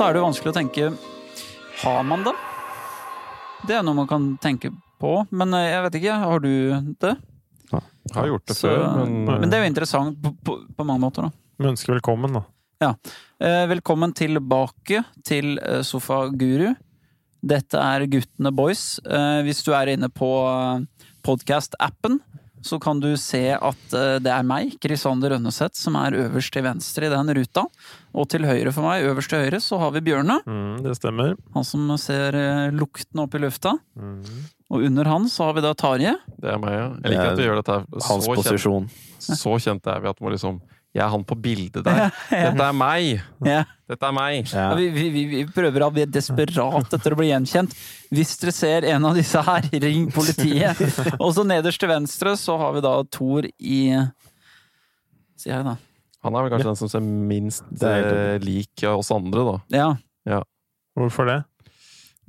så 0.00 0.06
er 0.08 0.14
det 0.16 0.20
jo 0.22 0.28
vanskelig 0.30 0.48
å 0.48 0.56
tenke 0.56 0.86
Har 1.82 2.04
man 2.08 2.22
det? 2.24 2.32
Det 3.68 3.74
er 3.76 3.82
noe 3.84 3.98
man 3.98 4.06
kan 4.08 4.30
tenke 4.40 4.70
på, 5.00 5.10
men 5.28 5.52
eh, 5.58 5.66
jeg 5.74 5.82
vet 5.84 5.98
ikke. 5.98 6.14
Har 6.22 6.40
du 6.40 6.52
det? 7.04 7.10
Har 8.14 8.28
gjort 8.30 8.46
det 8.48 8.56
Så- 8.56 8.70
før, 8.70 8.86
men, 8.96 9.26
Men 9.42 9.50
det 9.52 9.58
er 9.58 9.66
jo 9.66 9.68
interessant 9.68 10.16
på, 10.24 10.32
på, 10.40 10.54
på 10.76 10.86
mange 10.88 11.04
måter, 11.04 11.28
da. 11.28 11.30
Vi 11.60 11.68
ønsker 11.68 11.92
velkommen, 11.98 12.32
da. 12.38 12.42
Ja. 12.80 12.94
velkommen 13.68 14.14
tilbake 14.16 15.02
til 15.28 15.58
eh, 15.60 15.82
Sofaguru. 15.84 16.70
Dette 17.44 17.76
er 17.76 18.06
Guttene 18.08 18.54
Boys. 18.56 18.98
Eh, 19.04 19.42
hvis 19.44 19.60
du 19.68 19.74
er 19.76 19.92
inne 19.92 20.08
på 20.08 20.30
podkast-appen, 21.28 22.22
så 22.62 22.78
kan 22.82 23.00
du 23.00 23.08
se 23.20 23.42
at 23.56 23.94
eh, 23.96 24.18
det 24.22 24.30
er 24.32 24.46
meg, 24.46 24.74
Krisander 24.82 25.34
Rønneseth, 25.34 25.78
som 25.80 25.96
er 26.00 26.16
øverst 26.26 26.52
til 26.54 26.64
venstre 26.66 27.08
i 27.08 27.12
den 27.12 27.32
ruta. 27.38 27.64
Og 28.10 28.26
til 28.32 28.44
høyre 28.48 28.72
for 28.74 28.84
meg, 28.84 29.06
øverst 29.08 29.32
til 29.32 29.44
høyre, 29.44 29.60
så 29.64 29.78
har 29.80 29.94
vi 29.94 30.02
Bjørne. 30.10 30.40
Mm, 30.44 30.80
det 30.84 30.96
stemmer. 30.98 31.36
Han 31.54 31.66
som 31.66 31.86
ser 32.00 32.36
eh, 32.36 32.66
lukten 32.74 33.22
opp 33.24 33.36
i 33.38 33.42
lufta. 33.42 33.76
Mm. 33.96 34.20
Og 34.70 34.84
under 34.86 35.08
han 35.10 35.28
så 35.30 35.48
har 35.48 35.56
vi 35.56 35.64
da 35.64 35.72
Tarje. 35.74 36.16
det 36.38 36.52
er 36.52 36.60
meg, 36.62 36.76
ja. 36.76 36.90
Jeg 37.02 37.14
liker 37.14 37.24
er 37.24 37.32
at 37.32 37.40
du 37.40 37.46
gjør 37.46 37.62
dette 37.62 37.78
her. 37.78 37.88
Hans 38.10 38.28
Så 38.28 38.58
kjent, 38.60 39.00
så 39.40 39.56
kjent 39.64 39.90
er 39.90 40.04
vi 40.04 40.12
at 40.12 40.22
må 40.22 40.30
liksom 40.34 40.60
Jeg 40.90 41.04
er 41.04 41.10
han 41.12 41.22
på 41.22 41.36
bildet 41.38 41.84
der. 41.86 42.08
Dette 42.30 42.64
er 42.66 42.74
meg! 42.74 43.20
Dette 43.90 44.08
er 44.08 44.14
meg! 44.14 44.48
Ja. 44.50 44.70
Ja, 44.72 44.78
vi, 44.78 44.88
vi, 45.14 45.22
vi, 45.30 45.42
prøver 45.54 45.84
av, 45.86 45.92
vi 45.94 46.02
er 46.02 46.10
desperat 46.10 46.96
etter 46.96 47.14
å 47.14 47.18
bli 47.18 47.28
gjenkjent. 47.28 47.76
Hvis 48.10 48.34
dere 48.42 48.54
ser 48.54 48.86
en 48.90 49.06
av 49.06 49.14
disse 49.18 49.42
her, 49.46 49.68
ring 49.84 50.08
politiet! 50.14 50.82
Og 51.22 51.30
så 51.36 51.44
nederst 51.46 51.78
til 51.82 51.92
venstre 51.92 52.34
så 52.38 52.58
har 52.58 52.74
vi 52.74 52.82
da 52.86 52.96
Thor 53.06 53.46
i 53.46 53.84
Sier 55.40 55.54
jeg, 55.54 55.64
da. 55.64 55.78
Han 56.26 56.36
er 56.36 56.44
vel 56.44 56.52
kanskje 56.52 56.68
den 56.68 56.80
som 56.82 56.90
ser 56.92 57.04
minst 57.06 57.86
eh, 57.86 58.36
lik 58.42 58.82
oss 58.90 59.08
andre, 59.14 59.46
da. 59.46 59.54
Ja. 60.28 60.42
Hvorfor 60.98 61.30
det? 61.30 61.38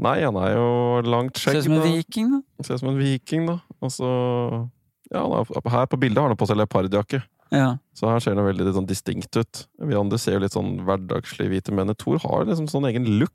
Nei, 0.02 0.20
han 0.24 0.38
er 0.40 0.54
jo 0.56 0.70
langt 1.06 1.42
Ser 1.42 1.58
ut 1.60 1.66
som 1.66 1.76
en 1.76 1.84
viking, 1.84 2.30
da. 2.38 2.40
Ser 2.64 2.78
ut 2.78 2.86
som 2.86 2.94
en 2.94 3.02
viking, 3.02 3.50
da. 3.50 3.58
Og 3.82 3.92
så 3.94 4.08
Ja, 5.12 5.26
er, 5.26 5.70
her 5.74 5.90
på 5.92 6.00
bildet 6.00 6.22
har 6.22 6.32
han 6.32 6.40
på 6.40 6.48
seg 6.48 6.62
leopardjakke. 6.62 7.20
Ja. 7.52 7.78
Så 7.94 8.08
her 8.08 8.20
ser 8.24 8.36
det 8.36 8.44
veldig 8.46 8.66
litt 8.66 8.76
sånn 8.78 8.88
distinkt 8.88 9.36
ut. 9.36 9.66
Vi 9.80 9.96
andre 10.00 10.18
ser 10.18 10.34
jo 10.38 10.40
litt 10.40 10.54
sånn 10.56 10.78
hverdagslige 10.88 11.50
hvite 11.52 11.74
menn. 11.76 11.94
Thor 12.00 12.18
har 12.24 12.46
liksom 12.46 12.70
sånn 12.72 12.88
egen 12.90 13.06
look. 13.20 13.34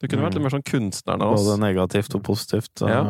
Du 0.00 0.08
kunne 0.08 0.22
vært 0.26 0.34
litt 0.36 0.42
mer 0.44 0.50
sånn 0.54 0.64
kunstneren 0.64 1.22
av 1.22 1.32
oss. 1.34 1.46
Både 1.46 1.60
negativt 1.60 2.14
og 2.14 2.22
positivt. 2.22 2.70
så- 2.76 2.88
Ja. 2.88 3.02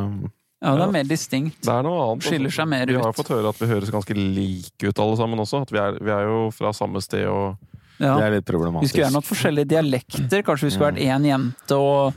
ja, 0.63 0.77
det 0.77 0.83
er 0.89 0.93
mer 0.93 1.05
distinkt. 1.05 1.61
Det 1.63 1.69
er 1.69 1.83
noe 1.83 1.99
annet. 2.13 2.23
altså. 2.23 2.31
Skiller 2.31 2.51
seg 2.51 2.69
mer 2.69 2.83
ut. 2.83 2.89
Vi 2.89 3.03
har 3.03 3.13
fått 3.13 3.29
høre 3.29 3.49
at 3.49 3.59
vi 3.59 3.67
høres 3.67 3.91
ganske 3.91 4.15
like 4.15 4.89
ut 4.89 4.99
alle 4.99 5.17
sammen 5.17 5.39
også. 5.39 5.63
At 5.63 5.71
vi 5.71 5.79
er, 5.79 5.93
vi 6.01 6.11
er 6.11 6.25
jo 6.27 6.51
fra 6.51 6.71
samme 6.73 7.03
sted 7.03 7.27
og 7.27 7.57
Ja. 8.01 8.15
Det 8.17 8.25
er 8.25 8.35
litt 8.39 8.49
Vi 8.49 8.89
skulle 8.89 9.05
gjerne 9.05 9.21
hatt 9.21 9.29
forskjellige 9.29 9.69
dialekter. 9.75 10.43
Kanskje 10.47 10.69
vi 10.69 10.73
skulle 10.73 10.89
vært 10.89 11.03
én 11.05 11.27
jente 11.29 11.77
og, 11.77 12.17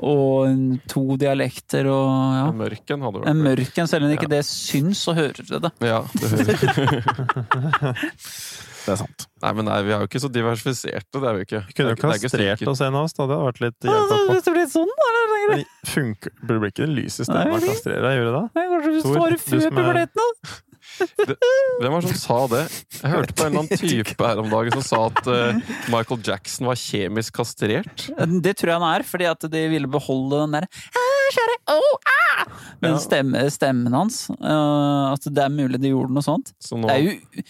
og 0.00 0.80
to 0.88 1.04
dialekter 1.20 1.90
og 1.92 2.08
ja. 2.38 2.46
en 2.48 2.60
mørken 2.62 3.04
hadde 3.04 3.20
vært 3.20 3.32
En 3.34 3.42
mørken, 3.44 3.90
selv 3.90 4.08
om 4.08 4.14
ikke 4.16 4.30
det 4.32 4.40
syns, 4.48 5.04
så 5.04 5.14
hører 5.18 5.44
dere 5.44 5.60
det. 5.68 5.72
Ja, 5.90 6.00
det 6.16 6.32
hører 6.32 8.00
Det 8.80 8.94
er 8.94 8.96
sant. 8.96 9.26
Nei, 9.44 9.50
men 9.58 9.66
nei, 9.68 9.76
vi 9.84 9.92
er 9.92 10.00
jo 10.00 10.08
ikke 10.08 10.22
så 10.22 10.30
diversifiserte. 10.32 11.20
Det 11.20 11.28
er 11.28 11.36
vi 11.36 11.44
ikke. 11.44 11.60
Vi 11.68 11.76
kunne 11.76 11.92
jo 11.92 11.98
Det 11.98 12.00
er 12.00 12.08
det 12.08 12.16
er 12.16 12.22
kastrert 12.24 12.64
oss 12.72 12.80
en 12.86 12.96
av 12.96 13.06
oss, 13.06 13.14
da. 13.16 13.26
Det 13.28 13.36
hadde 13.36 13.50
vært 13.50 13.60
litt 13.66 13.88
hjelp 13.90 14.14
på. 14.14 14.38
Det 14.40 14.54
blir 14.56 14.70
sånn, 14.72 14.94
da. 15.02 15.10
Men 15.50 15.62
funker 15.90 16.34
Burde 16.40 16.62
blir 16.62 16.72
ikke 16.72 16.86
det 16.86 16.94
lyse 16.96 17.26
stemma 17.28 17.44
Nei, 17.44 17.58
å 17.58 17.60
det- 17.60 17.70
kastrere 17.74 18.16
gjør 18.16 18.26
det 18.30 18.34
da? 18.38 18.42
Kanskje 18.56 18.90
vi 18.96 19.04
står 19.04 19.16
svarer 19.18 19.40
før 19.44 19.64
som 19.66 19.70
da? 19.70 19.82
puberteten? 19.82 20.68
Hvem 21.00 21.94
var 21.94 22.04
det 22.04 22.10
som 22.12 22.20
sa 22.20 22.38
det? 22.52 22.62
Jeg 23.00 23.12
hørte 23.12 23.36
på 23.36 23.46
en 23.46 23.52
eller 23.52 23.64
annen 23.64 23.80
type 23.80 24.26
her 24.26 24.42
om 24.42 24.50
dagen 24.52 24.76
som 24.76 24.84
sa 24.86 25.00
at 25.08 25.30
uh, 25.30 25.72
Michael 25.92 26.20
Jackson 26.26 26.68
var 26.70 26.78
kjemisk 26.80 27.38
kastrert. 27.40 28.06
Det 28.44 28.54
tror 28.58 28.74
jeg 28.74 28.82
han 28.82 28.88
er, 28.90 29.06
fordi 29.06 29.28
at 29.30 29.48
de 29.52 29.64
ville 29.72 29.90
beholde 29.90 30.42
den 30.44 30.58
der 30.58 30.68
«Ah, 30.68 31.26
kjære, 31.36 31.56
oh, 31.76 32.14
ah!» 32.14 32.44
Den 32.84 33.00
stemme, 33.02 33.42
stemmen 33.52 33.96
hans. 33.96 34.22
Uh, 34.36 35.12
at 35.14 35.26
det 35.28 35.44
er 35.44 35.52
mulig 35.52 35.80
de 35.82 35.92
gjorde 35.92 36.14
noe 36.16 36.24
sånt. 36.24 36.54
Så 36.62 36.78
nå 36.80 36.88
Det 36.90 36.96
er 36.96 37.06
jo 37.06 37.44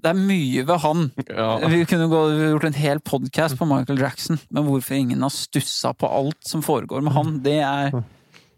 Det 0.00 0.08
er 0.14 0.16
mye 0.16 0.62
ved 0.64 0.78
han. 0.80 1.10
ja, 1.28 1.48
Vi 1.68 1.82
kunne 1.90 2.06
gå, 2.08 2.20
gjort 2.54 2.64
en 2.70 2.78
hel 2.78 3.02
podkast 3.04 3.58
på 3.60 3.68
Michael 3.68 4.00
Jackson, 4.00 4.40
men 4.48 4.64
hvorfor 4.64 4.96
ingen 4.96 5.20
har 5.26 5.34
stussa 5.34 5.92
på 5.92 6.08
alt 6.08 6.40
som 6.48 6.62
foregår 6.64 7.04
med 7.04 7.12
han, 7.18 7.34
det 7.44 7.58
er 7.60 7.92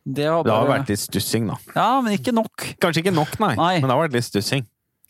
Det 0.05 0.27
har 0.27 0.43
Det 0.43 0.51
har 0.53 0.67
vært 0.67 0.89
litt 0.91 0.99
stussing, 0.99 1.47
da. 1.47 1.57
Ja, 1.77 2.01
men 2.03 2.17
ikke 2.19 2.33
nok. 2.35 2.65
Kanskje 2.83 3.05
ikke 3.05 3.15
nok, 3.15 3.39
nei, 3.41 3.55
Nei. 3.55 3.75
men 3.81 3.89
det 3.89 3.95
har 3.97 4.03
vært 4.09 4.17
litt 4.17 4.27
stussing. 4.27 4.67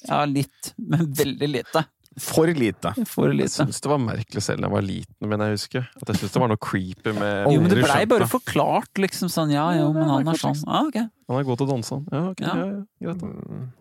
Ja, 0.09 0.25
litt, 0.27 0.73
men 0.79 1.07
veldig 1.15 1.49
lite. 1.49 1.85
For 2.21 2.45
lite. 2.53 2.91
For 3.09 3.31
Jeg 3.31 3.39
lite. 3.39 3.55
syns 3.55 3.81
det 3.81 3.89
var 3.89 3.97
merkelig 4.03 4.43
selv 4.45 4.61
da 4.61 4.67
jeg 4.69 4.73
var 4.75 4.83
liten, 4.85 5.29
men 5.31 5.41
jeg 5.41 5.55
husker. 5.55 5.87
At 5.97 6.09
jeg 6.13 6.17
syns 6.21 6.35
det 6.35 6.41
var 6.43 6.51
noe 6.53 6.61
creepy 6.61 7.15
med 7.17 7.47
Jo, 7.55 7.61
men 7.63 7.71
det 7.73 7.79
blei 7.87 8.03
bare 8.11 8.27
forklart, 8.29 8.91
liksom 9.01 9.31
sånn 9.33 9.55
ja, 9.55 9.65
jo, 9.79 9.87
men 9.97 10.11
han 10.11 10.29
er 10.29 10.37
sånn. 10.37 10.61
Ja, 10.67 10.83
ok. 10.91 10.99
Han 11.31 11.39
er 11.41 11.47
god 11.49 11.63
til 11.63 11.67
å 11.67 11.71
danse, 11.73 11.97
han. 11.97 12.05
Ja, 12.13 12.23
ok, 12.35 12.43
Ja. 12.45 12.57
ja, 12.59 12.67
ja, 12.69 13.15
greit. 13.15 13.23
da. 13.23 13.73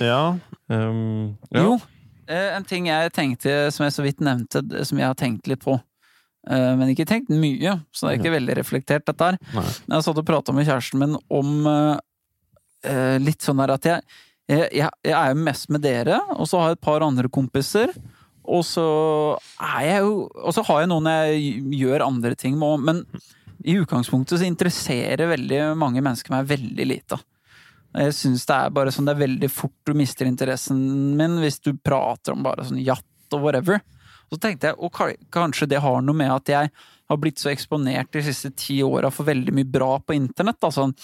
Ja. 0.00 0.38
Um, 0.72 1.36
ja. 1.54 1.62
Jo, 1.62 1.78
eh, 2.26 2.56
en 2.56 2.64
ting 2.64 2.86
jeg 2.90 3.12
tenkte, 3.12 3.70
som 3.70 3.84
jeg 3.86 3.92
så 3.92 4.02
vidt 4.02 4.18
nevnte, 4.24 4.64
som 4.88 4.98
jeg 4.98 5.06
har 5.06 5.14
tenkt 5.14 5.46
litt 5.46 5.60
på. 5.62 5.78
Eh, 6.48 6.70
Men 6.78 6.92
ikke 6.92 7.08
tenkt 7.08 7.32
mye, 7.32 7.76
så 7.92 8.06
det 8.06 8.12
er 8.12 8.20
ikke 8.20 8.36
veldig 8.36 8.56
reflektert, 8.60 9.06
dette 9.08 9.30
her. 9.32 9.40
Nei. 9.56 9.66
Men 9.86 9.98
Jeg 9.98 10.06
satt 10.08 10.22
og 10.22 10.28
prata 10.28 10.54
med 10.56 10.68
kjæresten 10.68 11.02
min 11.02 11.18
om 11.28 11.52
eh, 11.66 11.98
eh, 12.90 13.18
litt 13.20 13.44
sånn 13.44 13.60
der 13.62 13.74
at 13.76 13.90
jeg, 13.90 14.06
jeg, 14.50 14.88
jeg 15.04 15.16
er 15.16 15.34
jo 15.34 15.44
mest 15.50 15.68
med 15.70 15.84
dere, 15.84 16.22
og 16.36 16.48
så 16.50 16.62
har 16.62 16.72
jeg 16.72 16.80
et 16.80 16.86
par 16.88 17.06
andre 17.06 17.30
kompiser. 17.32 17.92
Og 18.50 18.64
så 18.66 18.84
er 19.62 19.82
jeg 19.84 20.00
jo 20.02 20.14
Og 20.26 20.54
så 20.56 20.64
har 20.66 20.80
jeg 20.80 20.88
noen 20.90 21.06
jeg 21.06 21.60
gjør 21.76 22.06
andre 22.06 22.32
ting 22.34 22.56
med 22.58 22.86
men 22.88 23.04
i 23.60 23.74
utgangspunktet 23.76 24.40
så 24.40 24.46
interesserer 24.48 25.28
veldig 25.28 25.74
mange 25.76 26.00
mennesker 26.00 26.32
meg 26.32 26.46
veldig 26.48 26.86
lite. 26.88 27.18
Jeg 27.92 28.14
syns 28.16 28.46
det 28.48 28.56
er 28.56 28.72
bare 28.72 28.92
sånn 28.94 29.08
det 29.08 29.12
er 29.16 29.24
veldig 29.26 29.50
fort 29.52 29.76
du 29.84 29.92
mister 29.98 30.28
interessen 30.30 30.78
min 31.18 31.40
hvis 31.42 31.58
du 31.60 31.74
prater 31.76 32.36
om 32.36 32.44
bare 32.46 32.64
sånn 32.68 32.80
jatt 32.80 33.36
og 33.36 33.44
whatever. 33.44 33.82
Så 34.30 34.38
tenkte 34.38 34.70
jeg, 34.70 34.78
og 34.78 34.94
kanskje 35.34 35.68
det 35.70 35.82
har 35.82 36.02
noe 36.04 36.16
med 36.16 36.30
at 36.32 36.52
jeg 36.52 36.70
har 37.10 37.18
blitt 37.18 37.40
så 37.42 37.50
eksponert 37.50 38.12
de 38.14 38.22
siste 38.22 38.52
ti 38.54 38.78
åra 38.86 39.10
for 39.10 39.26
veldig 39.26 39.54
mye 39.56 39.66
bra 39.66 39.96
på 39.98 40.14
internett. 40.14 40.60
Da. 40.62 40.70
Sånn, 40.74 40.94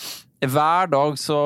hver 0.46 0.92
dag 0.92 1.18
så, 1.18 1.40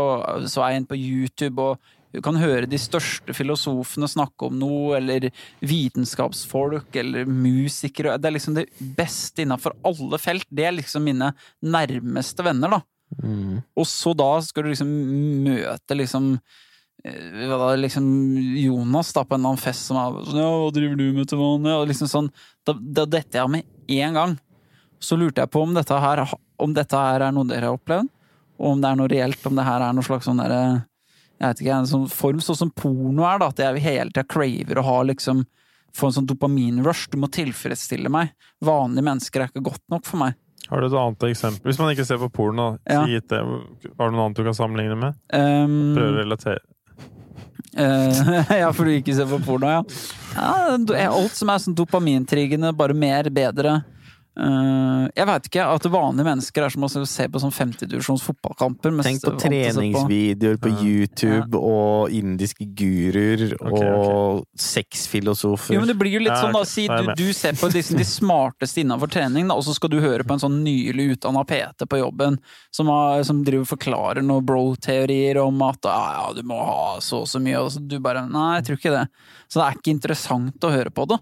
så 0.45 0.65
er 0.65 0.75
jeg 0.75 0.83
inne 0.83 0.91
på 0.91 1.01
YouTube 1.01 1.71
og 1.71 1.91
du 2.11 2.19
kan 2.25 2.39
høre 2.41 2.67
de 2.67 2.79
største 2.81 3.35
filosofene 3.39 4.09
snakke 4.11 4.49
om 4.49 4.57
noe, 4.59 4.97
eller 4.99 5.29
vitenskapsfolk, 5.63 6.89
eller 6.99 7.29
musikere. 7.31 8.17
Det 8.19 8.27
er 8.27 8.35
liksom 8.35 8.57
det 8.57 8.67
beste 8.99 9.45
innafor 9.45 9.77
alle 9.87 10.19
felt. 10.19 10.49
Det 10.51 10.67
er 10.67 10.75
liksom 10.75 11.07
mine 11.07 11.31
nærmeste 11.63 12.47
venner, 12.47 12.75
da. 12.75 12.81
Mm. 13.23 13.61
Og 13.79 13.87
så 13.91 14.15
da 14.19 14.33
skal 14.43 14.67
du 14.67 14.73
liksom 14.73 14.91
møte 15.47 15.99
liksom 15.99 16.33
liksom 17.05 18.57
Jonas 18.57 19.13
da 19.13 19.25
på 19.25 19.35
en 19.35 19.41
eller 19.41 19.49
annen 19.55 19.63
fest 19.63 19.87
som 19.89 19.97
er 19.97 20.25
sånn 20.27 20.41
Ja, 20.41 20.49
hva 20.61 20.71
driver 20.75 20.97
du 20.97 21.13
med 21.17 21.29
til 21.31 21.39
vanlig? 21.41 21.73
Og 21.79 21.89
liksom 21.89 22.09
sånn 22.11 22.31
Da, 22.67 22.75
da 22.75 23.07
detter 23.07 23.41
jeg 23.41 23.51
med 23.51 23.65
én 23.89 24.15
gang. 24.15 24.39
Så 25.01 25.17
lurte 25.17 25.41
jeg 25.41 25.51
på 25.51 25.63
om 25.63 25.75
dette 25.75 25.97
her 26.01 26.25
Om 26.61 26.75
dette 26.77 26.97
her 26.97 27.21
er 27.25 27.33
noe 27.33 27.49
dere 27.49 27.71
har 27.71 27.79
opplevd, 27.79 28.09
og 28.61 28.67
om 28.75 28.81
det 28.83 28.91
er 28.91 28.97
noe 29.01 29.09
reelt, 29.09 29.47
om 29.49 29.57
det 29.57 29.65
her 29.65 29.81
er 29.81 29.95
noe 29.97 30.05
slags 30.05 30.29
sånn 30.29 30.43
derre 30.43 30.61
Jeg 31.41 31.47
vet 31.47 31.63
ikke, 31.65 31.79
en 31.79 31.87
sånn 31.89 32.09
form 32.13 32.41
sånn 32.45 32.57
som 32.67 32.71
porno 32.71 33.25
er, 33.25 33.39
da. 33.41 33.49
At 33.49 33.59
jeg 33.65 33.81
hele 33.87 34.11
tida 34.13 34.27
craver 34.29 34.79
å 34.83 34.85
ha 34.85 34.99
liksom 35.09 35.47
Få 35.97 36.07
en 36.07 36.13
sånn 36.21 36.27
dopaminrush. 36.31 37.09
Du 37.11 37.17
må 37.19 37.27
tilfredsstille 37.35 38.07
meg. 38.15 38.29
Vanlige 38.63 39.03
mennesker 39.03 39.43
er 39.43 39.49
ikke 39.51 39.65
godt 39.73 39.83
nok 39.91 40.05
for 40.07 40.21
meg. 40.23 40.37
Har 40.71 40.79
du 40.79 40.87
et 40.87 40.95
annet 40.95 41.25
eksempel? 41.27 41.67
Hvis 41.67 41.81
man 41.83 41.91
ikke 41.91 42.05
ser 42.07 42.21
på 42.23 42.29
porno, 42.31 42.79
Ja. 42.87 43.01
det. 43.07 43.25
har 43.33 44.11
du 44.11 44.15
noe 44.15 44.27
annet 44.29 44.37
du 44.37 44.45
kan 44.45 44.55
sammenligne 44.55 44.95
med? 44.95 45.19
Um, 45.35 45.97
Prøve 45.97 46.13
å 46.15 46.21
relatere. 46.23 46.61
Eh, 47.77 48.59
ja, 48.63 48.73
for 48.73 48.85
du 48.89 48.97
ikke 48.97 49.15
ser 49.15 49.29
på 49.31 49.39
porno, 49.45 49.71
ja. 49.71 49.83
ja 50.35 51.09
alt 51.11 51.37
som 51.39 51.53
er 51.53 51.63
sånn 51.63 51.77
dopamintriggende, 51.79 52.73
bare 52.77 52.97
mer, 52.97 53.31
bedre. 53.35 53.81
Eh, 54.39 55.07
jeg 55.17 55.27
veit 55.27 55.47
ikke. 55.49 55.65
At 55.75 55.87
vanlige 55.91 56.27
mennesker 56.29 56.65
er 56.65 56.73
som 56.73 56.85
å 56.87 56.91
se 56.91 57.27
på 57.29 57.41
sånn 57.43 57.53
femtedivisjons 57.55 58.23
fotballkamper. 58.23 58.93
mens 58.95 59.09
Tenk 59.09 59.25
på 59.25 59.33
treningsvideoer 59.43 60.61
på 60.63 60.71
Ja. 60.71 60.85
YouTube 60.87 61.59
og 61.59 62.11
indiske 62.15 62.65
guruer 62.65 63.57
okay, 63.59 63.91
og 63.91 64.47
sexfilosofer. 64.57 65.75
Jo, 65.75 65.81
men 65.81 65.89
det 65.89 65.99
blir 65.99 66.15
jo 66.15 66.23
litt 66.23 66.31
Ja, 66.31 66.43
sånn, 66.43 66.55
da. 66.55 66.65
Si 66.65 66.87
du, 66.87 67.13
du 67.17 67.33
ser 67.35 67.59
på 67.59 67.71
liksom 67.73 67.99
de 67.99 68.07
smarteste 68.07 68.81
innenfor 68.85 69.11
trening, 69.11 69.49
da, 69.49 69.55
og 69.59 69.65
så 69.67 69.75
skal 69.75 69.91
du 69.91 70.01
høre 70.01 70.25
på 70.25 70.37
en 70.37 70.43
sånn 70.43 70.63
nylig 70.65 71.17
utdanna 71.17 71.45
PT 71.45 71.89
på 71.91 72.01
jobben 72.01 72.39
som, 72.71 72.87
har, 72.87 73.23
som 73.27 73.43
driver 73.45 73.67
forklarer 73.67 74.23
noen 74.23 74.47
bro-teorier 74.47 75.43
om 75.43 75.61
at 75.67 75.85
ja, 75.85 76.01
ja, 76.17 76.33
du 76.37 76.43
må 76.47 76.61
ha 76.63 77.01
så 77.01 77.21
og 77.21 77.29
så 77.29 77.41
mye, 77.43 77.59
og 77.61 77.73
så 77.75 77.83
du 77.83 77.99
bare 78.01 78.23
Nei, 78.31 78.61
jeg 78.61 78.65
tror 78.67 78.79
ikke 78.79 78.95
det. 78.95 79.07
Så 79.51 79.59
det 79.59 79.67
er 79.67 79.77
ikke 79.77 79.93
interessant 79.93 80.65
å 80.65 80.71
høre 80.73 80.93
på 80.95 81.05
det. 81.11 81.19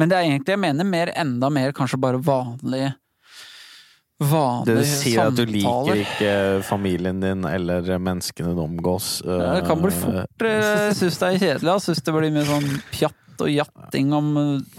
Men 0.00 0.10
det 0.10 0.18
er 0.18 0.28
egentlig, 0.28 0.54
jeg 0.56 0.62
mener 0.62 0.88
mer, 0.88 1.12
enda 1.14 1.50
mer 1.54 1.74
kanskje 1.76 2.00
bare 2.02 2.18
vanlig 2.22 2.88
Det 2.94 4.28
Vanlige 4.30 4.78
du 4.78 4.86
sier 4.88 5.26
at 5.28 5.36
du 5.36 5.44
liker 5.50 6.00
ikke 6.04 6.32
familien 6.66 7.18
din 7.22 7.44
eller 7.48 7.88
menneskene 7.98 8.54
du 8.54 8.62
omgås. 8.62 9.18
Ja, 9.26 9.56
Det 9.58 9.66
kan 9.66 9.82
bli 9.82 9.90
eh, 9.90 10.00
fort 10.00 10.46
Jeg 10.46 10.96
syns 11.00 11.18
det 11.18 11.28
er 11.28 11.38
kjedelig. 11.42 11.70
Jeg 11.72 11.84
syns 11.88 12.02
det 12.06 12.14
blir 12.16 12.34
mye 12.34 12.46
sånn 12.48 12.68
pjatt 12.94 13.20
og 13.42 13.50
jatting 13.50 14.12
om 14.14 14.28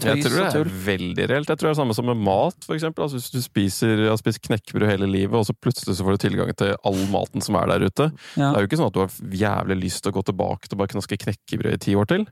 tull. 0.00 0.14
Jeg 0.16 0.22
tror 0.24 0.38
det 0.40 0.60
er 0.62 0.70
veldig 0.86 1.26
reelt. 1.32 1.50
Jeg 1.52 1.60
tror 1.60 1.66
det 1.66 1.70
er 1.70 1.74
det 1.74 1.80
samme 1.82 1.96
som 1.98 2.08
med 2.08 2.22
mat, 2.24 2.56
for 2.64 2.76
eksempel. 2.76 3.04
Altså, 3.04 3.20
hvis 3.20 3.34
du 3.34 3.44
spiser, 3.44 4.06
har 4.08 4.16
spist 4.20 4.40
knekkebrød 4.46 4.88
hele 4.88 5.10
livet, 5.10 5.36
og 5.36 5.44
så 5.48 5.52
plutselig 5.52 5.98
så 5.98 6.06
får 6.06 6.16
du 6.16 6.24
tilgang 6.24 6.52
til 6.56 6.72
all 6.88 7.02
maten 7.12 7.44
som 7.44 7.58
er 7.60 7.68
der 7.74 7.84
ute. 7.84 8.08
Ja. 8.38 8.48
Det 8.48 8.54
er 8.54 8.64
jo 8.64 8.70
ikke 8.70 8.80
sånn 8.80 8.90
at 8.92 8.96
du 8.96 9.02
har 9.04 9.38
jævlig 9.44 9.78
lyst 9.84 10.04
til 10.04 10.14
å 10.14 10.16
gå 10.16 10.24
tilbake 10.30 10.70
til 10.70 10.78
å 10.78 10.82
bare 10.82 10.94
knaske 10.94 11.20
knekkebrød 11.26 11.76
i 11.76 11.82
ti 11.84 11.96
år 12.00 12.08
til. 12.14 12.26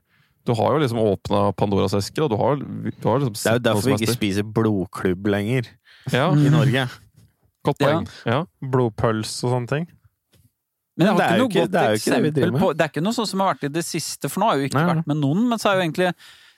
Du 0.45 0.53
har 0.53 0.75
jo 0.75 0.81
liksom 0.83 0.99
åpna 1.01 1.39
Pandoras 1.57 1.93
eske, 1.97 2.21
og 2.21 2.29
du 2.29 2.37
har, 2.37 2.55
du 2.61 3.07
har 3.09 3.19
liksom 3.23 3.33
Det 3.33 3.49
er 3.49 3.57
jo 3.59 3.63
derfor 3.65 3.87
vi 3.89 3.95
ikke 3.97 4.13
spiser 4.15 4.43
blodklubb 4.45 5.25
lenger 5.33 5.67
Ja, 6.13 6.27
i 6.31 6.49
Norge. 6.53 6.87
godt 7.65 7.79
poeng. 7.81 8.07
Ja. 8.29 8.43
Blodpøls 8.61 9.31
og 9.43 9.55
sånne 9.55 9.67
ting. 9.71 9.87
Men 10.97 11.17
det 11.17 11.25
er 11.25 11.31
ikke 11.33 11.37
jo 11.39 11.47
ikke- 11.49 11.71
det 11.71 11.81
er 11.81 11.89
jo 11.89 11.95
ikke 11.99 12.11
det 12.15 12.23
vi 12.23 12.29
driver 12.39 12.51
med. 12.53 12.61
på 12.61 12.69
Det 12.77 12.81
er 12.85 12.89
ikke 12.93 13.03
noe 13.03 13.13
sånn 13.13 13.27
som 13.27 13.39
har 13.41 13.53
vært 13.55 13.63
i 13.65 13.67
det 13.73 13.83
siste, 13.83 14.29
for 14.29 14.39
nå 14.39 14.45
har 14.47 14.55
jeg 14.57 14.61
jo 14.61 14.69
ikke 14.77 14.85
nei. 14.85 14.93
vært 14.95 15.07
med 15.07 15.17
noen, 15.17 15.49
men 15.49 15.57
så 15.59 15.69
er 15.71 15.75
jo 15.81 15.89
egentlig 15.91 16.13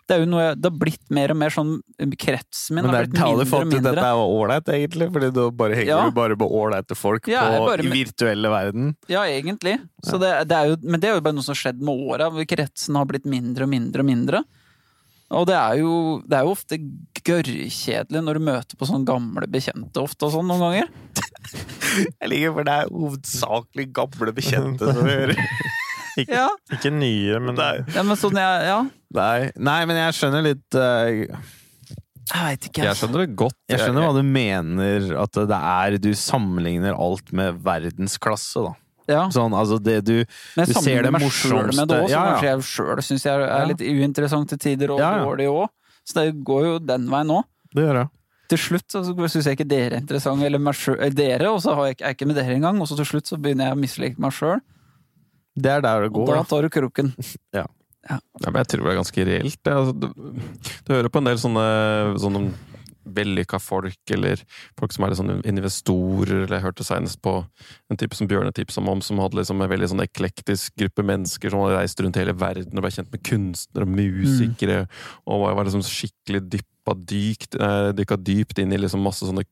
det 0.07 0.15
er 0.15 0.21
jo 0.23 0.27
noe 0.31 0.43
jeg, 0.45 0.57
det 0.63 0.69
har 0.71 0.77
blitt 0.79 1.09
mer 1.11 1.31
og 1.33 1.37
mer 1.41 1.51
sånn 1.51 1.71
Kretsen 2.19 2.77
min 2.77 2.85
Men 2.85 2.91
det 2.93 2.97
har 2.97 3.03
er 3.03 3.07
blitt 3.07 3.17
da 3.19 3.25
du 3.27 3.31
mindre 3.33 3.47
fått 3.51 3.59
og 3.59 3.67
ut 3.67 3.73
dette 3.75 3.91
mindre. 3.91 4.05
er 4.07 4.35
ålreit, 4.37 4.71
egentlig. 4.77 5.07
Fordi 5.17 5.29
da 5.35 5.47
bare 5.63 5.75
henger 5.81 5.91
Ja. 5.93 5.99
du 6.07 6.15
bare 6.15 6.37
på 6.39 6.47
ålreite 6.61 6.95
folk 6.97 7.27
Ja, 7.27 7.41
på, 7.57 7.65
bare 7.67 7.83
i 7.83 7.91
virtuelle 7.91 8.49
verden. 8.53 8.93
Ja, 9.11 9.25
egentlig. 9.27 9.75
Så 10.03 10.19
det, 10.21 10.31
det 10.47 10.55
er 10.61 10.71
jo, 10.71 10.77
men 10.83 10.99
det 11.03 11.09
er 11.11 11.15
jo 11.19 11.25
bare 11.27 11.35
noe 11.35 11.43
som 11.43 11.53
har 11.55 11.61
skjedd 11.63 11.81
med 11.83 12.07
åra. 12.07 12.29
hvor 12.31 12.47
Kretsen 12.47 12.95
har 12.95 13.05
blitt 13.09 13.25
mindre 13.27 13.67
og 13.67 13.69
mindre 13.75 13.99
og 14.05 14.09
mindre. 14.13 14.43
Og 15.29 15.43
det 15.49 15.57
er 15.59 15.81
jo, 15.81 15.93
det 16.23 16.37
er 16.37 16.45
jo 16.47 16.53
ofte 16.55 16.77
gørrkjedelig 17.27 18.21
når 18.23 18.37
du 18.39 18.45
møter 18.47 18.77
på 18.79 18.87
sånne 18.87 19.03
gamle 19.09 19.47
bekjente 19.51 19.99
ofte 19.99 20.23
og 20.29 20.31
sånn 20.37 20.47
noen 20.47 20.63
ganger. 20.63 20.87
Jeg 22.21 22.29
liker, 22.31 22.53
for 22.55 22.63
det 22.67 22.75
er 22.79 22.93
hovedsakelig 22.93 23.87
gamle 23.97 24.31
bekjente 24.37 24.87
som 24.93 25.03
vi 25.03 25.17
hører. 25.19 25.41
Ikke, 26.17 26.33
Ja, 26.33 26.47
ikke 26.73 26.91
nye, 26.93 27.37
men 27.43 27.57
Nei. 27.59 27.75
ja 27.93 28.03
men 28.05 28.17
sånn 28.19 28.39
jeg, 28.39 28.65
ja. 28.67 28.79
Nei, 29.17 29.51
nei, 29.55 29.77
men 29.89 29.99
jeg 30.01 30.17
skjønner 30.17 30.45
litt 30.49 30.77
uh... 30.79 31.37
Jeg 32.27 32.43
veit 32.43 32.65
ikke. 32.67 32.83
Jeg 32.83 32.99
skjønner 32.99 33.21
det 33.23 33.35
godt. 33.39 33.55
Jeg 33.71 33.79
skjønner 33.79 34.03
hva 34.03 34.15
du 34.17 34.25
mener, 34.27 35.05
at 35.21 35.37
det 35.47 35.59
er 35.61 35.95
Du 36.03 36.09
sammenligner 36.19 36.97
alt 36.99 37.31
med 37.31 37.61
verdensklasse, 37.63 38.65
da. 38.65 38.73
Ja. 39.07 39.21
Sånn, 39.31 39.53
altså 39.55 39.77
det 39.79 40.01
du 40.03 40.17
Men 40.17 40.65
jeg 40.65 40.73
du 40.73 40.79
ser 40.83 41.05
det 41.07 41.31
sjøl 41.31 41.69
med 41.71 41.87
det 41.87 41.99
også, 42.03 42.11
Ja, 42.11 42.19
ja. 42.19 42.33
kanskje 42.33 42.49
jeg 42.49 42.65
sjøl 42.67 43.01
syns 43.07 43.23
jeg 43.23 43.45
er 43.47 43.69
litt 43.69 43.83
uinteressant 43.85 44.51
til 44.51 44.59
tider, 44.59 44.91
og 44.91 44.99
dårlig 44.99 45.47
òg. 45.47 45.69
Så 46.03 46.19
det 46.19 46.43
går 46.47 46.65
jo 46.65 46.73
den 46.83 47.07
veien 47.11 47.31
òg. 47.37 47.47
Det 47.71 47.85
gjør 47.85 48.01
jeg. 48.01 48.11
Til 48.51 48.61
slutt 48.63 48.93
så 48.95 49.01
syns 49.07 49.47
jeg 49.47 49.57
ikke 49.57 49.67
dere 49.67 49.95
er 49.95 50.01
interessante, 50.01 50.45
eller 50.47 50.61
meg 50.63 50.75
sjøl 50.79 50.99
dere, 51.15 51.49
og 51.51 51.61
så 51.63 51.75
er 51.75 51.93
jeg 51.93 52.15
ikke 52.15 52.27
med 52.27 52.39
dere 52.39 52.55
engang. 52.55 52.79
Og 52.83 52.91
så 52.91 52.99
til 52.99 53.07
slutt 53.07 53.31
så 53.31 53.39
begynner 53.39 53.69
jeg 53.69 53.77
å 53.77 53.79
mislike 53.79 54.23
meg 54.23 54.35
sjøl, 54.35 54.59
Det 55.57 55.73
er 55.73 55.83
der 55.83 56.05
det 56.05 56.13
går. 56.15 56.29
da 56.29 56.39
Da. 56.43 56.47
tar 56.53 56.67
du 56.67 56.69
kroken. 56.69 57.13
Ja, 58.07 58.19
men 58.45 58.61
jeg 58.61 58.67
tror 58.71 58.85
det 58.85 58.91
er 58.93 58.99
ganske 59.01 59.23
reelt. 59.27 59.57
Det. 59.67 59.71
Altså, 59.73 59.91
du, 59.91 60.05
du 60.87 60.91
hører 60.93 61.09
på 61.11 61.19
en 61.19 61.27
del 61.27 61.39
sånne, 61.41 61.63
sånne 62.23 62.53
vellykka 63.17 63.59
folk, 63.59 63.99
eller 64.15 64.39
folk 64.79 64.93
som 64.95 65.03
er 65.03 65.11
litt 65.11 65.19
sånn 65.19 65.41
investorer, 65.47 66.45
eller 66.45 66.57
jeg 66.57 66.65
hørte 66.65 66.85
senest 66.87 67.19
på 67.23 67.33
en 67.91 67.99
type 67.99 68.15
som 68.15 68.29
Bjørne 68.29 68.53
tipsa 68.55 68.83
meg 68.83 68.97
om, 68.97 69.03
som 69.03 69.19
hadde 69.23 69.39
liksom 69.39 69.63
en 69.63 69.71
veldig 69.71 69.89
sånn 69.93 70.03
eklektisk 70.05 70.75
gruppe 70.79 71.05
mennesker 71.07 71.51
som 71.51 71.63
hadde 71.65 71.81
reist 71.81 72.03
rundt 72.03 72.19
hele 72.19 72.35
verden 72.37 72.79
og 72.79 72.85
ble 72.85 72.93
kjent 72.95 73.11
med 73.11 73.23
kunstnere 73.27 73.87
og 73.87 73.93
musikere, 73.95 74.79
og 75.25 75.43
var, 75.45 75.57
var 75.59 75.69
liksom 75.69 75.85
skikkelig 75.87 76.43
dyppa 76.57 76.95
dykt, 77.11 77.59
eh, 77.59 77.89
dykka 77.97 78.19
dypt 78.23 78.63
inn 78.63 78.75
i 78.75 78.81
liksom 78.81 79.03
masse 79.03 79.27
sånne 79.27 79.43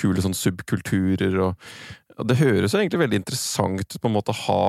kule 0.00 0.24
sånn 0.24 0.36
subkulturer, 0.36 1.36
og, 1.48 1.68
og 2.18 2.28
det 2.28 2.40
høres 2.40 2.74
jo 2.76 2.80
egentlig 2.80 3.06
veldig 3.06 3.22
interessant 3.24 3.84
ut 3.88 4.00
på 4.00 4.10
en 4.12 4.16
måte 4.20 4.34
å 4.36 4.40
ha 4.46 4.64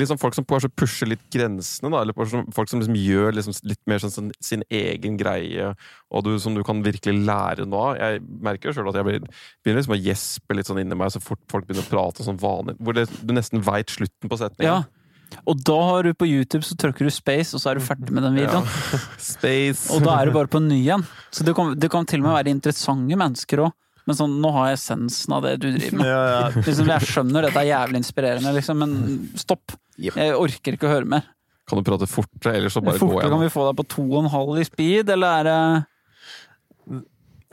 liksom 0.00 0.18
folk 0.20 0.36
som 0.36 0.46
kanskje 0.48 0.70
pusher 0.74 1.10
litt 1.10 1.22
grensene, 1.32 1.90
da, 1.92 2.02
eller 2.02 2.16
folk 2.16 2.70
som 2.70 2.80
liksom 2.80 2.96
gjør 2.98 3.36
liksom 3.36 3.56
litt 3.70 3.80
mer 3.90 4.02
sånn 4.02 4.14
sin, 4.14 4.32
sin 4.42 4.64
egen 4.72 5.18
greie, 5.20 5.70
og 6.10 6.26
du, 6.26 6.34
som 6.42 6.56
du 6.56 6.64
kan 6.66 6.82
virkelig 6.84 7.26
lære 7.26 7.68
noe 7.68 7.92
av. 7.92 8.00
Jeg 8.00 8.24
merker 8.48 8.70
jo 8.70 8.76
sjøl 8.78 8.90
at 8.92 9.00
jeg 9.00 9.08
blir, 9.08 9.30
begynner 9.62 9.82
liksom 9.82 9.96
å 9.96 10.02
gjespe 10.02 10.58
litt 10.58 10.70
sånn 10.70 10.82
inni 10.82 10.98
meg 10.98 11.14
så 11.14 11.22
fort 11.22 11.42
folk 11.50 11.68
begynner 11.68 11.86
å 11.86 11.92
prate 11.92 12.26
sånn 12.26 12.40
vanlig, 12.42 12.76
hvor 12.80 12.96
det, 12.96 13.08
du 13.22 13.34
nesten 13.36 13.64
veit 13.64 13.92
slutten 13.94 14.30
på 14.30 14.40
setningen. 14.40 14.84
Ja. 14.84 15.04
Og 15.50 15.58
da 15.66 15.76
har 15.88 16.06
du 16.06 16.14
på 16.14 16.28
YouTube, 16.28 16.62
så 16.66 16.76
trykker 16.78 17.08
du 17.08 17.12
space, 17.12 17.54
og 17.56 17.62
så 17.62 17.72
er 17.72 17.78
du 17.78 17.84
ferdig 17.84 18.12
med 18.14 18.22
den 18.26 18.36
videoen. 18.38 18.68
Space. 19.34 19.88
Og 19.94 20.04
da 20.04 20.18
er 20.20 20.28
du 20.28 20.36
bare 20.36 20.50
på 20.50 20.60
ny 20.62 20.78
igjen. 20.84 21.02
Så 21.34 21.46
det 21.46 21.56
kan, 21.58 21.72
det 21.74 21.90
kan 21.92 22.06
til 22.06 22.22
og 22.22 22.28
med 22.28 22.36
være 22.38 22.54
interessante 22.54 23.18
mennesker 23.18 23.64
òg. 23.66 23.74
Men 24.04 24.18
sånn, 24.18 24.34
nå 24.42 24.50
har 24.52 24.68
jeg 24.70 24.80
essensen 24.80 25.32
av 25.32 25.46
det 25.46 25.54
du 25.62 25.70
driver 25.70 25.96
med. 26.00 26.08
ja, 26.10 26.24
ja. 26.28 26.42
Liksom, 26.66 26.90
jeg 26.92 27.08
skjønner 27.08 27.46
dette 27.46 27.62
er 27.62 27.70
jævlig 27.70 28.02
inspirerende, 28.02 28.52
liksom, 28.58 28.82
men 28.84 28.92
stopp. 29.40 29.76
Jeg 29.96 30.36
orker 30.36 30.76
ikke 30.76 30.90
å 30.90 30.92
høre 30.92 31.08
mer. 31.08 31.30
Kan 31.64 31.80
du 31.80 31.86
prate 31.86 32.08
fortere, 32.10 32.58
eller 32.58 32.72
så 32.72 32.82
bare 32.84 33.00
gå 33.00 33.08
igjen? 33.14 33.32
kan 33.32 33.40
vi 33.40 33.50
få 33.52 33.64
deg 33.70 33.78
på 33.80 33.86
to 33.94 34.04
og 34.10 34.18
en 34.20 34.32
halv 34.34 34.60
i 34.60 34.66
speed, 34.68 35.12
eller 35.14 35.40
er 35.40 35.84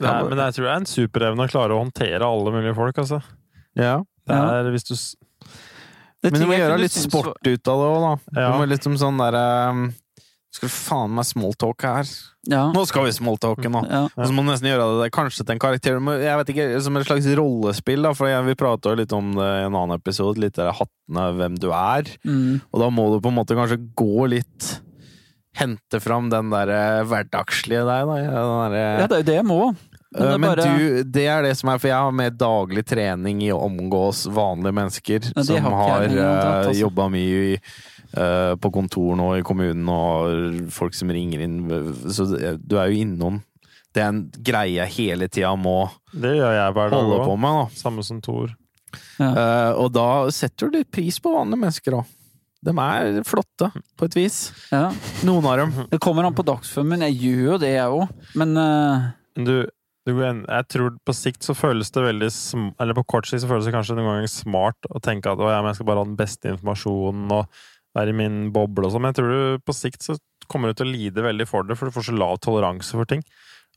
det 0.01 0.09
er, 0.09 0.25
men 0.25 0.39
jeg 0.41 0.55
tror 0.55 0.65
det 0.65 0.71
er 0.71 0.79
en 0.79 0.89
superevne 0.89 1.45
å 1.45 1.51
klare 1.51 1.75
å 1.75 1.81
håndtere 1.83 2.25
alle 2.25 2.53
mulige 2.55 2.73
folk, 2.77 2.97
altså. 3.03 3.19
Ja. 3.77 3.99
Det 4.27 4.37
er 4.37 4.69
hvis 4.73 4.87
du 4.87 4.95
det 6.21 6.31
Men 6.35 6.43
du 6.43 6.47
må 6.51 6.57
gjøre 6.57 6.77
litt 6.77 6.93
sport 6.93 7.37
ut 7.47 7.69
av 7.71 7.79
det 7.81 7.85
òg, 7.89 8.03
da. 8.03 8.13
Ja. 8.37 8.49
Du 8.51 8.61
må 8.61 8.67
liksom 8.69 8.97
sånn 9.01 9.17
derre 9.17 9.45
Skal 10.51 10.67
du 10.67 10.73
faen 10.75 11.13
meg 11.15 11.23
smalltalke 11.29 11.87
her? 11.95 12.09
Ja. 12.51 12.65
Nå 12.75 12.81
skal 12.89 13.05
vi 13.07 13.13
smalltalke, 13.15 13.69
nå! 13.71 13.85
ja. 13.87 14.01
Og 14.17 14.25
så 14.27 14.33
må 14.35 14.43
du 14.43 14.49
nesten 14.51 14.67
gjøre 14.67 14.87
det 15.03 15.11
kanskje 15.15 15.45
til 15.45 15.53
en 15.55 15.61
karakter. 15.63 15.99
Jeg 16.19 16.37
vet 16.41 16.51
ikke, 16.51 16.65
Som 16.83 16.97
et 16.99 17.07
slags 17.07 17.29
rollespill, 17.39 18.03
da. 18.03 18.11
For 18.17 18.27
jeg, 18.27 18.43
vi 18.49 18.57
prata 18.59 18.91
litt 18.99 19.13
om 19.15 19.31
det 19.37 19.47
i 19.61 19.65
en 19.69 19.77
annen 19.79 19.95
episode. 19.95 20.41
Litt 20.43 20.57
der 20.59 20.73
hattene, 20.75 21.29
hvem 21.39 21.55
du 21.61 21.69
er. 21.71 22.03
Mm. 22.27 22.59
Og 22.73 22.83
da 22.83 22.89
må 22.91 23.07
du 23.13 23.21
på 23.23 23.31
en 23.31 23.37
måte 23.39 23.55
kanskje 23.55 23.79
gå 23.95 24.27
litt 24.35 24.73
Hente 25.53 25.99
fram 25.99 26.29
den 26.31 26.47
der 26.47 26.69
eh, 26.71 27.01
hverdagslige 27.03 27.81
deg, 27.83 28.05
da. 28.07 28.19
Der, 28.71 28.75
ja, 29.01 29.07
det 29.11 29.17
er 29.17 29.19
jo 29.19 29.25
det 29.27 29.33
jeg 29.41 29.47
må. 29.49 29.57
Men 29.71 29.75
det 29.75 29.89
Eh, 30.11 30.27
er 30.33 30.37
Men 30.43 30.49
bare- 30.49 30.63
du, 30.75 31.03
det 31.07 31.23
er 31.31 31.41
det 31.45 31.51
som 31.55 31.69
er 31.71 31.77
For 31.79 31.87
jeg 31.87 31.95
har 31.95 32.11
med 32.11 32.33
daglig 32.35 32.81
trening 32.83 33.37
i 33.45 33.47
å 33.55 33.61
omgås 33.63 34.25
vanlige 34.27 34.75
mennesker 34.75 35.27
Ja, 35.37 35.43
som 35.47 35.63
har 35.63 35.71
har 35.71 36.03
altså. 36.03 36.73
jobba 36.81 37.05
mye 37.13 37.37
i, 37.45 37.53
eh, 37.53 37.59
på 38.11 38.71
kontor 38.75 39.15
nå 39.15 39.27
i 39.37 39.43
kommunen, 39.47 39.87
og 39.87 40.71
folk 40.75 40.97
som 40.97 41.13
ringer 41.13 41.45
inn 41.45 41.61
Så 42.11 42.25
du 42.59 42.75
er 42.75 42.89
jo 42.91 43.05
innom 43.05 43.37
Det 43.95 44.03
er 44.03 44.09
en 44.11 44.25
greie 44.35 44.81
jeg 44.81 44.95
hele 44.97 45.29
tida 45.31 45.53
må 45.55 45.85
Det 46.11 46.33
gjør 46.35 46.57
jeg 46.57 46.75
hver 46.75 46.91
dag 46.91 47.05
holde 47.05 47.21
på 47.29 47.37
med. 47.39 47.61
Da. 47.61 47.81
Samme 47.85 48.03
som 48.03 48.19
Tor. 48.25 48.51
Eh, 49.21 49.71
og 49.79 49.91
da 49.95 50.07
setter 50.33 50.67
du 50.67 50.79
litt 50.79 50.91
pris 50.91 51.19
på 51.23 51.33
vanlige 51.33 51.63
mennesker 51.63 51.99
òg. 52.01 52.17
De 52.61 52.73
er 52.77 53.21
flotte, 53.25 53.71
på 53.97 54.05
et 54.05 54.15
vis. 54.19 54.39
Ja. 54.69 54.91
Noen 55.25 55.47
av 55.49 55.61
dem. 55.63 55.71
Det 55.89 56.01
kommer 56.03 56.27
an 56.27 56.37
på 56.37 56.45
dagsformen. 56.45 57.07
Jeg 57.07 57.17
gjør 57.23 57.45
jo 57.47 57.61
det, 57.63 57.71
jeg 57.73 58.01
òg. 58.01 58.25
Men 58.37 58.53
uh... 58.59 59.07
Du, 59.33 59.55
du, 60.05 60.11
jeg 60.21 60.67
tror 60.69 60.93
på 61.07 61.15
sikt 61.15 61.47
så 61.47 61.55
føles 61.57 61.89
det 61.95 62.03
veldig 62.03 62.27
sm 62.27 62.65
Eller 62.83 62.97
på 62.97 63.05
kort 63.13 63.29
sikt 63.29 63.45
så 63.45 63.47
føles 63.47 63.63
det 63.63 63.71
kanskje 63.73 63.95
noen 63.95 64.09
ganger 64.09 64.31
smart 64.33 64.89
å 64.91 64.99
tenke 64.99 65.31
at 65.31 65.39
å, 65.39 65.47
ja, 65.47 65.61
men 65.63 65.71
jeg 65.71 65.79
skal 65.79 65.87
bare 65.87 66.03
ha 66.03 66.09
den 66.09 66.17
beste 66.19 66.51
informasjonen 66.51 67.31
og 67.37 67.61
være 67.97 68.13
i 68.13 68.17
min 68.17 68.41
boble 68.55 68.87
og 68.87 68.93
sånn. 68.95 69.03
Men 69.05 69.13
jeg 69.13 69.21
tror 69.21 69.31
du 69.31 69.63
på 69.67 69.75
sikt 69.75 70.05
så 70.05 70.17
kommer 70.51 70.71
du 70.71 70.79
til 70.79 70.89
å 70.89 70.93
lide 70.93 71.23
veldig 71.25 71.47
for 71.47 71.67
det, 71.67 71.77
for 71.79 71.87
du 71.87 71.95
får 71.95 72.09
så 72.09 72.15
lav 72.17 72.39
toleranse 72.43 72.95
for 72.97 73.07
ting. 73.09 73.23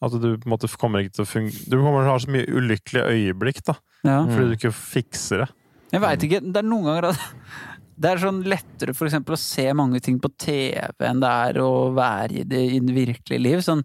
At 0.02 0.14
du 0.14 0.32
på 0.36 0.48
en 0.48 0.52
måte 0.54 0.68
kommer 0.80 1.04
ikke 1.04 1.14
til 1.20 1.22
å 1.24 1.28
fungere 1.30 1.68
Du 1.70 1.76
kommer 1.78 2.02
til 2.02 2.08
å 2.10 2.14
ha 2.16 2.22
så 2.24 2.32
mye 2.34 2.48
ulykkelige 2.50 3.12
øyeblikk, 3.14 3.60
da. 3.68 3.76
ja. 4.02 4.16
Fordi 4.26 4.48
du 4.50 4.56
ikke 4.58 4.74
fikser 4.74 5.44
det. 5.44 5.52
Jeg 5.94 6.02
veit 6.02 6.26
ikke. 6.26 6.40
Det 6.42 6.60
er 6.60 6.66
noen 6.66 6.88
ganger 6.88 7.06
at 7.12 7.28
det 8.02 8.10
er 8.10 8.22
sånn 8.24 8.40
lettere 8.50 8.94
for 8.98 9.06
eksempel 9.06 9.36
å 9.36 9.40
se 9.40 9.68
mange 9.78 10.00
ting 10.02 10.18
på 10.22 10.32
TV 10.40 11.06
enn 11.06 11.22
det 11.22 11.30
er 11.30 11.60
å 11.62 11.70
være 11.94 12.40
i 12.42 12.48
det, 12.48 12.64
i 12.74 12.82
det 12.82 12.96
virkelige 12.96 13.44
liv. 13.44 13.62
Sånn, 13.62 13.84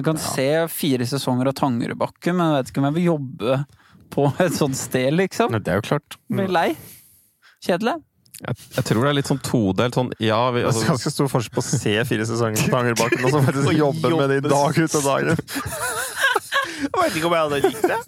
jeg 0.00 0.06
kan 0.06 0.20
se 0.22 0.48
fire 0.72 1.04
sesonger 1.08 1.50
av 1.52 1.58
Tangerudbakken, 1.60 2.38
men 2.38 2.54
jeg 2.54 2.56
vet 2.56 2.72
ikke 2.72 2.80
om 2.80 2.88
jeg 2.88 2.96
vil 2.96 3.08
jobbe 3.10 3.58
på 4.10 4.24
et 4.42 4.56
sånt 4.56 4.78
sted, 4.80 5.12
liksom. 5.14 5.52
Det 5.60 5.70
er 5.74 5.82
jo 5.82 5.86
klart. 5.86 6.16
Blir 6.32 6.48
lei. 6.50 6.70
Kjedelig. 7.60 8.00
Jeg, 8.40 8.56
jeg 8.78 8.84
tror 8.88 9.04
det 9.04 9.10
er 9.10 9.16
litt 9.18 9.28
sånn 9.28 9.42
todelt. 9.44 9.96
Sånn, 9.98 10.12
ja, 10.22 10.40
vi, 10.54 10.62
Det 10.62 10.68
er 10.68 10.72
altså, 10.72 10.86
ganske 10.88 11.12
stor 11.12 11.28
forskjell 11.28 11.56
på 11.58 11.64
å 11.64 11.66
se 11.66 11.94
fire 12.08 12.28
sesonger 12.28 12.64
på 12.64 12.72
Tangerbakken 12.72 13.26
og 13.26 13.34
så 13.34 13.42
faktisk 13.44 13.74
jobbe 13.76 14.14
med 14.16 14.32
det 14.32 14.38
i 14.40 14.46
dag 14.48 14.80
ut 14.80 14.96
og 15.00 15.08
dag 15.10 15.32
inn. 15.34 15.44
Jeg 16.80 16.96
veit 16.96 17.16
ikke 17.18 17.28
om 17.28 17.34
jeg 17.36 17.44
hadde 17.44 17.58
likt 17.66 17.82
det. 17.90 17.98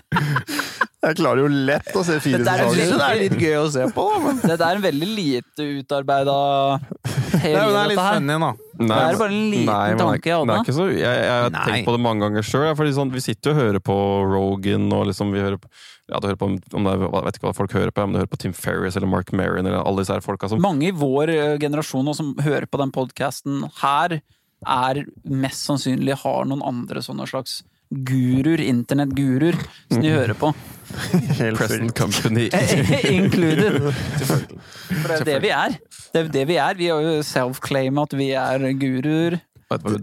Jeg 1.02 1.16
klarer 1.18 1.42
jo 1.42 1.48
lett 1.50 1.96
å 1.98 2.04
se 2.06 2.16
fire 2.22 2.38
er 2.40 2.46
sesonger. 2.46 2.78
synes 2.78 3.00
det 3.00 3.06
er 3.10 3.20
litt 3.20 3.40
gøy 3.42 3.56
å 3.58 3.68
se 3.74 3.86
på, 3.92 4.04
da. 4.08 4.20
Men 4.22 4.40
Dette 4.40 4.68
er 4.68 4.78
en 4.78 4.84
veldig 4.84 5.08
lite 5.10 5.66
utarbeida 5.80 6.36
det 6.78 7.40
teori, 7.42 7.72
det 7.74 7.80
er 7.82 7.90
litt 7.90 8.00
funny, 8.00 8.36
da. 8.44 8.50
Det 8.82 8.98
er 8.98 9.18
bare 9.18 9.32
en 9.32 9.48
liten 9.52 9.68
Nei, 9.68 9.88
men 9.92 10.00
tanke 10.00 10.30
jeg 10.30 10.38
hadde. 10.38 10.76
så, 10.78 10.86
jeg, 10.94 11.02
jeg 11.26 11.42
har 11.42 11.56
tenkt 11.56 11.88
på 11.88 11.96
det 11.96 12.02
mange 12.06 12.24
ganger 12.24 12.46
sjøl. 12.46 12.92
Sånn, 12.96 13.12
vi 13.12 13.24
sitter 13.24 13.50
jo 13.50 13.56
og 13.56 13.60
hører 13.66 13.84
på 13.84 13.96
Rogan, 14.30 14.86
og 14.94 15.08
liksom 15.10 15.34
vi 15.34 15.42
hører 15.42 15.58
på, 15.60 15.72
ja, 16.12 16.20
du 16.20 16.28
hører 16.28 16.38
på 16.40 16.50
om 16.52 16.58
det 16.60 16.92
er, 16.92 17.06
Jeg 17.08 17.26
vet 17.26 17.38
ikke 17.38 17.48
hva 17.48 17.56
folk 17.56 17.74
hører 17.76 17.94
på, 17.94 18.04
om 18.04 18.14
du 18.14 18.20
hører 18.20 18.30
på 18.30 18.40
Tim 18.44 18.54
Ferris 18.56 18.98
eller 18.98 19.10
Mark 19.10 19.32
Maron 19.32 19.64
eller 19.64 19.80
alle 19.80 20.04
disse 20.04 20.14
her 20.14 20.24
folka 20.24 20.50
som 20.52 20.62
Mange 20.62 20.90
i 20.90 20.94
vår 20.94 21.32
eh, 21.32 21.56
generasjon 21.62 22.04
nå 22.06 22.14
som 22.18 22.34
hører 22.44 22.68
på 22.68 22.80
den 22.82 22.92
podkasten 22.94 23.66
her, 23.80 24.20
er 24.62 25.04
mest 25.26 25.66
sannsynlig 25.66 26.20
har 26.22 26.44
noen 26.46 26.62
andre 26.66 27.02
sånne 27.02 27.26
slags 27.30 27.62
guruer, 27.92 28.60
internettguruer, 28.64 29.56
som 29.90 30.00
de 30.00 30.12
hører 30.14 30.36
på. 30.38 30.52
Present. 31.58 31.92
Company 31.98 32.48
Included. 33.16 33.80
For 35.02 35.08
det 35.08 35.18
er 35.18 35.28
det 35.28 35.38
vi 35.44 35.52
er. 35.56 35.76
Det 36.12 36.22
er 36.22 36.30
det 36.32 36.44
vi 36.48 36.58
er. 36.60 36.76
Vi 36.78 36.88
har 36.92 37.04
jo 37.04 37.18
self-claim 37.26 38.00
at 38.02 38.16
vi 38.16 38.30
er 38.38 38.68
guruer. 38.80 39.40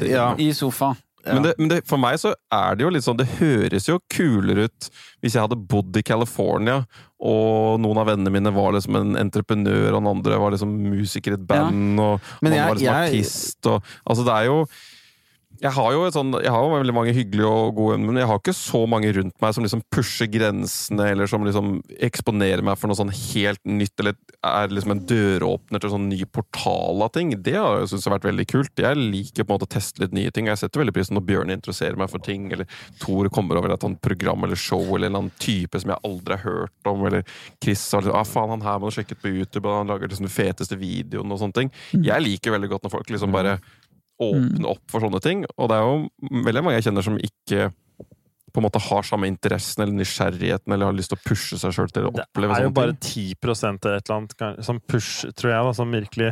Ja. 0.05 0.31
I 0.41 0.51
sofa. 0.57 0.95
Men, 1.25 1.43
det, 1.43 1.53
men 1.59 1.67
det, 1.67 1.81
for 1.85 1.99
meg 1.99 2.15
så 2.21 2.31
er 2.55 2.75
det 2.79 2.85
jo 2.85 2.89
litt 2.95 3.03
sånn 3.03 3.17
Det 3.19 3.25
høres 3.41 3.89
jo 3.89 3.97
kulere 4.09 4.69
ut 4.69 4.87
hvis 5.19 5.33
jeg 5.35 5.43
hadde 5.43 5.57
bodd 5.59 5.97
i 5.99 6.03
California, 6.07 6.77
og 7.19 7.79
noen 7.83 7.99
av 7.99 8.07
vennene 8.07 8.31
mine 8.31 8.53
var 8.55 8.71
liksom 8.77 8.95
en 8.95 9.17
entreprenør, 9.19 9.89
og 9.91 9.97
den 9.99 10.07
andre 10.13 10.37
var 10.39 10.53
liksom 10.55 10.71
musiker 10.93 11.35
i 11.35 11.35
et 11.35 11.43
band, 11.49 11.99
og 11.99 12.21
han 12.39 12.53
jeg- 12.55 12.67
var 12.69 12.75
liksom 12.79 12.93
jeg- 12.93 13.09
artist, 13.11 13.67
og 13.67 13.83
Altså, 14.07 14.23
det 14.25 14.33
er 14.37 14.45
jo 14.47 14.61
jeg 15.59 15.75
har 15.75 15.91
jo 15.91 16.05
et 16.07 16.15
sånn, 16.15 16.31
jeg 16.39 16.51
har 16.53 16.63
jo 16.63 16.71
veldig 16.71 16.93
mange 16.95 17.13
hyggelige 17.15 17.47
og 17.51 17.73
gode 17.75 17.97
venner, 17.97 18.07
men 18.13 18.21
jeg 18.21 18.29
har 18.29 18.37
ikke 18.39 18.55
så 18.55 18.79
mange 18.87 19.09
rundt 19.15 19.35
meg 19.43 19.55
som 19.55 19.65
liksom 19.65 19.81
pusher 19.91 20.29
grensene, 20.31 21.09
eller 21.11 21.27
som 21.27 21.43
liksom 21.43 21.73
eksponerer 22.07 22.63
meg 22.63 22.79
for 22.79 22.87
noe 22.87 22.99
sånn 22.99 23.11
helt 23.11 23.59
nytt, 23.67 23.91
eller 23.99 24.15
er 24.47 24.71
liksom 24.71 24.93
en 24.95 25.01
døråpner 25.09 25.83
til 25.83 25.91
sånn 25.91 26.07
ny 26.11 26.21
portal 26.31 27.03
av 27.03 27.11
ting. 27.15 27.33
Det 27.43 27.57
har 27.57 27.81
jeg 27.81 27.91
synes, 27.91 28.07
har 28.07 28.15
vært 28.15 28.29
veldig 28.29 28.45
kult. 28.53 28.83
Jeg 28.85 28.99
liker 28.99 29.43
på 29.43 29.51
en 29.51 29.57
måte 29.57 29.67
å 29.67 29.73
teste 29.75 30.03
litt 30.05 30.15
nye 30.15 30.31
ting. 30.35 30.47
Jeg 30.47 30.61
setter 30.61 30.83
veldig 30.83 30.95
pris 30.95 31.11
på 31.11 31.17
når 31.17 31.27
Bjørn 31.27 31.51
interesserer 31.57 31.99
meg 31.99 32.13
for 32.13 32.23
ting, 32.23 32.47
eller 32.55 32.79
Tor 33.03 33.27
kommer 33.33 33.59
over 33.59 33.75
et 33.75 33.83
sånt 33.83 33.99
program 34.05 34.47
eller 34.47 34.59
show, 34.59 34.79
eller 34.95 35.09
en 35.09 35.11
eller 35.11 35.25
annen 35.25 35.43
type 35.43 35.83
som 35.83 35.91
jeg 35.91 36.03
aldri 36.07 36.39
har 36.39 36.45
hørt 36.45 36.93
om, 36.93 37.03
eller 37.09 37.27
Chris 37.59 37.83
har 37.91 38.05
liksom, 38.05 38.15
ah, 38.15 38.27
faen, 38.27 38.55
han 38.55 38.63
her 38.63 38.79
må 38.79 38.87
du 38.87 38.95
sjekke 38.95 39.17
ut 39.17 39.25
på 39.27 39.35
YouTube, 39.35 39.67
og 39.67 39.81
han 39.81 39.91
lager 39.91 40.07
liksom 40.07 40.29
de 40.29 40.33
feteste 40.33 40.79
videoene 40.79 41.35
og 41.35 41.43
sånne 41.43 41.59
ting. 41.59 41.75
Jeg 41.99 42.23
liker 42.23 42.55
veldig 42.55 42.71
godt 42.71 42.87
når 42.87 42.95
folk 42.95 43.11
liksom 43.11 43.35
bare 43.35 43.59
åpne 44.19 44.67
opp 44.67 44.83
for 44.91 45.03
sånne 45.03 45.21
ting. 45.23 45.45
Og 45.57 45.69
det 45.71 45.77
er 45.77 45.85
jo 45.87 46.41
veldig 46.47 46.63
mange 46.65 46.79
jeg 46.79 46.89
kjenner 46.89 47.05
som 47.05 47.19
ikke 47.19 47.69
på 48.49 48.61
en 48.61 48.65
måte 48.65 48.81
har 48.81 49.05
samme 49.05 49.29
interessen 49.29 49.83
eller 49.83 49.93
nysgjerrigheten 49.99 50.73
eller 50.73 50.89
har 50.89 50.97
lyst 50.97 51.13
til 51.13 51.19
å 51.19 51.25
pushe 51.27 51.59
seg 51.61 51.75
sjøl 51.75 51.91
til 51.93 52.07
å 52.09 52.11
oppleve 52.11 52.55
sånne 52.55 52.55
ting. 52.55 52.55
Det 52.55 52.59
er 52.59 52.67
jo 52.67 52.75
bare 52.79 52.95
ting. 52.97 53.33
10 53.37 53.43
eller 53.45 53.97
et 53.99 54.09
eller 54.09 54.15
annet 54.17 54.65
som 54.65 54.79
push, 54.81 55.27
tror 55.37 55.53
jeg, 55.53 55.67
da, 55.69 55.73
som 55.77 55.93
virkelig 55.93 56.31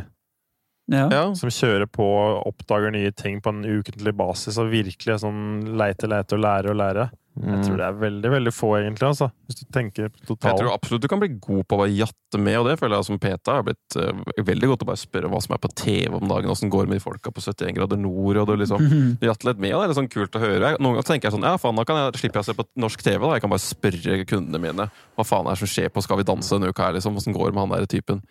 Ja. 0.87 1.33
Som 1.35 1.51
kjører 1.51 1.85
på 1.91 2.05
og 2.07 2.47
oppdager 2.47 2.93
nye 2.95 3.11
ting 3.11 3.41
på 3.43 3.51
en 3.51 3.65
ukentlig 3.65 4.13
basis 4.15 4.57
og 4.61 4.71
virkelig 4.71 5.19
sånn 5.19 5.75
leite, 5.77 6.07
leite 6.07 6.37
og 6.37 6.43
lære 6.45 6.71
og 6.71 6.79
lære. 6.79 7.09
Jeg 7.43 7.65
tror 7.67 7.77
det 7.77 7.85
er 7.87 7.97
veldig, 8.01 8.29
veldig 8.33 8.51
få, 8.55 8.69
egentlig, 8.79 9.07
altså. 9.07 9.27
Hvis 9.47 9.59
du 9.59 9.65
tenker 9.73 10.09
totalt. 10.25 10.45
jeg 10.49 10.57
tror 10.61 10.71
absolutt 10.73 11.03
du 11.03 11.07
kan 11.11 11.19
bli 11.21 11.29
god 11.35 11.63
på 11.67 11.75
å 11.77 11.81
bare 11.83 11.93
jatte 11.93 12.39
med, 12.41 12.57
og 12.59 12.65
det 12.69 12.75
føler 12.79 12.95
jeg 12.97 13.07
som 13.09 13.19
Peta 13.21 13.55
har 13.59 13.63
blitt 13.67 13.97
uh, 13.99 14.23
veldig 14.47 14.69
godt 14.71 14.85
å 14.85 14.89
bare 14.89 15.01
spørre 15.01 15.29
hva 15.31 15.41
som 15.43 15.53
er 15.55 15.61
på 15.63 15.71
TV 15.77 16.15
om 16.17 16.27
dagen, 16.27 16.49
åssen 16.49 16.71
går 16.73 16.87
det 16.87 16.93
med 16.93 16.99
de 17.01 17.05
folka 17.05 17.31
på 17.31 17.43
71 17.45 17.75
grader 17.77 18.01
nord, 18.01 18.37
og 18.41 18.47
du 18.49 18.55
liksom 18.63 18.87
jatte 19.29 19.47
litt 19.51 19.61
med, 19.61 19.73
og 19.75 19.81
det 19.81 19.85
er 19.85 19.93
litt 19.93 20.01
sånn 20.01 20.11
kult 20.17 20.35
å 20.39 20.43
høre. 20.43 20.73
Jeg- 20.73 20.81
Noen 20.81 20.97
ganger 20.97 21.09
tenker 21.11 21.29
jeg 21.29 21.37
sånn, 21.37 21.47
ja 21.47 21.55
faen, 21.61 21.77
da 21.77 21.85
kan 21.87 22.01
jeg, 22.01 22.19
slipper 22.23 22.41
jeg 22.41 22.47
å 22.47 22.49
se 22.51 22.57
på 22.57 22.67
norsk 22.85 23.03
TV, 23.05 23.19
da. 23.27 23.33
Jeg 23.37 23.45
kan 23.45 23.53
bare 23.53 23.65
spørre 23.67 24.19
kundene 24.33 24.63
mine 24.67 24.89
hva 24.89 25.25
faen 25.27 25.45
er 25.47 25.53
det 25.57 25.61
som 25.63 25.71
skjer 25.75 25.89
på 25.93 26.03
Skal 26.07 26.17
vi 26.23 26.27
danse 26.27 26.53
denne 26.57 26.71
uka 26.73 26.87
her, 26.89 26.97
liksom. 26.97 27.15
Åssen 27.21 27.35
går 27.37 27.51
det 27.51 27.57
med 27.59 27.67
han 27.67 27.75
der 27.77 27.85
typen. 27.91 28.23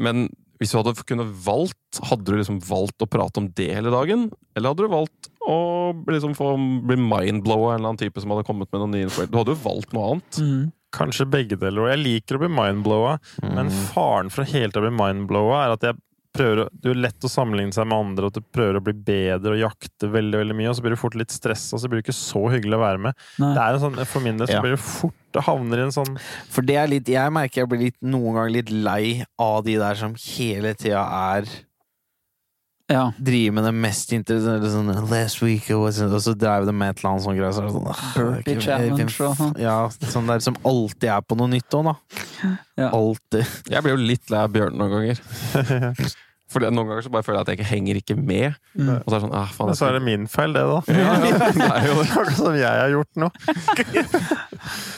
Men 0.00 0.26
hvis 0.62 0.72
du 0.72 0.78
hadde 0.78 0.94
kunnet 1.08 1.32
valgt, 1.44 2.00
hadde 2.08 2.28
du 2.28 2.36
liksom 2.38 2.60
valgt 2.64 3.02
å 3.02 3.10
prate 3.10 3.42
om 3.42 3.48
det 3.58 3.68
hele 3.74 3.90
dagen? 3.92 4.28
Eller 4.56 4.72
hadde 4.72 4.86
du 4.86 4.92
valgt 4.92 5.32
å 5.42 5.56
liksom 6.08 6.36
få 6.38 6.54
bli 6.86 6.96
mindblowa 7.00 7.72
av 7.72 7.74
en 7.74 7.80
eller 7.80 7.90
annen 7.92 8.02
type 8.04 8.22
som 8.22 8.32
hadde 8.34 8.46
kommet 8.46 8.70
med 8.70 8.84
noen 8.84 8.94
nye 8.94 9.08
info? 9.08 9.26
Du 9.26 9.36
hadde 9.40 9.56
jo 9.56 9.64
valgt 9.64 9.96
noe 9.96 10.12
annet. 10.12 10.38
Mm. 10.38 10.70
Kanskje 10.92 11.28
begge 11.32 11.58
deler. 11.58 11.84
Og 11.84 11.90
jeg 11.90 12.02
liker 12.02 12.38
å 12.38 12.44
bli 12.44 12.52
mindblowa, 12.52 13.16
men 13.42 13.72
faren 13.92 14.30
for 14.32 14.44
å 14.44 14.50
hele 14.52 14.72
å 14.76 14.84
bli 14.84 14.94
mindblowa 14.94 15.64
er 15.64 15.76
at 15.76 15.86
jeg 15.88 15.98
prøver 16.32 16.64
å, 16.64 16.68
Det 16.72 16.90
er 16.90 17.00
lett 17.00 17.26
å 17.26 17.30
sammenligne 17.30 17.72
seg 17.76 17.86
med 17.86 17.98
andre, 17.98 18.26
at 18.32 18.34
du 18.38 18.40
prøver 18.40 18.78
å 18.80 18.84
bli 18.84 18.94
bedre 18.94 19.52
og 19.54 19.60
jakte 19.62 20.08
veldig 20.12 20.38
veldig 20.42 20.56
mye, 20.58 20.68
og 20.70 20.76
så 20.78 20.82
blir 20.84 20.94
du 20.96 21.00
fort 21.00 21.14
litt 21.18 21.30
stressa, 21.34 21.78
så 21.78 21.88
blir 21.90 22.00
det 22.00 22.06
ikke 22.08 22.16
så 22.18 22.44
hyggelig 22.52 22.78
å 22.78 22.82
være 22.84 23.02
med. 23.08 23.14
Nei. 23.42 23.52
Det 23.56 23.62
er 23.66 23.74
en 23.78 23.82
sånn, 23.84 24.06
For 24.06 24.20
min 24.24 24.38
del 24.40 24.48
så 24.48 24.56
Ja. 24.58 24.62
blir 24.64 24.76
det 24.76 24.80
fort 24.84 25.14
Det 25.32 25.42
havner 25.46 25.78
i 25.78 25.82
en 25.86 25.92
sånn 25.94 26.18
For 26.52 26.60
det 26.60 26.76
er 26.76 26.86
litt 26.88 27.08
Jeg 27.08 27.32
merker 27.32 27.62
jeg 27.62 27.68
blir 27.70 27.80
litt, 27.86 27.96
noen 28.02 28.34
ganger 28.36 28.50
litt 28.52 28.70
lei 28.70 29.24
av 29.40 29.64
de 29.64 29.76
der 29.80 29.94
som 29.94 30.14
hele 30.14 30.74
tida 30.74 31.00
er 31.38 31.46
Ja. 32.92 33.04
Driver 33.16 33.56
med 33.56 33.64
det 33.68 33.72
mest 33.82 34.12
interessante 34.12 34.70
sånn, 34.72 34.90
Last 35.10 35.40
week 35.40 35.70
was 35.80 36.00
Og 36.04 36.18
så 36.20 36.34
driver 36.36 36.68
de 36.68 36.74
med 36.76 36.92
et 36.92 37.00
eller 37.00 37.12
annet 37.12 37.24
sånt 37.26 37.38
greier. 37.38 37.54
Så 37.56 37.68
sånn, 37.72 37.88
ah, 37.88 38.58
challenge 38.66 39.06
og 39.24 39.38
sånn. 39.38 39.54
Ja, 39.60 39.76
sånn 40.12 40.28
der 40.28 40.44
som 40.44 40.58
alltid 40.68 41.08
er 41.14 41.24
på 41.24 41.38
noe 41.40 41.50
nytt 41.52 41.78
òg, 41.78 41.92
da. 41.92 41.94
Ja. 42.76 42.90
Alltid. 42.90 43.48
Jeg 43.72 43.84
blir 43.84 43.96
jo 43.96 44.02
litt 44.12 44.32
lei 44.32 44.44
av 44.44 44.52
Bjørn 44.52 44.76
noen 44.80 44.92
ganger. 44.98 45.24
For 46.52 46.64
noen 46.68 46.88
ganger 46.90 47.06
så 47.06 47.12
bare 47.14 47.24
føler 47.26 47.40
jeg 47.40 47.46
at 47.46 47.52
jeg 47.52 47.58
ikke 47.60 47.70
henger 47.72 48.00
ikke 48.02 48.16
med. 48.20 48.58
Mm. 48.76 48.90
Og 48.98 49.06
så 49.08 49.12
er 49.12 49.16
det 49.16 49.22
sånn, 49.26 49.34
ah, 49.40 49.50
faen, 49.56 49.70
Men 49.72 49.78
så 49.78 49.88
er 49.88 49.96
det 49.98 50.02
min 50.06 50.26
feil, 50.30 50.52
det, 50.56 50.62
da. 50.68 50.80
Ja, 50.92 51.14
ja, 51.24 51.38
det 51.56 51.68
er 51.68 51.88
jo 51.88 51.96
noe 51.98 52.06
Akkurat 52.12 52.36
som 52.38 52.56
jeg 52.58 52.68
har 52.82 52.92
gjort 52.92 53.22
nå. 53.22 53.30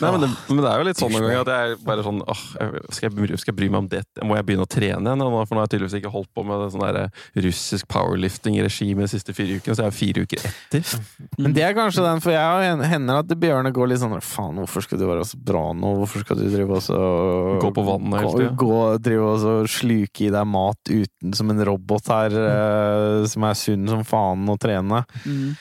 Nei, 0.03 0.11
men, 0.11 0.21
det, 0.25 0.29
men 0.51 0.61
det 0.61 0.69
er 0.71 0.81
jo 0.83 0.87
litt 0.89 0.99
sånn 1.01 1.13
noen 1.15 1.25
ganger 1.25 1.43
at 1.45 1.53
jeg 1.55 1.79
bare 1.87 2.05
sånn 2.05 2.21
åh, 2.21 2.41
skal, 2.93 3.07
jeg, 3.07 3.13
bry- 3.17 3.39
skal 3.41 3.53
jeg 3.53 3.59
bry 3.63 3.69
meg 3.73 3.81
om 3.85 3.89
det? 3.93 4.03
Må 4.27 4.37
jeg 4.39 4.47
begynne 4.49 4.67
å 4.67 4.71
trene 4.71 5.15
igjen? 5.15 5.23
For 5.25 5.55
nå 5.57 5.63
har 5.63 5.69
jeg 5.69 5.73
tydeligvis 5.77 5.97
ikke 6.01 6.13
holdt 6.13 6.31
på 6.37 6.45
med 6.49 6.65
sånn 6.75 6.85
der 6.85 6.99
russisk 7.47 7.89
powerlifting 7.93 8.59
i 8.59 8.65
regime 8.67 9.07
de 9.07 9.11
siste 9.15 9.35
fire 9.37 9.57
ukene, 9.61 9.77
så 9.79 9.87
jeg 9.87 9.93
er 9.93 9.97
fire 9.97 10.25
uker 10.27 10.45
etter. 10.51 10.99
Men 11.41 11.55
det 11.57 11.65
er 11.67 11.77
kanskje 11.77 12.05
den, 12.05 12.23
for 12.25 12.35
jeg 12.35 12.77
hender 12.91 13.23
at 13.23 13.33
Bjørne 13.41 13.73
går 13.75 13.91
litt 13.93 14.03
sånn 14.03 14.15
Faen, 14.25 14.61
hvorfor 14.63 14.85
skal 14.85 15.01
du 15.01 15.07
være 15.09 15.25
så 15.29 15.39
bra 15.41 15.65
nå? 15.77 15.95
Hvorfor 16.03 16.25
skal 16.25 16.39
du 16.41 16.45
drive 16.53 16.77
og 16.79 16.85
så 16.85 16.99
Gå 17.63 17.73
på 17.75 17.85
vannet 17.87 18.21
hele 18.25 18.51
tida? 18.53 18.83
drive 19.05 19.25
og 19.35 19.41
så 19.43 19.55
sluke 19.71 20.27
i 20.29 20.31
deg 20.35 20.47
mat 20.49 20.91
uten 20.91 21.35
som 21.37 21.44
en 21.51 21.65
robot 21.65 22.07
her, 22.09 22.31
eh, 22.31 23.27
som 23.27 23.43
er 23.45 23.55
sunn 23.55 23.89
som 23.89 24.05
faen 24.05 24.47
å 24.49 24.59
trene. 24.59 25.05
Mm. 25.27 25.57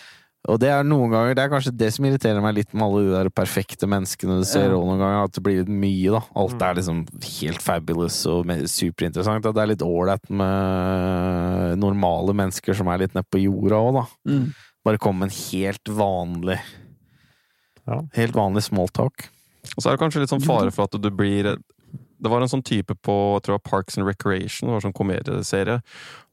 Og 0.45 0.57
det 0.59 0.67
er 0.67 0.83
noen 0.83 1.07
ganger 1.09 1.35
Det 1.35 1.43
er 1.45 1.49
kanskje 1.53 1.71
det 1.77 1.87
som 1.93 2.03
irriterer 2.03 2.41
meg 2.43 2.55
litt 2.57 2.73
med 2.73 2.83
alle 2.83 3.03
de 3.05 3.11
der 3.15 3.29
perfekte 3.31 3.87
menneskene 3.87 4.41
du 4.41 4.43
ser 4.43 4.65
Ja. 4.71 4.75
noen 4.75 4.99
ganger, 4.99 5.23
at 5.23 5.31
det 5.31 5.43
blir 5.43 5.59
litt 5.63 5.69
mye, 5.71 6.11
da. 6.11 6.21
Alt 6.35 6.57
Mm. 6.59 6.61
er 6.61 6.73
liksom 6.75 6.99
helt 7.39 7.61
fabulous 7.61 8.25
og 8.27 8.45
superinteressant. 8.67 9.45
At 9.45 9.55
det 9.55 9.63
er 9.63 9.67
litt 9.71 9.79
ålreit 9.87 10.29
med 10.29 11.79
normale 11.79 12.33
mennesker 12.35 12.75
som 12.75 12.87
er 12.91 12.99
litt 13.05 13.13
nede 13.15 13.25
på 13.31 13.39
jorda 13.41 13.79
òg, 13.79 13.93
da. 14.01 14.05
Mm. 14.33 14.53
Bare 14.83 14.97
komme 14.99 15.19
med 15.19 15.31
en 15.31 15.37
helt 15.51 15.85
vanlig 15.85 16.59
Ja. 17.87 18.01
Helt 18.15 18.33
vanlig 18.33 18.63
smalltalk. 18.63 19.25
Og 19.75 19.81
så 19.83 19.89
er 19.91 19.97
det 19.97 19.99
kanskje 19.99 20.19
litt 20.23 20.29
sånn 20.31 20.43
fare 20.45 20.71
for 20.71 20.83
at 20.87 20.91
du 21.01 21.09
blir 21.11 21.57
Det 22.23 22.31
var 22.31 22.41
en 22.41 22.49
sånn 22.51 22.63
type 22.63 22.95
på 23.03 23.13
jeg 23.35 23.43
tror 23.43 23.53
det 23.53 23.59
var 23.59 23.69
Parks 23.69 23.97
and 23.99 24.07
Recreation, 24.07 24.69
det 24.69 24.77
var 24.77 24.83
sånn 24.85 24.95
komedieserie. 24.95 25.81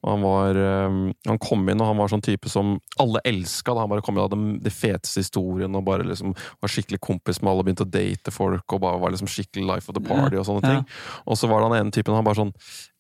Og 0.00 0.08
han 0.14 0.22
var 0.24 0.56
um, 0.88 1.00
Han 1.28 1.38
kom 1.42 1.66
inn, 1.68 1.80
og 1.82 1.90
han 1.90 1.98
var 2.00 2.08
sånn 2.12 2.22
type 2.24 2.48
som 2.48 2.76
alle 3.02 3.20
elska. 3.28 3.74
Han 3.76 3.90
bare 3.92 4.00
kom 4.06 4.14
inn 4.16 4.22
og 4.22 4.30
hadde 4.30 4.60
de 4.64 4.72
feteste 4.72 5.20
historiene 5.20 5.76
og 5.76 5.84
bare 5.90 6.06
liksom 6.08 6.32
var 6.62 6.72
skikkelig 6.72 7.00
kompis 7.04 7.42
med 7.42 7.50
alle, 7.52 7.66
begynte 7.68 7.84
å 7.84 7.90
date 7.90 8.32
folk 8.32 8.72
og 8.76 8.80
bare 8.86 9.02
var 9.02 9.12
liksom 9.12 9.28
skikkelig 9.28 9.66
life 9.74 9.90
of 9.92 9.98
the 9.98 10.04
party 10.06 10.38
og 10.40 10.46
sånne 10.48 10.62
Ja. 10.64 10.78
ting. 10.78 10.86
Og 11.26 11.36
så 11.36 11.50
var 11.50 11.60
det 11.60 11.68
han 11.72 11.78
ene 11.86 11.92
typen 11.98 12.14
han 12.16 12.24
bare 12.24 12.40
sånn 12.40 12.54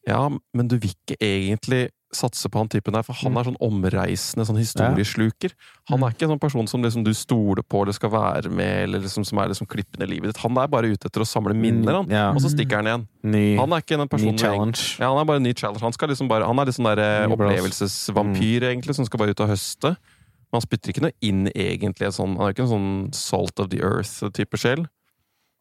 Ja, 0.08 0.28
men 0.54 0.68
du 0.68 0.78
vil 0.80 0.90
ikke 0.96 1.16
egentlig 1.20 1.90
satse 2.12 2.48
på 2.50 2.58
han 2.58 2.68
typen 2.68 2.92
der, 2.92 3.02
for 3.06 3.14
han 3.14 3.36
er 3.38 3.44
sånn 3.46 3.56
omreisende 3.62 4.42
sånn 4.46 4.58
historiesluker. 4.58 5.52
Han 5.90 6.02
er 6.02 6.10
ikke 6.10 6.26
en 6.26 6.32
sånn 6.34 6.40
person 6.42 6.66
som 6.66 6.82
liksom 6.82 7.04
du 7.06 7.12
stoler 7.14 7.62
på 7.62 7.82
eller 7.84 7.94
skal 7.94 8.10
være 8.10 8.50
med, 8.50 8.84
eller 8.88 9.00
liksom 9.04 9.24
som 9.24 9.38
er 9.38 9.48
liksom 9.52 9.68
klippende 9.70 10.08
i 10.08 10.10
livet 10.10 10.32
ditt. 10.32 10.42
Han 10.42 10.58
er 10.58 10.66
bare 10.66 10.90
ute 10.90 11.06
etter 11.06 11.22
å 11.22 11.28
samle 11.28 11.54
minner, 11.54 12.00
han. 12.00 12.10
Ja. 12.10 12.30
Og 12.34 12.40
så 12.42 12.50
stikker 12.50 12.80
han 12.82 12.86
igjen. 12.90 13.06
Ny, 13.22 13.56
Han 13.60 13.72
er 13.72 13.84
ikke 13.84 13.98
den 14.00 14.08
ny 14.10 14.36
challenge. 14.38 14.98
med- 14.98 15.00
Ja, 15.00 15.08
han 15.14 15.18
er 15.20 15.24
bare 15.24 15.36
en 15.36 15.42
ny 15.46 15.52
challenge. 15.54 15.80
Han, 15.82 15.92
skal 15.92 16.08
liksom 16.08 16.28
bare, 16.28 16.44
han 16.46 16.58
er 16.58 16.66
sånn 16.66 16.96
der 16.96 16.98
eh, 16.98 17.28
opplevelsesvampyr, 17.30 18.62
egentlig, 18.72 18.94
som 18.94 19.04
skal 19.06 19.18
bare 19.18 19.30
ut 19.30 19.40
og 19.40 19.48
høste. 19.48 19.96
Men 20.50 20.58
han 20.58 20.62
spytter 20.66 20.90
ikke 20.92 21.02
noe 21.02 21.12
inn, 21.22 21.46
egentlig. 21.54 22.10
Sånn, 22.12 22.36
han 22.36 22.48
er 22.48 22.54
ikke 22.54 22.66
en 22.66 22.74
sånn 22.74 23.14
salt 23.14 23.60
of 23.60 23.68
the 23.70 23.78
earth-type 23.78 24.58
sjel. 24.58 24.88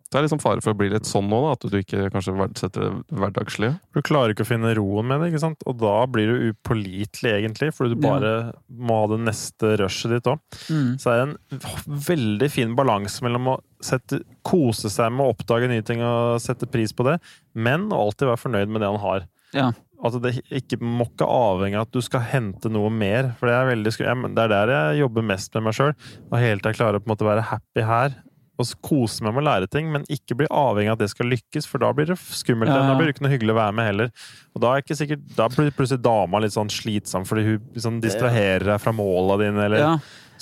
Det 0.10 0.18
er 0.18 0.26
liksom 0.26 0.42
fare 0.42 0.62
for 0.66 0.74
å 0.74 0.78
bli 0.80 0.88
litt 0.90 1.06
sånn 1.06 1.28
nå, 1.30 1.38
da, 1.44 1.52
at 1.54 1.66
du 1.70 1.76
ikke 1.78 2.08
kanskje 2.10 2.34
verdsetter 2.34 2.86
det 2.88 3.18
hverdagslige. 3.20 3.76
Du 3.94 4.00
klarer 4.02 4.34
ikke 4.34 4.42
å 4.42 4.50
finne 4.50 4.72
roen 4.78 5.06
med 5.06 5.22
det, 5.22 5.28
ikke 5.30 5.44
sant? 5.44 5.66
og 5.70 5.78
da 5.84 5.94
blir 6.10 6.32
du 6.32 6.48
upålitelig, 6.50 7.34
egentlig, 7.36 7.70
fordi 7.78 7.94
du 7.94 8.08
Ja. 8.08 8.14
bare 8.16 8.32
må 8.74 9.02
ha 9.04 9.08
det 9.14 9.20
neste 9.28 9.76
rushet 9.78 10.10
ditt 10.16 10.30
òg. 10.32 10.40
Mm. 10.70 10.98
Så 10.98 11.12
er 11.14 11.20
det 11.20 11.28
en 11.30 12.00
veldig 12.10 12.50
fin 12.50 12.74
balanse 12.76 13.22
mellom 13.22 13.52
å 13.54 13.60
sette, 13.86 14.24
kose 14.44 14.90
seg 14.90 15.14
med 15.14 15.28
å 15.28 15.36
oppdage 15.36 15.70
nye 15.70 15.86
ting 15.86 16.02
og 16.02 16.42
sette 16.42 16.66
pris 16.66 16.92
på 16.92 17.06
det, 17.06 17.20
men 17.54 17.90
å 17.90 18.08
alltid 18.08 18.32
være 18.32 18.44
fornøyd 18.48 18.68
med 18.74 18.82
det 18.82 18.90
han 18.90 19.00
har. 19.06 19.28
Ja. 19.54 19.72
Altså 20.00 20.22
det 20.24 20.32
ikke, 20.56 20.80
må 20.80 21.06
ikke 21.10 21.28
avhenge 21.28 21.76
av 21.76 21.88
at 21.88 21.92
du 21.92 22.00
skal 22.02 22.22
hente 22.22 22.72
noe 22.72 22.90
mer. 22.90 23.34
For 23.40 23.50
det 23.50 23.56
er, 23.58 23.68
veldig, 23.68 23.94
det 24.36 24.44
er 24.46 24.54
der 24.54 24.72
jeg 24.74 25.02
jobber 25.02 25.26
mest 25.28 25.54
med 25.58 25.66
meg 25.68 25.76
sjøl. 25.76 25.94
Og 26.32 26.38
hele 26.40 26.62
tida 26.62 26.74
klare 26.78 27.02
å 27.02 27.04
på 27.04 27.10
en 27.10 27.16
måte 27.16 27.28
være 27.28 27.48
happy 27.52 27.84
her. 27.84 28.16
Og 28.60 28.72
kose 28.84 29.24
meg 29.24 29.32
med 29.32 29.44
å 29.44 29.48
lære 29.48 29.70
ting, 29.72 29.88
men 29.94 30.04
ikke 30.12 30.36
bli 30.42 30.48
avhengig 30.52 30.92
av 30.92 30.98
at 30.98 31.04
det 31.06 31.10
skal 31.14 31.30
lykkes, 31.32 31.68
for 31.70 31.80
da 31.80 31.94
blir 31.96 32.10
det 32.12 32.18
skummelt. 32.20 32.72
Ja, 32.72 32.82
ja. 32.82 32.90
Da 32.92 32.98
blir 33.00 33.08
det 33.08 33.16
ikke 33.16 33.24
noe 33.24 33.32
hyggelig 33.32 33.54
å 33.56 33.60
være 33.62 33.76
med 33.78 33.88
heller. 33.88 34.12
Og 34.52 34.64
da 34.66 34.74
er 34.74 34.84
ikke 34.84 34.98
sikkert, 35.00 35.24
da 35.38 35.48
blir 35.54 35.72
plutselig 35.76 36.04
dama 36.04 36.42
litt 36.44 36.56
sånn 36.56 36.72
slitsom 36.74 37.28
fordi 37.30 37.46
hun 37.46 37.70
liksom 37.78 38.02
distraherer 38.04 38.68
deg 38.74 38.84
fra 38.84 38.94
måla 38.96 39.40
dine, 39.40 39.70
eller 39.70 39.86
ja. 39.86 39.94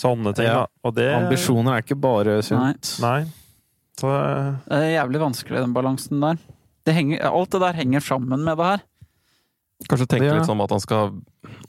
sånne 0.01 0.33
ting. 0.37 0.49
Ja. 0.49 0.65
Da. 0.65 0.81
Og 0.89 0.97
det 0.97 1.07
Ambisjoner 1.13 1.77
er 1.77 1.85
ikke 1.85 1.99
bare 2.07 2.39
sunt. 2.45 2.95
Nei. 3.05 3.21
Så 3.97 4.11
Det 4.65 4.77
er 4.81 4.91
jævlig 4.95 5.21
vanskelig, 5.21 5.61
den 5.61 5.73
balansen 5.77 6.21
der. 6.21 6.41
Det 6.87 6.93
henger, 6.95 7.25
alt 7.29 7.53
det 7.53 7.61
der 7.61 7.77
henger 7.77 8.05
sammen 8.05 8.45
med 8.45 8.57
det 8.57 8.71
her. 8.71 8.85
Kanskje 9.85 10.07
tenke 10.09 10.33
litt 10.33 10.47
sånn 10.49 10.61
at 10.63 10.71
han 10.73 10.81
skal 10.81 11.11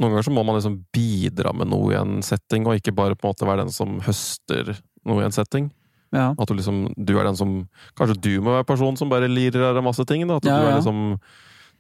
Noen 0.00 0.14
ganger 0.14 0.24
så 0.24 0.32
må 0.32 0.42
man 0.46 0.56
liksom 0.56 0.78
bidra 0.94 1.50
med 1.52 1.68
noe 1.68 1.92
i 1.92 1.96
en 1.98 2.22
setting, 2.24 2.64
og 2.66 2.78
ikke 2.78 2.94
bare 2.96 3.16
på 3.18 3.26
en 3.26 3.34
måte 3.34 3.46
være 3.48 3.66
den 3.66 3.74
som 3.74 3.98
høster 4.06 4.78
noe 5.06 5.20
i 5.20 5.26
en 5.26 5.34
setting. 5.34 5.68
Ja. 6.14 6.30
At 6.38 6.48
du 6.48 6.54
liksom 6.54 6.94
Du 6.96 7.18
er 7.18 7.24
den 7.28 7.36
som 7.36 7.68
Kanskje 7.98 8.16
du 8.20 8.40
må 8.40 8.54
være 8.56 8.64
personen 8.64 8.96
som 8.96 9.10
bare 9.10 9.28
lirer 9.28 9.68
av 9.70 9.74
deg 9.76 9.84
masse 9.84 10.04
ting. 10.08 10.26
Da. 10.26 10.36
At 10.40 10.44
Ja, 10.48 10.56
du 10.56 10.64
ja. 10.64 10.70
er 10.72 10.80
liksom 10.80 11.18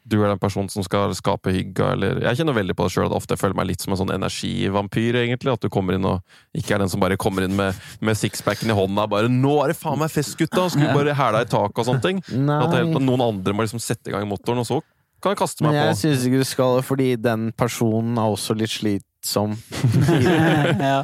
du 0.08 0.22
er 0.24 0.30
den 0.30 0.38
personen 0.40 0.70
som 0.72 0.80
skal 0.86 1.12
skape 1.12 1.52
hygga, 1.52 1.92
eller 1.92 2.20
Jeg 2.24 2.38
kjenner 2.38 2.54
veldig 2.56 2.74
på 2.78 2.86
det 2.86 2.92
sjøl 2.94 3.06
at 3.10 3.12
ofte 3.12 3.34
jeg 3.36 3.40
føler 3.42 3.56
meg 3.58 3.66
litt 3.68 3.82
som 3.84 3.92
en 3.92 3.98
sånn 4.00 4.12
energivampyr, 4.14 5.18
egentlig. 5.20 5.52
At 5.52 5.60
du 5.60 5.68
kommer 5.68 5.98
inn 5.98 6.06
og 6.08 6.22
ikke 6.56 6.76
er 6.76 6.78
den 6.78 6.88
som 6.88 7.00
bare 7.02 7.18
kommer 7.20 7.44
inn 7.44 7.52
med, 7.58 7.76
med 8.00 8.16
sixpacken 8.16 8.70
i 8.72 8.76
hånda 8.78 9.04
bare 9.10 9.28
'Nå 9.28 9.64
er 9.64 9.68
det 9.74 9.76
faen 9.76 9.98
meg 10.00 10.08
fest, 10.10 10.38
gutta!' 10.38 10.70
Skulle 10.70 10.94
bare 10.96 11.12
hæla 11.14 11.42
i 11.44 11.50
taket 11.50 11.78
og 11.82 11.84
sånne 11.90 12.00
ting. 12.02 12.18
At 12.24 12.70
det, 12.72 12.86
noen 13.02 13.20
andre 13.20 13.52
må 13.52 13.66
liksom 13.66 13.80
sette 13.82 14.08
i 14.08 14.12
gang 14.12 14.24
motoren, 14.28 14.58
og 14.64 14.66
så 14.66 14.80
kan 15.20 15.34
jeg 15.34 15.38
kaste 15.42 15.62
meg 15.64 15.72
Men 15.72 15.82
jeg 15.82 15.92
på. 15.94 16.00
syns 16.00 16.24
ikke 16.26 16.38
du 16.40 16.44
skal 16.44 16.76
det, 16.78 16.84
fordi 16.86 17.08
den 17.20 17.52
personen 17.52 18.16
er 18.16 18.32
også 18.32 18.56
litt 18.56 19.02
ja. 20.88 21.00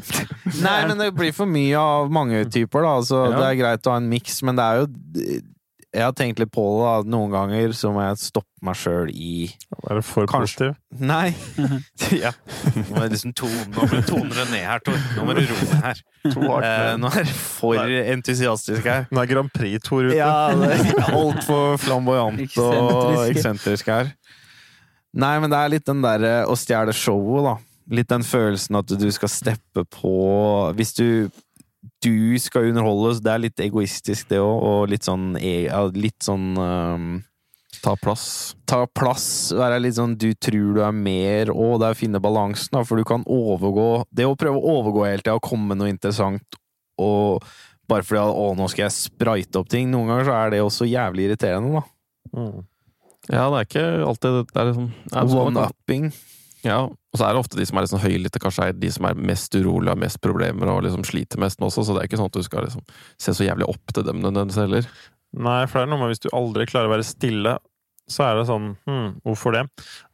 Nei, 0.62 0.78
men 0.88 0.98
det 1.00 1.10
blir 1.16 1.32
for 1.34 1.50
mye 1.50 1.78
av 1.80 2.12
mange 2.14 2.44
typer, 2.52 2.84
da. 2.86 2.92
Altså, 3.00 3.24
Ja. 3.30 3.38
Det 3.40 3.48
er 3.50 3.58
greit 3.62 3.88
å 3.90 3.94
ha 3.96 3.98
en 4.02 4.08
miks, 4.12 4.42
men 4.46 4.56
det 4.60 4.64
er 4.64 4.84
jo 4.84 4.86
Jeg 5.94 6.02
har 6.02 6.14
tenkt 6.18 6.40
litt 6.42 6.50
på 6.50 6.62
det, 6.74 6.78
da. 6.82 6.94
Noen 7.14 7.30
ganger 7.30 7.72
så 7.78 7.92
må 7.94 8.02
jeg 8.02 8.18
stoppe 8.18 8.50
meg 8.66 8.74
sjøl 8.80 9.10
i 9.14 9.44
Er 9.90 10.00
det 10.00 10.04
for 10.08 10.26
Kanskje. 10.26 10.72
positiv? 10.72 11.02
Nei! 11.06 11.34
ja. 12.24 12.32
Nå 12.74 12.82
må 12.88 13.02
det 13.04 13.10
liksom 13.14 13.34
tone, 13.38 13.66
nå 13.74 13.86
blir 13.90 14.00
du 14.02 14.08
tone 14.08 14.30
det 14.34 14.46
ned 14.50 14.64
her, 14.66 14.82
Tor. 14.86 14.98
Nå 15.18 15.26
må 15.28 15.36
du 15.38 15.42
roe 15.46 15.68
deg 15.68 15.84
her. 15.84 16.00
Eh, 16.24 16.96
nå 16.98 17.10
er 17.12 17.28
det 17.28 17.36
for 17.36 17.78
entusiastisk 18.16 18.88
her. 18.90 19.06
Nå 19.14 19.22
er 19.22 19.30
Grand 19.30 19.52
Prix-Tor 19.54 20.08
ute. 20.08 20.16
Ja, 20.18 20.32
er 20.50 21.14
altfor 21.20 21.76
flamboyant 21.82 22.40
og 22.40 22.42
Eksentrisk. 22.48 23.36
eksentrisk 23.36 23.92
her. 23.94 24.10
Nei, 25.14 25.36
men 25.38 25.52
det 25.52 25.60
er 25.62 25.70
litt 25.76 25.86
den 25.86 26.02
derre 26.02 26.40
å 26.50 26.56
stjele 26.58 26.90
showet, 26.96 27.46
da. 27.46 27.54
Litt 27.92 28.08
den 28.08 28.24
følelsen 28.24 28.78
at 28.80 28.88
du 28.88 29.10
skal 29.12 29.28
steppe 29.28 29.84
på 29.92 30.14
Hvis 30.78 30.94
du 30.96 31.30
du 32.04 32.38
skal 32.40 32.70
underholde, 32.70 33.10
så 33.16 33.24
det 33.24 33.32
er 33.32 33.42
litt 33.42 33.60
egoistisk, 33.60 34.28
det 34.30 34.38
òg, 34.40 34.54
og 34.64 34.88
litt 34.92 35.04
sånn 35.04 35.34
e- 35.36 35.68
Litt 35.92 36.24
sånn 36.24 36.56
um, 36.56 37.08
Ta 37.84 37.92
plass. 38.00 38.54
Ta 38.64 38.86
plass, 38.88 39.26
være 39.52 39.82
litt 39.82 39.98
sånn 39.98 40.14
du 40.16 40.30
tror 40.32 40.78
du 40.78 40.80
er 40.84 40.94
mer, 40.96 41.50
og 41.52 41.80
det 41.80 41.90
er 41.90 41.96
å 41.96 41.98
finne 41.98 42.22
balansen, 42.24 42.78
for 42.88 43.00
du 43.00 43.04
kan 43.08 43.26
overgå 43.28 44.04
Det 44.08 44.24
å 44.24 44.36
prøve 44.40 44.60
å 44.60 44.76
overgå 44.78 45.04
hele 45.04 45.24
tida 45.24 45.36
og 45.36 45.44
komme 45.44 45.72
med 45.72 45.82
noe 45.82 45.92
interessant, 45.92 46.60
og 46.96 47.44
bare 47.90 48.06
fordi 48.06 48.22
'å, 48.22 48.54
nå 48.56 48.68
skal 48.72 48.86
jeg 48.86 48.96
sprite 48.96 49.60
opp 49.60 49.68
ting', 49.68 49.90
noen 49.92 50.08
ganger 50.08 50.24
så 50.30 50.36
er 50.38 50.54
det 50.54 50.62
også 50.64 50.88
jævlig 50.88 51.28
irriterende, 51.28 51.82
da. 51.82 51.84
Mm. 52.32 52.64
Ja, 53.28 53.44
det 53.50 53.58
er 53.58 53.68
ikke 53.68 53.84
alltid 54.08 54.38
det 54.40 54.60
er 54.60 54.70
liksom, 54.70 54.88
One-upping. 55.12 56.08
Ja, 56.64 56.80
og 56.88 57.18
så 57.18 57.26
er 57.26 57.34
det 57.34 57.42
ofte 57.42 57.58
de 57.60 57.66
som 57.68 57.78
er 57.78 57.84
liksom 57.84 58.00
høylytte, 58.00 58.40
kanskje 58.40 58.70
er 58.70 58.78
de 58.78 58.90
som 58.92 59.04
er 59.08 59.18
mest 59.20 59.52
urolige, 59.54 59.92
har 59.92 60.00
mest 60.00 60.20
problemer 60.24 60.70
og 60.72 60.80
liksom 60.86 61.04
sliter 61.06 61.40
mest 61.42 61.60
nå 61.60 61.68
også, 61.68 61.84
så 61.84 61.96
det 61.96 62.02
er 62.02 62.08
ikke 62.08 62.20
sånn 62.22 62.30
at 62.32 62.38
du 62.38 62.46
skal 62.46 62.64
liksom 62.66 62.86
se 63.20 63.34
så 63.36 63.46
jævlig 63.46 63.68
opp 63.68 63.92
til 63.92 64.06
dem 64.08 64.22
nødvendigvis 64.24 64.62
heller. 64.62 64.88
Nei, 65.34 65.60
for 65.68 65.80
det 65.80 65.84
er 65.84 65.92
noe 65.92 66.00
med 66.00 66.14
hvis 66.14 66.24
du 66.24 66.30
aldri 66.32 66.66
klarer 66.70 66.88
å 66.88 66.94
være 66.94 67.06
stille, 67.06 67.56
så 68.10 68.26
er 68.26 68.38
det 68.38 68.48
sånn 68.48 68.72
hm, 68.88 69.20
hvorfor 69.24 69.56
det? 69.56 69.64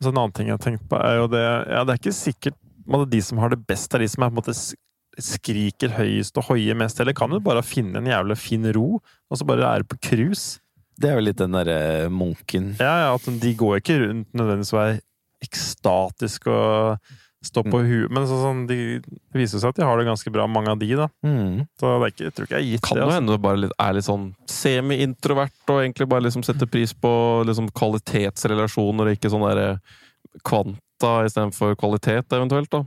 Så 0.03 0.11
en 0.11 0.19
annen 0.19 0.35
ting 0.35 0.51
jeg 0.51 0.57
har 0.57 0.63
tenkt 0.63 0.87
på, 0.91 0.99
er 0.99 1.21
jo 1.21 1.31
det 1.31 1.43
Ja, 1.43 1.83
det 1.85 1.95
er 1.95 2.03
ikke 2.03 2.15
sikkert 2.15 2.59
at 2.91 3.11
de 3.11 3.21
som 3.23 3.39
har 3.43 3.53
det 3.53 3.61
best, 3.69 3.93
er 3.95 4.03
de 4.03 4.09
som 4.11 4.25
er 4.25 4.31
på 4.31 4.35
en 4.35 4.41
måte 4.41 4.57
skriker 5.21 5.95
høyest 5.97 6.39
og 6.41 6.49
hoier 6.49 6.79
mest, 6.79 6.99
eller 7.03 7.15
kan 7.17 7.31
du 7.31 7.39
bare 7.45 7.63
finne 7.67 8.01
en 8.01 8.09
jævla 8.09 8.37
fin 8.39 8.67
ro, 8.75 8.99
og 8.99 9.39
så 9.39 9.47
bare 9.47 9.69
er 9.69 9.87
på 9.87 9.99
cruise? 10.03 10.59
Det 11.01 11.11
er 11.11 11.17
jo 11.19 11.25
litt 11.25 11.39
den 11.41 11.55
derre 11.57 12.11
munken. 12.13 12.75
Ja, 12.81 13.07
ja, 13.07 13.13
at 13.15 13.27
de 13.43 13.53
går 13.57 13.81
ikke 13.81 13.99
rundt 14.03 14.35
nødvendigvis 14.37 14.75
og 14.75 14.83
er 14.83 14.99
ekstatiske 15.45 16.51
og 16.53 16.99
stå 17.41 17.63
på 17.65 17.79
huet, 17.81 18.11
men 18.13 18.27
så, 18.29 18.37
sånn, 18.43 18.67
de, 18.69 18.99
det 19.01 19.39
viser 19.41 19.63
seg 19.63 19.71
at 19.73 19.79
de 19.81 19.85
har 19.89 19.97
det 19.97 20.05
ganske 20.11 20.29
bra, 20.35 20.45
mange 20.45 20.75
av 20.75 20.77
de, 20.83 20.91
da. 20.99 21.07
Mm. 21.25 21.63
Så 21.81 21.89
det 21.89 21.95
er 22.05 22.13
ikke, 22.13 22.25
jeg 22.27 22.35
tror 22.37 22.45
ikke 22.49 22.59
jeg 22.59 22.61
har 22.61 22.69
gitt 22.75 22.83
Kan 22.85 22.97
det. 22.97 23.01
jo 23.01 23.07
Altså. 23.07 23.17
hende 23.17 23.33
du 23.39 23.45
bare 23.47 23.61
litt, 23.63 23.73
er 23.81 23.95
litt 23.97 24.05
sånn 24.05 24.27
semi-introvert 24.53 25.73
og 25.73 25.79
egentlig 25.81 26.09
bare 26.13 26.27
liksom 26.27 26.45
setter 26.45 26.69
pris 26.69 26.93
på 26.93 27.13
liksom 27.49 27.71
kvalitetsrelasjoner 27.81 29.09
og 29.09 29.17
ikke 29.17 29.33
sånn 29.33 29.47
derre 29.49 29.71
kvanta 30.45 31.15
istedenfor 31.31 31.79
kvalitet, 31.81 32.29
eventuelt, 32.37 32.69
da. 32.77 32.83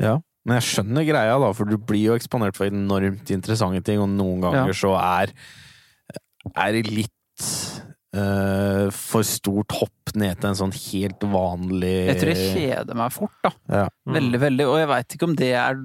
Ja. 0.00 0.14
Men 0.48 0.58
jeg 0.62 0.68
skjønner 0.70 1.04
greia, 1.08 1.36
da, 1.44 1.52
for 1.56 1.68
du 1.68 1.76
blir 1.76 2.06
jo 2.08 2.16
eksponert 2.16 2.56
for 2.56 2.68
enormt 2.72 3.28
interessante 3.36 3.84
ting, 3.84 4.00
og 4.00 4.08
noen 4.16 4.40
ganger 4.44 4.72
Ja. 4.72 4.80
så 4.80 4.96
er 4.96 5.32
er 6.56 6.72
det 6.72 6.88
litt 6.88 7.83
eh, 8.14 8.88
for 8.94 9.26
stort 9.26 9.74
hopp 9.80 10.14
ned 10.14 10.38
til 10.40 10.50
en 10.52 10.58
sånn 10.62 10.74
helt 10.76 11.24
vanlig 11.32 11.92
Jeg 12.12 12.20
tror 12.20 12.32
jeg 12.34 12.50
kjeder 12.54 12.98
meg 13.02 13.12
fort, 13.14 13.36
da. 13.42 13.50
Ja. 13.68 13.86
Mm. 14.06 14.16
Veldig, 14.20 14.40
veldig. 14.48 14.66
Og 14.70 14.78
jeg 14.82 14.90
veit 14.94 15.16
ikke 15.16 15.28
om 15.30 15.36
det 15.38 15.52
er 15.58 15.80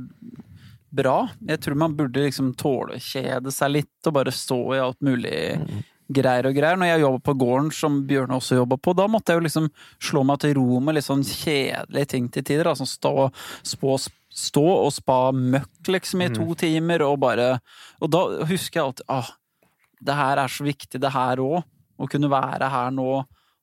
bra. 0.89 1.15
Jeg 1.45 1.61
tror 1.61 1.77
man 1.77 1.95
burde 1.97 2.23
liksom 2.25 2.53
tåle 2.57 2.97
å 2.97 3.01
kjede 3.03 3.51
seg 3.53 3.73
litt 3.75 4.09
og 4.09 4.15
bare 4.19 4.33
stå 4.33 4.59
i 4.75 4.83
alt 4.83 5.01
mulig 5.05 5.37
Mm. 5.59 5.83
greier 6.09 6.47
og 6.49 6.55
greier. 6.57 6.77
Når 6.81 6.89
jeg 6.89 7.01
jobba 7.03 7.19
på 7.27 7.37
gården, 7.37 7.71
som 7.71 7.99
Bjørne 8.09 8.37
også 8.39 8.55
jobba 8.57 8.77
på, 8.81 8.95
da 8.97 9.05
måtte 9.07 9.29
jeg 9.29 9.37
jo 9.37 9.45
liksom 9.45 9.67
slå 10.01 10.23
meg 10.25 10.39
til 10.41 10.55
ro 10.57 10.79
med 10.81 10.95
litt 10.97 11.05
sånn 11.05 11.21
kjedelige 11.21 12.07
ting 12.15 12.29
til 12.33 12.43
tider. 12.43 12.65
Altså 12.71 12.87
stå, 12.89 13.29
spå, 13.61 13.97
stå 14.33 14.65
og 14.65 14.89
spa 14.95 15.19
møkk 15.31 15.91
liksom 15.93 16.23
i 16.25 16.31
to 16.33 16.47
timer 16.57 17.03
og 17.05 17.19
bare 17.21 17.59
Og 18.01 18.09
da 18.09 18.23
husker 18.49 18.79
jeg 18.79 18.87
alltid 18.87 19.05
ah, 19.09 19.29
det 20.01 20.15
her 20.15 20.37
er 20.41 20.47
så 20.47 20.63
viktig, 20.63 20.99
det 21.03 21.11
her 21.13 21.37
òg. 21.43 21.63
Å 21.99 22.07
kunne 22.09 22.31
være 22.31 22.71
her 22.71 22.95
nå 22.95 23.09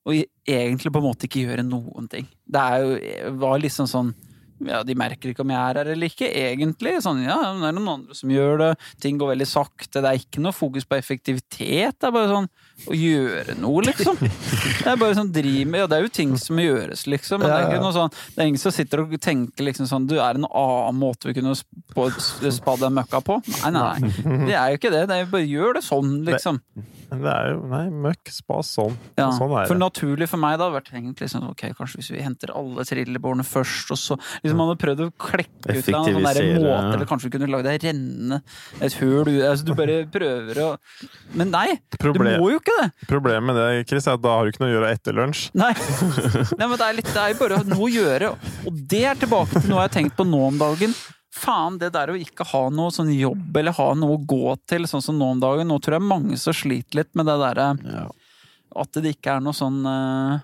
og 0.06 0.14
egentlig 0.46 0.92
på 0.94 1.00
en 1.00 1.06
måte 1.08 1.26
ikke 1.26 1.42
gjøre 1.48 1.66
noen 1.66 2.06
ting. 2.10 2.28
Det 2.46 2.62
er 2.62 2.84
jo, 2.84 3.32
var 3.42 3.58
liksom 3.58 3.88
sånn 3.90 4.12
ja, 4.62 4.78
De 4.86 4.94
merker 4.96 5.32
ikke 5.32 5.42
om 5.44 5.50
jeg 5.52 5.58
er 5.60 5.80
her 5.82 5.90
eller 5.92 6.08
ikke, 6.08 6.28
egentlig. 6.30 6.94
Sånn, 7.04 7.18
ja, 7.26 7.34
det 7.58 7.66
er 7.68 7.74
noen 7.76 7.90
andre 7.92 8.14
som 8.16 8.30
gjør 8.32 8.62
det. 8.62 8.68
Ting 9.02 9.18
går 9.20 9.34
veldig 9.34 9.48
sakte. 9.50 10.00
Det 10.00 10.08
er 10.08 10.22
ikke 10.22 10.40
noe 10.40 10.56
fokus 10.56 10.86
på 10.88 10.96
effektivitet. 10.96 11.98
Det 11.98 12.08
er 12.08 12.14
bare 12.14 12.30
sånn 12.30 12.48
å 12.86 12.96
gjøre 12.96 13.54
noe, 13.58 13.82
liksom. 13.86 14.18
Det 14.20 14.90
er 14.90 14.98
bare 15.00 15.16
sånn 15.16 15.30
driv 15.34 15.70
med 15.72 15.80
Ja, 15.80 15.86
det 15.90 15.96
er 15.96 16.04
jo 16.04 16.10
ting 16.12 16.34
som 16.40 16.58
gjøres, 16.60 17.06
liksom. 17.08 17.40
Men 17.40 17.48
det 17.50 17.56
er 17.56 17.70
ikke 17.70 17.82
noe 17.82 17.94
sånn 17.96 18.12
Det 18.12 18.42
er 18.42 18.50
ingen 18.50 18.62
som 18.62 18.74
sitter 18.74 19.02
og 19.02 19.14
tenker 19.22 19.66
liksom 19.66 19.88
sånn 19.90 20.08
Du, 20.10 20.18
er 20.20 20.36
det 20.36 20.42
en 20.44 20.50
annen 20.50 21.00
måte 21.00 21.30
vi 21.30 21.36
kunne 21.38 21.54
spadd 21.56 22.82
den 22.84 22.94
møkka 22.98 23.22
på? 23.24 23.38
Nei, 23.64 23.72
nei, 23.72 23.86
nei. 24.04 24.12
Det 24.46 24.58
er 24.58 24.74
jo 24.74 24.80
ikke 24.80 24.92
det. 24.92 25.02
Det 25.08 25.16
er 25.16 25.24
jo 25.24 25.32
bare 25.32 25.48
gjør 25.48 25.78
det 25.78 25.82
sånn, 25.86 26.12
liksom. 26.28 26.60
Det, 26.76 27.18
det 27.22 27.32
er 27.32 27.50
jo 27.54 27.62
Nei, 27.70 27.82
møkk, 28.06 28.32
spa 28.34 28.60
sånn. 28.66 28.96
Ja, 29.18 29.30
Sånn 29.34 29.54
er 29.56 29.70
for 29.70 29.80
naturlig 29.80 30.28
for 30.30 30.42
meg 30.42 30.58
da 30.58 30.68
hadde 30.68 30.76
vært 30.76 30.92
egentlig 30.92 31.26
liksom, 31.26 31.48
ok, 31.52 31.64
kanskje 31.78 32.00
hvis 32.02 32.12
vi 32.14 32.22
henter 32.24 32.52
alle 32.56 32.84
trillebårene 32.86 33.46
først, 33.46 33.92
og 33.94 34.00
så 34.00 34.18
liksom 34.42 34.60
man 34.60 34.70
hadde 34.70 34.82
prøvd 34.84 35.04
å 35.06 35.08
klekke 35.26 35.76
ut 35.76 35.90
en 35.90 36.08
sånn 36.10 36.20
måte, 36.20 36.44
eller 36.92 37.08
kanskje 37.08 37.30
vi 37.30 37.34
kunne 37.38 37.50
lagd 37.52 37.70
ei 37.70 37.78
renne, 37.86 38.40
et 38.82 38.98
høl 39.00 39.30
altså 39.36 39.66
du 39.66 39.74
bare 39.78 39.98
prøver 40.12 40.62
å 40.62 40.68
Men 41.38 41.50
nei, 41.54 41.68
du 41.96 42.10
må 42.22 42.50
jo 42.52 42.60
ikke 42.66 42.76
det! 42.82 43.08
Problemet 43.08 43.46
med 43.48 43.58
det, 43.60 43.86
Chris, 43.88 44.06
er 44.06 44.18
at 44.18 44.24
da 44.24 44.36
har 44.36 44.44
du 44.44 44.52
ikke 44.52 44.64
noe 44.64 44.72
å 44.72 44.76
gjøre 44.76 44.92
etter 44.96 45.16
lunsj. 45.16 45.48
Nei. 45.62 45.72
nei, 45.72 46.66
men 46.66 46.76
det 46.76 46.86
er, 46.86 46.96
litt, 47.00 47.12
det 47.12 47.22
er 47.22 47.34
jo 47.34 47.40
bare 47.44 47.60
noe 47.70 47.84
å 47.86 47.92
gjøre, 47.92 48.32
og 48.66 48.80
det 48.92 49.04
er 49.12 49.20
tilbake 49.22 49.60
til 49.60 49.70
noe 49.70 49.84
jeg 49.84 49.88
har 49.88 49.94
tenkt 50.00 50.18
på 50.18 50.26
nå 50.28 50.42
om 50.50 50.60
dagen. 50.60 50.96
Faen, 51.36 51.76
det 51.80 51.90
der 51.92 52.12
å 52.12 52.16
ikke 52.16 52.46
ha 52.48 52.62
noe 52.72 52.92
sånn 52.94 53.10
jobb 53.12 53.58
eller 53.60 53.76
ha 53.76 53.88
noe 53.98 54.16
å 54.16 54.22
gå 54.24 54.54
til, 54.68 54.88
sånn 54.88 55.04
som 55.04 55.18
nå 55.20 55.34
om 55.34 55.42
dagen. 55.42 55.68
Nå 55.68 55.76
tror 55.84 55.98
jeg 55.98 56.08
mange 56.08 56.38
som 56.40 56.56
sliter 56.56 57.02
litt 57.02 57.12
med 57.18 57.28
det 57.28 57.36
derre 57.42 57.72
Ja. 57.84 58.06
At 58.76 58.96
det 59.00 59.14
ikke 59.14 59.36
er 59.36 59.44
noe 59.44 59.56
sånn 59.56 59.78
eh, 59.88 60.40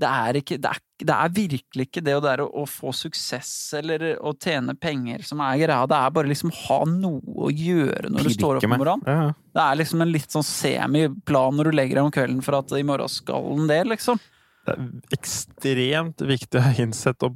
Det 0.00 0.08
er 0.08 0.38
ikke 0.40 0.56
Det 0.62 0.70
er, 0.70 0.78
det 1.06 1.14
er 1.14 1.28
virkelig 1.30 1.84
ikke 1.86 2.02
det 2.02 2.14
det 2.24 2.32
å, 2.42 2.48
å 2.62 2.64
få 2.66 2.90
suksess 2.96 3.50
eller 3.78 4.16
å 4.24 4.32
tjene 4.34 4.74
penger 4.74 5.22
som 5.22 5.40
er 5.44 5.58
greia. 5.60 5.86
Det 5.86 5.94
er 5.98 6.10
bare 6.16 6.30
liksom 6.32 6.50
ha 6.66 6.80
noe 6.90 7.20
å 7.46 7.50
gjøre 7.54 8.10
når 8.10 8.26
du 8.26 8.30
står 8.34 8.58
opp 8.58 8.64
om 8.66 8.74
morgenen. 8.76 9.04
Ja. 9.06 9.28
Det 9.54 9.62
er 9.66 9.78
liksom 9.82 10.02
en 10.02 10.12
litt 10.12 10.30
sånn 10.34 10.46
semiplan 10.46 11.56
når 11.58 11.70
du 11.70 11.76
legger 11.78 12.00
deg 12.00 12.08
om 12.08 12.14
kvelden 12.14 12.42
for 12.42 12.58
at 12.58 12.72
i 12.78 12.82
morgen 12.86 13.08
skal 13.12 13.46
den 13.56 13.68
det, 13.70 13.82
liksom. 13.92 14.18
Det 14.66 14.74
er 14.74 14.88
ekstremt 15.16 16.20
viktig 16.28 16.58
å 16.60 16.64
ha 16.66 16.74
innsett 16.82 17.22
å 17.24 17.32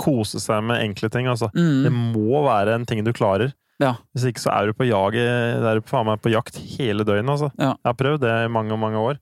kose 0.00 0.38
seg 0.40 0.62
med 0.64 0.80
enkle 0.84 1.10
ting. 1.10 1.26
Altså. 1.26 1.50
Det 1.52 1.90
Mm. 1.90 2.12
må 2.14 2.44
være 2.46 2.74
en 2.78 2.86
ting 2.86 3.02
du 3.04 3.12
klarer. 3.12 3.52
Ja. 3.82 3.96
Hvis 4.14 4.28
ikke 4.30 4.40
så 4.44 4.52
er 4.54 4.66
du 4.66 4.72
på 4.72 4.86
jaget, 4.86 5.64
er 5.66 5.80
du 5.80 5.82
faen 5.82 6.06
meg 6.06 6.20
på 6.22 6.30
jakt 6.30 6.56
hele 6.78 7.02
døgnet. 7.04 7.28
Altså. 7.28 7.50
Ja. 7.58 7.74
Jeg 7.74 7.90
har 7.90 7.94
prøvd 7.98 8.20
det 8.20 8.34
i 8.44 8.48
mange 8.48 8.78
mange 8.78 8.96
år. 9.02 9.18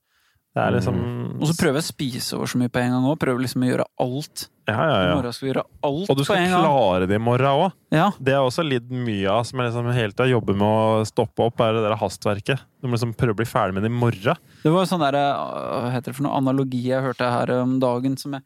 Det 0.53 0.61
er 0.61 0.75
liksom 0.75 0.97
Og 1.41 1.47
så 1.49 1.55
prøver 1.57 1.79
jeg 1.81 1.85
å 1.87 1.89
spise 1.89 2.37
over 2.37 2.51
så 2.51 2.59
mye 2.61 2.69
på 2.73 2.81
en 2.83 2.91
gang 2.93 3.07
òg. 3.09 3.15
Prøver 3.23 3.41
liksom 3.41 3.63
å 3.65 3.69
gjøre 3.71 3.87
alt. 4.05 4.43
Ja, 4.69 4.75
ja, 4.77 4.99
I 4.99 5.07
ja. 5.09 5.15
morgen 5.17 5.33
skal 5.35 5.47
vi 5.47 5.51
gjøre 5.51 5.65
alt 5.89 6.11
Og 6.13 6.19
du 6.19 6.21
på 6.21 6.27
skal 6.29 6.43
en 6.43 6.53
gang. 6.53 6.67
klare 6.67 7.09
det 7.09 7.17
i 7.17 7.23
morgen 7.25 7.63
òg. 7.65 7.79
Ja. 7.97 8.11
Det 8.21 8.35
er 8.37 8.45
også 8.45 8.65
litt 8.67 8.93
mye 8.93 9.33
av 9.33 9.47
som 9.49 9.59
jeg 9.63 9.71
liksom 9.71 9.89
hele 9.97 10.13
tida 10.13 10.29
jobber 10.31 10.59
med 10.61 10.69
å 10.69 11.07
stoppe 11.09 11.47
opp, 11.49 11.65
er 11.65 11.79
det 11.79 11.83
der 11.87 11.97
hastverket. 11.99 12.63
Du 12.83 12.87
må 12.87 12.99
liksom 12.99 13.17
prøve 13.17 13.35
å 13.35 13.41
bli 13.41 13.49
ferdig 13.49 13.79
med 13.79 13.87
det 13.87 13.91
i 13.91 13.97
morgen. 13.97 14.45
Det 14.63 14.75
var 14.77 14.87
sånn 14.91 15.03
der, 15.03 15.19
hva 15.19 15.91
heter 15.97 16.13
det 16.13 16.19
for 16.21 16.29
noe 16.29 16.37
analogi 16.39 16.85
jeg 16.91 17.03
hørte 17.09 17.33
her 17.33 17.55
om 17.63 17.79
dagen, 17.83 18.19
som 18.21 18.37
er, 18.39 18.45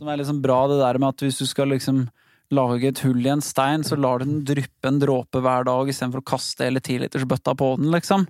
som 0.00 0.08
er 0.08 0.22
liksom 0.22 0.40
bra, 0.42 0.62
det 0.72 0.80
der 0.80 0.98
med 0.98 1.12
at 1.12 1.26
hvis 1.28 1.38
du 1.44 1.46
skal 1.46 1.68
liksom 1.76 2.06
lage 2.54 2.88
et 2.88 3.04
hull 3.04 3.20
i 3.24 3.30
en 3.32 3.44
stein, 3.44 3.84
så 3.84 3.96
lar 4.00 4.20
du 4.20 4.26
den 4.28 4.42
dryppe 4.48 4.88
en 4.88 4.98
dråpe 5.02 5.40
hver 5.44 5.64
dag 5.68 5.88
istedenfor 5.92 6.22
å 6.24 6.26
kaste 6.34 6.66
hele 6.66 6.80
tilitersbøtta 6.84 7.54
på 7.58 7.70
den, 7.80 7.92
liksom. 7.94 8.26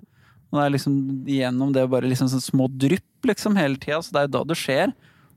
Og 0.55 0.61
det 0.61 0.65
er 0.69 0.75
liksom 0.77 0.95
gjennom 1.27 1.73
det 1.75 1.83
bare 1.91 2.07
liksom 2.07 2.29
sånn 2.31 2.43
små 2.43 2.69
drypp, 2.71 3.27
liksom, 3.27 3.57
hele 3.59 3.75
tida, 3.81 3.99
så 3.99 4.15
det 4.15 4.21
er 4.21 4.29
jo 4.29 4.33
da 4.37 4.43
det 4.47 4.57
skjer. 4.61 4.93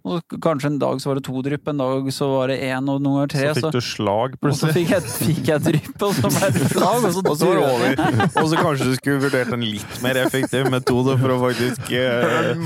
Og 0.09 0.39
kanskje 0.43 0.71
en 0.73 0.79
dag 0.81 1.01
så 1.03 1.11
var 1.11 1.19
det 1.19 1.25
to 1.27 1.43
drypp, 1.45 1.69
en 1.69 1.81
dag 1.83 2.09
så 2.15 2.29
var 2.31 2.53
det 2.53 2.59
én, 2.65 2.89
og 2.89 3.03
noen 3.05 3.21
ganger 3.21 3.33
tre. 3.35 3.47
Så 3.51 3.61
fikk 3.61 3.77
du 3.77 3.81
slag, 3.85 4.37
plutselig. 4.41 4.53
og 4.53 4.61
så 4.61 4.77
fikk 4.77 4.93
jeg, 4.95 5.15
fikk 5.29 5.51
jeg 5.53 5.65
drypp, 5.67 6.05
og 6.07 6.15
så 6.17 6.31
ble 6.33 6.51
det 6.55 6.69
slag, 6.73 7.07
og 7.09 7.17
så, 7.17 7.25
Og 7.29 7.37
så 7.37 7.51
var 7.51 7.59
det 7.59 7.67
over. 7.69 8.23
Og 8.29 8.49
så 8.49 8.61
kanskje 8.63 8.89
du 8.89 8.95
skulle 8.99 9.23
vurdert 9.27 9.53
en 9.55 9.65
litt 9.65 10.01
mer 10.05 10.21
effektiv 10.23 10.71
metode 10.73 11.17
for 11.21 11.35
å 11.35 11.39
faktisk 11.43 11.93
eh, 11.93 12.63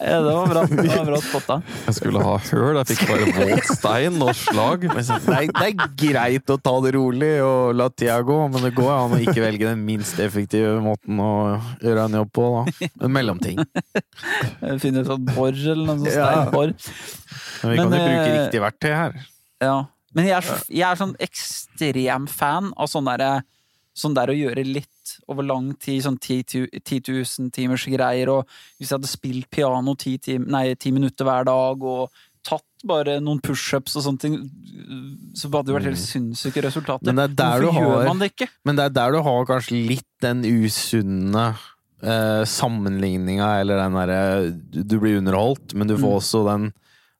Ja, 0.00 0.20
det 0.24 0.32
var 0.32 0.48
bra, 0.48 0.64
det 0.70 0.86
var 0.88 1.04
bra 1.10 1.20
spotta. 1.20 1.58
Jeg 1.84 1.96
skulle 1.98 2.24
ha 2.24 2.36
høl, 2.40 2.78
jeg 2.80 2.90
fikk 2.94 3.02
bare 3.10 3.28
våt 3.36 3.72
stein 3.74 4.16
og 4.24 4.32
slag. 4.38 4.86
Nei, 4.88 5.44
det, 5.50 5.66
er, 5.66 5.88
greit 6.00 6.52
å 6.52 6.56
ta 6.62 6.74
det 6.84 6.94
rolig 6.96 7.32
og 7.44 7.74
la 7.76 7.90
tida 7.92 8.20
gå, 8.24 8.38
men 8.52 8.64
det 8.64 8.72
går 8.78 8.90
an 8.94 9.16
å 9.18 9.20
ikke 9.20 9.44
velge 9.44 9.68
den 9.68 9.84
minst 9.84 10.20
effektive 10.22 10.78
måten 10.84 11.20
å 11.20 11.32
gjøre 11.82 12.06
en 12.08 12.18
jobb 12.22 12.32
på. 12.38 12.48
da. 12.56 12.90
En 13.04 13.12
mellomting. 13.12 13.60
Finne 14.80 15.04
ut 15.04 15.12
at 15.12 15.28
bor 15.34 15.50
eller 15.52 15.84
noe 15.84 15.89
sånt 15.90 16.06
Ja. 16.10 16.26
steinbor. 16.30 16.74
Men 17.62 17.70
vi 17.70 17.76
kan 17.76 17.84
jo 17.84 17.90
bruke 17.90 18.26
eh, 18.26 18.36
riktig 18.38 18.60
verktøy 18.64 18.90
her. 18.94 19.16
Ja. 19.60 19.78
Men 20.14 20.26
jeg 20.26 20.36
er, 20.40 20.62
jeg 20.68 20.86
er 20.88 20.98
sånn 20.98 21.16
ekstrem 21.22 22.26
fan 22.28 22.72
av 22.76 22.90
sånn 22.90 23.10
derre 23.10 23.42
Sånn 24.00 24.14
der 24.14 24.30
å 24.30 24.34
gjøre 24.36 24.62
litt 24.64 25.16
over 25.28 25.42
lang 25.42 25.72
tid, 25.82 26.04
sånn 26.04 26.16
10 26.16 26.70
000 26.78 27.50
timers 27.52 27.84
greier, 27.90 28.30
og 28.30 28.46
hvis 28.78 28.88
jeg 28.88 28.94
hadde 28.94 29.10
spilt 29.10 29.48
piano 29.50 29.96
10, 29.98 30.20
tim, 30.24 30.44
nei, 30.48 30.76
10 30.76 30.94
minutter 30.94 31.26
hver 31.26 31.44
dag, 31.44 31.82
og 31.82 32.08
tatt 32.46 32.86
bare 32.86 33.18
noen 33.20 33.42
pushups 33.42 33.98
og 33.98 34.06
sånne 34.06 34.22
ting, 34.22 34.36
så 35.36 35.50
hadde 35.50 35.66
det 35.72 35.74
vært 35.74 35.88
helt 35.90 36.00
sinnssyke 36.00 36.62
resultater. 36.64 37.10
Mm. 37.10 37.10
Men 37.10 37.18
det 37.18 37.26
er 37.26 37.34
der 37.42 37.66
Hvorfor 37.66 37.82
du 37.82 37.90
gjør 37.90 38.08
man 38.08 38.22
det 38.22 38.30
ikke? 38.30 38.48
Men 38.64 38.78
det 38.78 38.86
er 38.86 38.96
der 39.00 39.12
du 39.18 39.20
har 39.26 39.50
kanskje 39.50 39.82
litt 39.90 40.08
den 40.22 40.46
usunne 40.46 41.46
eh, 42.02 42.44
sammenligninga, 42.48 43.60
eller 43.60 43.76
den 43.82 43.92
derre 43.98 44.20
du, 44.50 44.82
du 44.82 44.98
blir 45.00 45.18
underholdt, 45.20 45.74
men 45.74 45.88
du 45.88 45.96
får 45.96 46.08
Mm. 46.10 46.20
også 46.20 46.44
den 46.48 46.72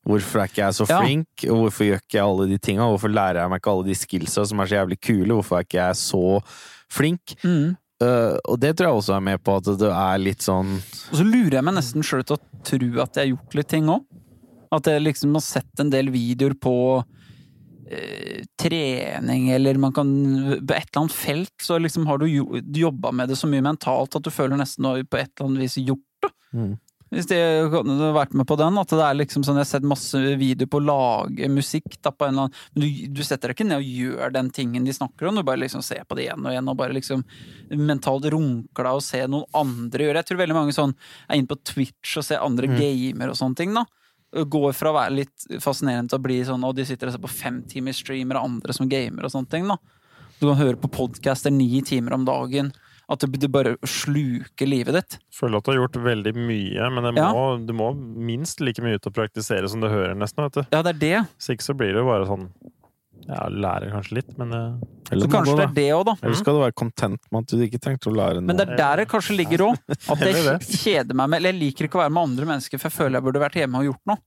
Hvorfor 0.09 0.41
er 0.41 0.49
ikke 0.49 0.63
jeg 0.65 0.73
så 0.79 0.87
Ja. 0.89 0.99
flink, 1.03 1.29
og 1.53 1.57
hvorfor 1.61 1.85
gjør 1.85 1.99
ikke 2.01 2.17
jeg 2.17 2.25
alle 2.25 2.47
de 2.49 2.57
tinga? 2.59 2.87
Hvorfor 2.89 3.13
lærer 3.13 3.43
jeg 3.43 3.51
meg 3.51 3.61
ikke 3.61 3.71
alle 3.71 3.85
de 3.85 3.95
skillsa 3.95 4.47
som 4.49 4.59
er 4.61 4.65
så 4.67 4.79
jævlig 4.81 4.97
kule? 4.99 5.29
Hvorfor 5.37 5.59
er 5.59 5.65
ikke 5.67 5.77
jeg 5.77 5.95
så 6.01 6.43
flink? 6.91 7.35
Mm. 7.45 7.77
Uh, 8.03 8.33
og 8.49 8.59
det 8.59 8.77
tror 8.79 8.87
jeg 8.89 8.97
også 8.97 9.15
er 9.19 9.21
med 9.21 9.43
på 9.45 9.57
at 9.59 9.65
det 9.79 9.91
er 9.93 10.19
litt 10.19 10.41
sånn 10.41 10.71
Og 11.13 11.17
så 11.21 11.23
lurer 11.23 11.53
jeg 11.59 11.65
meg 11.65 11.75
nesten 11.77 12.01
sjøl 12.03 12.25
til 12.25 12.39
å 12.39 12.41
tro 12.65 13.03
at 13.03 13.13
jeg 13.15 13.29
har 13.29 13.37
gjort 13.37 13.55
litt 13.55 13.69
ting 13.69 13.85
òg. 13.93 14.05
At 14.73 14.85
jeg 14.89 15.03
liksom 15.05 15.35
har 15.37 15.43
sett 15.45 15.81
en 15.85 15.91
del 15.91 16.09
videoer 16.09 16.55
på 16.57 16.75
eh, 17.05 17.05
trening, 18.61 19.49
eller 19.51 19.79
man 19.83 19.93
kan 19.93 20.11
På 20.61 20.75
et 20.77 20.91
eller 20.91 21.01
annet 21.05 21.17
felt 21.17 21.55
så 21.63 21.79
liksom 21.81 22.07
har 22.07 22.19
du 22.19 22.29
jo, 22.31 22.47
jobba 22.61 23.13
med 23.13 23.29
det 23.29 23.39
så 23.41 23.49
mye 23.51 23.65
mentalt 23.65 24.15
at 24.17 24.23
du 24.27 24.31
føler 24.31 24.61
nesten 24.61 24.87
noe 24.87 25.03
på 25.05 25.19
et 25.21 25.33
eller 25.33 25.49
annet 25.51 25.65
vis 25.65 25.77
gjort 25.83 26.07
det. 26.23 26.33
Mm. 26.55 26.79
Hvis 27.11 27.27
de 27.27 27.35
har 27.43 28.13
vært 28.15 28.37
med 28.39 28.47
på 28.47 28.55
den, 28.55 28.77
at 28.79 28.93
det 28.95 29.03
er 29.03 29.17
liksom 29.19 29.43
sånn 29.43 29.57
Jeg 29.59 29.65
har 29.65 29.71
sett 29.73 29.87
masse 29.91 30.15
videoer 30.39 30.69
på 30.71 30.79
å 30.79 30.85
lage 30.87 31.49
musikk 31.51 31.97
da 32.07 32.13
på 32.15 32.29
en 32.29 32.37
eller 32.37 32.45
annen 32.47 32.55
Men 32.77 32.85
du, 32.85 33.17
du 33.19 33.23
setter 33.27 33.51
deg 33.51 33.57
ikke 33.59 33.67
ned 33.67 33.83
og 33.83 33.89
gjør 33.99 34.35
den 34.37 34.51
tingen 34.55 34.87
de 34.87 34.95
snakker 34.95 35.27
om, 35.27 35.35
du 35.35 35.43
bare 35.43 35.59
liksom 35.65 35.83
ser 35.83 36.05
på 36.07 36.15
det 36.15 36.29
igjen 36.29 36.47
og 36.47 36.53
igjen 36.55 36.71
og 36.71 36.79
bare 36.79 36.95
liksom 36.95 37.25
mentalt 37.75 38.29
runker 38.31 38.87
deg 38.87 39.01
og 39.01 39.03
ser 39.03 39.27
noen 39.31 39.51
andre 39.59 40.07
gjøre. 40.07 40.23
Jeg 40.23 40.31
tror 40.31 40.43
veldig 40.45 40.59
mange 40.61 40.77
sånn 40.77 40.95
er 41.27 41.41
inne 41.41 41.51
på 41.51 41.59
Twitch 41.73 42.15
og 42.23 42.29
ser 42.29 42.47
andre 42.47 42.71
Mm. 42.71 42.79
gamer 42.79 43.35
og 43.35 43.41
sånne 43.43 43.59
ting, 43.59 43.75
da. 43.75 43.83
Går 44.33 44.73
fra 44.79 44.91
å 44.93 44.95
være 44.95 45.15
litt 45.17 45.47
fascinerende 45.63 46.09
til 46.13 46.21
å 46.21 46.23
bli 46.23 46.37
sånn 46.47 46.63
og 46.65 46.77
de 46.79 46.85
sitter 46.87 47.09
og 47.11 47.17
ser 47.17 47.23
på 47.25 47.31
fem 47.33 47.63
timers 47.67 47.99
streamer 47.99 48.39
av 48.39 48.45
andre 48.47 48.73
som 48.77 48.87
gamer 48.89 49.27
og 49.27 49.33
sånne 49.35 49.51
ting, 49.51 49.67
da. 49.67 49.77
Du 50.41 50.47
kan 50.47 50.57
høre 50.61 50.79
på 50.81 50.89
podcaster 50.89 51.51
ni 51.53 51.83
timer 51.83 52.15
om 52.17 52.25
dagen. 52.25 52.71
At 53.11 53.25
det, 53.25 53.41
det 53.43 53.49
bare 53.51 53.73
sluker 53.83 54.69
livet 54.71 54.95
ditt. 54.95 55.17
Føler 55.35 55.59
at 55.59 55.67
du 55.67 55.73
har 55.73 55.81
gjort 55.81 55.97
veldig 55.99 56.33
mye, 56.39 56.91
men 56.95 57.09
det 57.09 57.17
Ja. 57.19 57.33
du 57.59 57.73
må 57.75 57.89
minst 57.99 58.61
like 58.63 58.79
mye 58.81 58.95
ut 59.01 59.07
og 59.11 59.17
praktisere 59.17 59.69
som 59.69 59.81
du 59.83 59.89
hører, 59.91 60.15
nesten. 60.15 60.45
vet 60.47 60.53
du. 60.53 60.63
Ja, 60.71 60.83
det 60.87 60.95
er 60.95 61.01
det. 61.01 61.29
Så 61.37 61.57
ikke 61.57 61.67
så 61.67 61.75
blir 61.77 61.91
det 61.91 61.99
jo 61.99 62.07
bare 62.07 62.29
sånn 62.31 62.47
Ja, 63.29 63.45
lærer 63.53 63.93
kanskje 63.93 64.17
litt, 64.21 64.31
men 64.41 64.55
eh, 64.57 64.89
Eller, 65.11 65.27
Så 65.27 65.33
kanskje 65.33 65.57
det 65.59 65.67
er 65.67 65.75
det 65.77 65.87
òg, 65.97 66.05
da. 66.09 66.15
Eller 66.23 66.39
skal 66.39 66.57
du 66.57 66.63
være 66.63 66.77
content 66.79 67.21
med 67.31 67.45
at 67.45 67.53
du 67.53 67.65
ikke 67.67 67.83
trengte 67.83 68.11
å 68.11 68.15
lære 68.15 68.41
noe? 68.41 68.49
Men 68.49 68.59
det 68.59 68.67
er 68.69 68.81
der 68.81 69.03
det 69.03 69.07
kanskje 69.11 69.37
ligger 69.39 69.67
òg. 69.69 69.79
At 70.15 70.25
jeg 70.25 70.41
det 70.47 70.57
kjeder 70.81 71.19
meg 71.19 71.31
med 71.31 71.41
Eller 71.41 71.55
jeg 71.55 71.61
liker 71.61 71.89
ikke 71.89 72.01
å 72.01 72.05
være 72.05 72.15
med 72.17 72.31
andre 72.31 72.51
mennesker, 72.55 72.81
for 72.81 72.91
jeg 72.91 72.97
føler 72.97 73.19
jeg 73.19 73.29
burde 73.29 73.43
vært 73.45 73.61
hjemme 73.61 73.83
og 73.83 73.91
gjort 73.91 74.13
noe. 74.13 74.23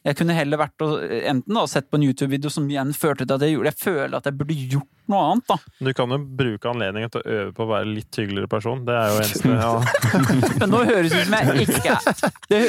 Jeg 0.00 0.16
kunne 0.16 0.32
heller 0.32 0.56
vært 0.62 0.80
og, 0.84 0.94
enten 1.04 1.58
da, 1.58 1.66
sett 1.68 1.90
på 1.92 1.98
en 1.98 2.06
YouTube-video 2.06 2.52
som 2.52 2.68
igjen 2.70 2.94
førte 2.96 3.26
til 3.26 3.34
at 3.34 3.42
jeg 3.44 3.52
gjorde 3.52 3.72
Jeg 3.74 3.80
føler 3.82 4.14
at 4.16 4.28
jeg 4.30 4.36
burde 4.38 4.56
gjort 4.56 4.88
noe 5.10 5.24
annet, 5.26 5.44
da. 5.50 5.56
du 5.82 5.90
kan 5.98 6.14
jo 6.14 6.18
bruke 6.38 6.70
anledningen 6.70 7.10
til 7.10 7.20
å 7.20 7.34
øve 7.34 7.52
på 7.56 7.64
å 7.64 7.68
være 7.72 7.88
litt 7.90 8.18
hyggeligere 8.20 8.48
person. 8.52 8.84
Det 8.86 8.94
er 8.94 9.08
jo 9.10 9.16
eneste 9.24 9.56
ja. 9.58 9.72
Men 10.62 10.70
nå 10.70 10.82
høres 10.86 11.10
det 11.10 11.24
ut 11.24 11.26
som 11.26 11.36
jeg 11.36 11.64
ikke 11.66 11.96
er 11.96 12.20
det, 12.52 12.60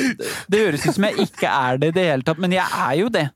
det 0.49 0.61
høres 0.65 0.87
ut 0.87 0.97
som 0.97 1.07
jeg 1.07 1.27
ikke 1.27 1.51
er 1.53 1.81
det 1.83 1.91
i 1.91 1.95
det 1.99 2.07
hele 2.09 2.25
tatt, 2.25 2.41
men 2.41 2.55
jeg 2.57 2.65
er 2.65 2.95
jo 2.97 3.11
det. 3.13 3.27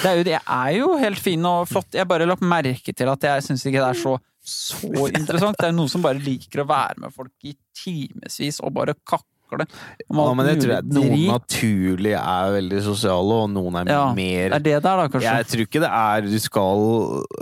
Det, 0.00 0.10
er 0.10 0.16
jo. 0.16 0.24
Jeg 0.32 0.42
er 0.48 0.76
jo 0.78 0.92
helt 1.00 1.20
fin 1.20 1.48
og 1.48 1.68
flott. 1.70 1.90
Jeg 1.94 2.08
bare 2.08 2.28
lagt 2.28 2.44
merke 2.44 2.94
til 2.96 3.10
at 3.12 3.28
jeg 3.28 3.48
syns 3.48 3.66
ikke 3.68 3.82
det 3.82 3.90
er 3.92 4.00
så 4.02 4.18
så 4.42 5.06
interessant. 5.06 5.58
Det 5.58 5.68
er 5.68 5.74
noen 5.76 5.90
som 5.90 6.02
bare 6.02 6.20
liker 6.22 6.64
å 6.64 6.68
være 6.68 7.04
med 7.04 7.14
folk 7.14 7.46
i 7.46 7.54
timevis 7.78 8.60
og 8.62 8.74
bare 8.78 8.96
kakle. 8.98 9.28
Om 9.60 10.20
Ja, 10.22 10.34
men 10.38 10.48
jeg 10.48 10.60
tror 10.62 10.72
jeg 10.74 10.86
noen 10.96 11.24
naturlig 11.28 12.14
er 12.18 12.54
veldig 12.56 12.80
sosiale, 12.86 13.38
og 13.44 13.50
noen 13.52 13.80
er 13.82 13.92
Ja, 13.92 14.04
mer 14.16 14.56
er 14.56 14.64
det 14.64 14.76
der, 14.78 15.02
da, 15.02 15.08
kanskje. 15.12 15.34
Jeg 15.42 15.48
tror 15.52 15.66
ikke 15.66 15.82
det 15.84 15.90
er 15.98 16.26
du 16.26 16.38
skal 16.42 16.86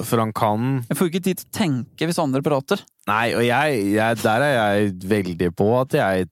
For 0.09 0.25
han 0.25 0.35
kan 0.37 0.71
Jeg 0.89 0.99
får 0.99 1.13
ikke 1.13 1.23
tid 1.29 1.43
til 1.43 1.47
å 1.47 1.57
tenke 1.61 2.11
hvis 2.11 2.21
andre 2.23 2.43
prater. 2.43 2.83
Nei, 3.11 3.31
og 3.37 3.45
jeg, 3.47 3.81
jeg 3.95 4.21
Der 4.25 4.47
er 4.49 4.57
jeg 4.59 4.93
veldig 5.15 5.53
på 5.57 5.71
at 5.81 5.97
jeg 6.01 6.29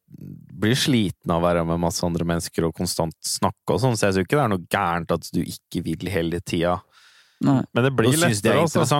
blir 0.58 0.74
sliten 0.74 1.30
av 1.30 1.38
å 1.38 1.46
være 1.46 1.62
med 1.68 1.78
masse 1.78 2.02
andre 2.02 2.26
mennesker 2.26 2.66
og 2.66 2.74
konstant 2.74 3.14
snakke 3.22 3.76
og 3.76 3.78
sånn, 3.78 3.94
så 3.94 4.08
jeg 4.08 4.16
tror 4.16 4.26
ikke 4.26 4.38
det 4.40 4.44
er 4.44 4.52
noe 4.56 4.70
gærent 4.74 5.14
at 5.14 5.28
du 5.30 5.38
ikke 5.44 5.84
vil 5.86 6.10
hele 6.10 6.40
tida 6.42 6.80
Nei. 7.44 7.60
Men 7.70 7.84
det 7.86 7.92
blir 7.94 8.16
lettere, 8.18 8.64
det 8.66 8.80
altså. 8.82 8.98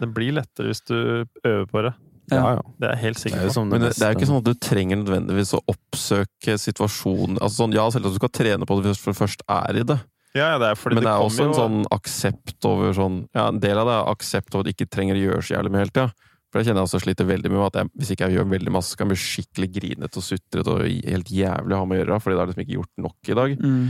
Det 0.00 0.08
blir 0.16 0.32
lettere 0.38 0.70
hvis 0.70 0.80
du 0.88 0.96
øver 0.96 1.66
på 1.68 1.82
det. 1.84 1.92
Ja. 2.30 2.36
Ja, 2.36 2.50
ja. 2.56 2.62
Det 2.80 2.88
er 2.88 2.94
jeg 2.96 3.02
helt 3.04 3.16
Det 3.16 3.22
sikker 3.22 3.38
er 3.42 3.46
på. 3.48 3.52
som 3.54 3.70
det, 3.70 3.80
det 3.80 4.02
er 4.02 4.12
jo 4.12 4.18
ikke 4.18 4.28
sånn 4.32 4.40
at 4.42 4.48
du 4.48 4.54
trenger 4.54 4.96
nødvendigvis 5.02 5.54
å 5.54 5.60
oppsøke 5.72 6.56
situasjonen 6.58 7.38
altså 7.38 7.62
sånn, 7.64 7.74
Ja, 7.76 7.88
selv 7.90 8.06
om 8.06 8.12
du 8.12 8.18
skal 8.20 8.32
trene 8.34 8.66
på 8.66 8.76
det 8.82 8.90
hvis 8.92 9.04
du 9.04 9.12
først 9.16 9.42
er 9.48 9.76
i 9.80 9.82
det, 9.86 9.98
Ja, 10.34 10.52
ja, 10.54 10.58
det 10.58 10.68
er 10.72 10.74
fordi 10.76 10.94
men 10.98 11.04
det 11.04 11.12
er 11.12 11.22
også 11.24 11.44
en 11.46 11.52
jo- 11.52 11.60
sånn 11.60 11.86
aksept 11.94 12.64
over 12.68 12.92
sånn 12.92 13.26
Ja, 13.34 13.48
en 13.48 13.60
del 13.60 13.78
av 13.78 13.86
det 13.86 13.94
er 13.98 14.12
aksept 14.14 14.54
over 14.54 14.66
at 14.66 14.66
du 14.66 14.72
ikke 14.84 14.90
trenger 14.90 15.14
å 15.16 15.24
gjøre 15.26 15.42
så 15.46 15.54
jævlig 15.56 15.70
mye 15.72 15.84
hele 15.86 15.94
tida. 15.94 16.12
For 16.52 16.60
jeg 16.62 16.68
kjenner 16.68 16.82
jeg 16.84 16.88
også 16.88 17.00
sliter 17.02 17.26
veldig 17.26 17.50
med 17.50 17.60
at 17.66 17.74
jeg, 17.80 17.90
hvis 17.98 18.10
ikke 18.14 18.26
jeg 18.28 18.36
gjør 18.38 18.50
veldig 18.52 18.72
masse, 18.72 18.90
så 18.92 18.96
kan 18.96 19.08
jeg 19.10 19.16
bli 19.16 19.24
skikkelig 19.26 19.68
grinete 19.74 20.16
og 20.16 20.22
sutrete 20.22 20.68
og 20.70 20.84
helt 20.86 21.26
jævlig 21.28 21.74
å 21.74 21.78
ha 21.82 21.84
med 21.84 21.98
å 21.98 22.04
gjøre, 22.04 22.20
fordi 22.22 22.36
det 22.36 22.40
har 22.40 22.46
liksom 22.52 22.64
ikke 22.64 22.76
gjort 22.78 23.02
nok 23.02 23.28
i 23.28 23.34
dag. 23.34 23.56
Mm. 23.60 23.88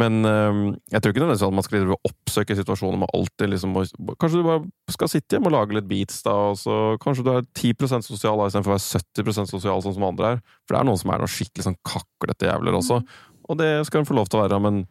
Men 0.00 0.24
øhm, 0.26 0.62
jeg 0.90 1.00
tror 1.02 1.12
ikke 1.12 1.22
nødvendigvis 1.22 1.46
at 1.46 1.54
man 1.54 1.66
skal 1.66 1.92
oppsøke 1.94 2.56
situasjoner 2.58 2.98
med 2.98 3.12
alltid 3.14 3.52
liksom 3.52 3.76
Kanskje 4.18 4.40
du 4.40 4.46
bare 4.48 4.64
skal 4.90 5.10
sitte 5.12 5.36
hjemme 5.36 5.46
og 5.52 5.54
lage 5.54 5.76
litt 5.76 5.86
beats, 5.90 6.16
da, 6.26 6.34
og 6.50 6.58
så 6.58 6.78
kanskje 7.04 7.22
du 7.26 7.30
er 7.30 7.46
10% 7.54 8.02
sosial 8.08 8.40
da, 8.40 8.48
istedenfor 8.50 8.74
å 8.74 8.78
være 8.78 9.04
70% 9.22 9.52
sosial, 9.54 9.84
sånn 9.84 9.94
som 9.94 10.08
andre 10.08 10.32
er. 10.34 10.42
For 10.66 10.74
det 10.74 10.80
er 10.82 10.88
noen 10.90 10.98
som 10.98 11.14
er 11.14 11.22
noe 11.22 11.30
skikkelig 11.30 11.68
sånn 11.68 11.78
kaklete 11.86 12.50
jævler 12.50 12.80
også. 12.80 12.98
Og 13.46 13.58
det 13.60 13.70
skal 13.86 14.02
hun 14.02 14.10
få 14.10 14.18
lov 14.18 14.26
til 14.32 14.40
å 14.40 14.44
være, 14.48 14.58
men 14.66 14.82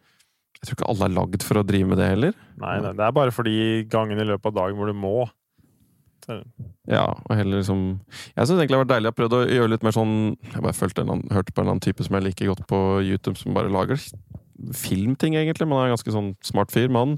jeg 0.60 0.70
tror 0.70 0.78
ikke 0.78 0.90
alle 0.94 1.08
er 1.10 1.16
lagd 1.18 1.42
for 1.44 1.60
å 1.60 1.66
drive 1.68 1.90
med 1.90 1.98
det 2.00 2.08
heller. 2.08 2.36
Nei, 2.62 2.76
nei, 2.80 2.92
det 2.96 3.04
er 3.04 3.16
bare 3.20 3.34
for 3.34 3.44
de 3.44 3.56
gangene 3.92 4.24
i 4.24 4.28
løpet 4.32 4.48
av 4.54 4.56
dagen 4.62 4.78
hvor 4.80 4.88
du 4.88 4.96
må. 4.96 5.16
Ja, 6.88 7.02
og 7.28 7.32
heller 7.36 7.58
liksom 7.60 7.80
Jeg 8.32 8.46
syns 8.48 8.56
egentlig 8.56 8.70
det 8.70 8.78
har 8.78 8.84
vært 8.86 8.92
deilig. 8.94 9.10
Jeg 9.10 9.12
har 9.12 9.18
prøvd 9.18 9.34
å 9.36 9.40
gjøre 9.58 9.72
litt 9.74 9.82
mer 9.84 9.92
sånn 9.92 10.14
Jeg 10.54 10.62
bare 10.64 10.72
følte 10.78 11.02
en, 11.04 11.10
annen- 11.12 11.34
hørte 11.36 11.52
på 11.52 11.60
en 11.60 11.68
annen 11.68 11.82
type 11.84 12.06
som 12.06 12.16
jeg 12.16 12.24
liker 12.24 12.48
godt 12.48 12.62
på 12.70 12.78
YouTube, 13.04 13.36
som 13.36 13.52
bare 13.52 13.68
lager 13.68 14.00
filmting, 14.76 15.36
egentlig. 15.38 15.68
Man 15.68 15.82
er 15.82 15.90
en 15.90 15.96
ganske 15.96 16.14
sånn 16.14 16.32
smart 16.44 16.74
fyr. 16.74 16.90
Men 16.92 17.00
han, 17.00 17.16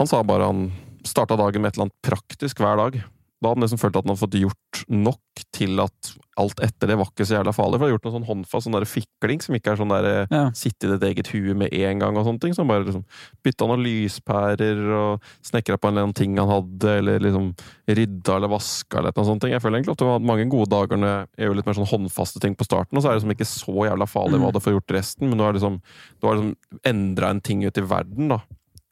han 0.00 0.10
sa 0.10 0.22
bare 0.26 0.50
han 0.50 0.66
starta 1.06 1.38
dagen 1.38 1.62
med 1.62 1.72
et 1.72 1.78
eller 1.78 1.88
annet 1.88 2.06
praktisk 2.06 2.62
hver 2.62 2.80
dag. 2.80 2.98
Da 3.42 3.50
hadde 3.50 3.58
han 3.60 3.66
liksom 3.68 3.78
følt 3.82 3.96
at 3.96 4.04
han 4.06 4.14
hadde 4.14 4.22
fått 4.22 4.36
gjort 4.40 4.84
nok 4.88 5.42
til 5.52 5.80
at 5.80 6.12
alt 6.40 6.60
etter 6.64 6.88
det 6.88 6.96
var 6.96 7.08
ikke 7.10 7.24
så 7.28 7.36
jævla 7.36 7.52
farlig. 7.52 7.76
For 7.76 7.84
han 7.84 7.90
har 7.90 7.98
gjort 7.98 8.06
noe 8.06 8.14
sånn 8.16 8.26
håndfast, 8.28 8.64
sånn 8.66 8.76
der 8.76 8.86
fikling, 8.88 9.42
som 9.44 9.54
ikke 9.56 9.72
er 9.72 9.76
sånn 9.76 9.92
der 9.92 10.26
Ja. 10.30 10.50
sitte 10.56 10.88
i 10.88 10.96
ditt 10.96 11.04
eget 11.04 11.28
hue 11.32 11.54
med 11.54 11.72
en 11.72 11.98
gang 11.98 12.16
og 12.16 12.24
sånne 12.24 12.40
ting. 12.40 12.52
Så 12.54 12.64
han 12.64 12.68
bare 12.68 12.84
liksom 12.84 13.04
bytta 13.44 13.66
noen 13.68 13.84
lyspærer 13.84 14.80
og 14.96 15.22
snekra 15.44 15.76
på 15.78 15.88
en 15.88 15.94
eller 15.94 16.02
annen 16.06 16.14
ting 16.16 16.36
han 16.40 16.48
hadde, 16.48 16.96
eller 16.98 17.20
liksom 17.20 17.54
rydda 17.88 18.36
eller 18.36 18.48
vaska 18.52 18.98
eller 18.98 19.12
noe 19.16 19.24
sånt. 19.28 19.42
Jeg 19.48 19.60
føler 19.62 19.80
egentlig 19.80 19.92
at 19.96 20.00
han 20.00 20.14
hatt 20.16 20.28
mange 20.32 20.48
gode 20.52 20.70
dager 20.72 20.96
når 20.96 21.26
jeg 21.36 21.46
gjør 21.48 21.56
litt 21.60 21.66
mer 21.66 21.78
sånn 21.80 21.92
håndfaste 21.92 22.40
ting 22.40 22.54
på 22.56 22.64
starten, 22.68 22.96
og 22.96 23.02
så 23.04 23.10
er 23.10 23.16
det 23.18 23.22
liksom 23.22 23.36
ikke 23.36 23.48
så 23.52 23.76
jævla 23.90 24.08
farlig 24.08 24.40
hva 24.40 24.48
Mm. 24.48 24.52
du 24.52 24.60
får 24.60 24.74
gjort 24.80 24.94
resten, 24.96 25.28
men 25.28 25.38
du 25.38 25.44
har 25.44 25.52
liksom, 25.52 25.80
du 26.20 26.26
har 26.26 26.36
liksom 26.36 26.56
endra 26.84 27.30
en 27.30 27.40
ting 27.40 27.64
ut 27.64 27.76
i 27.78 27.80
verden, 27.82 28.28
da. 28.28 28.40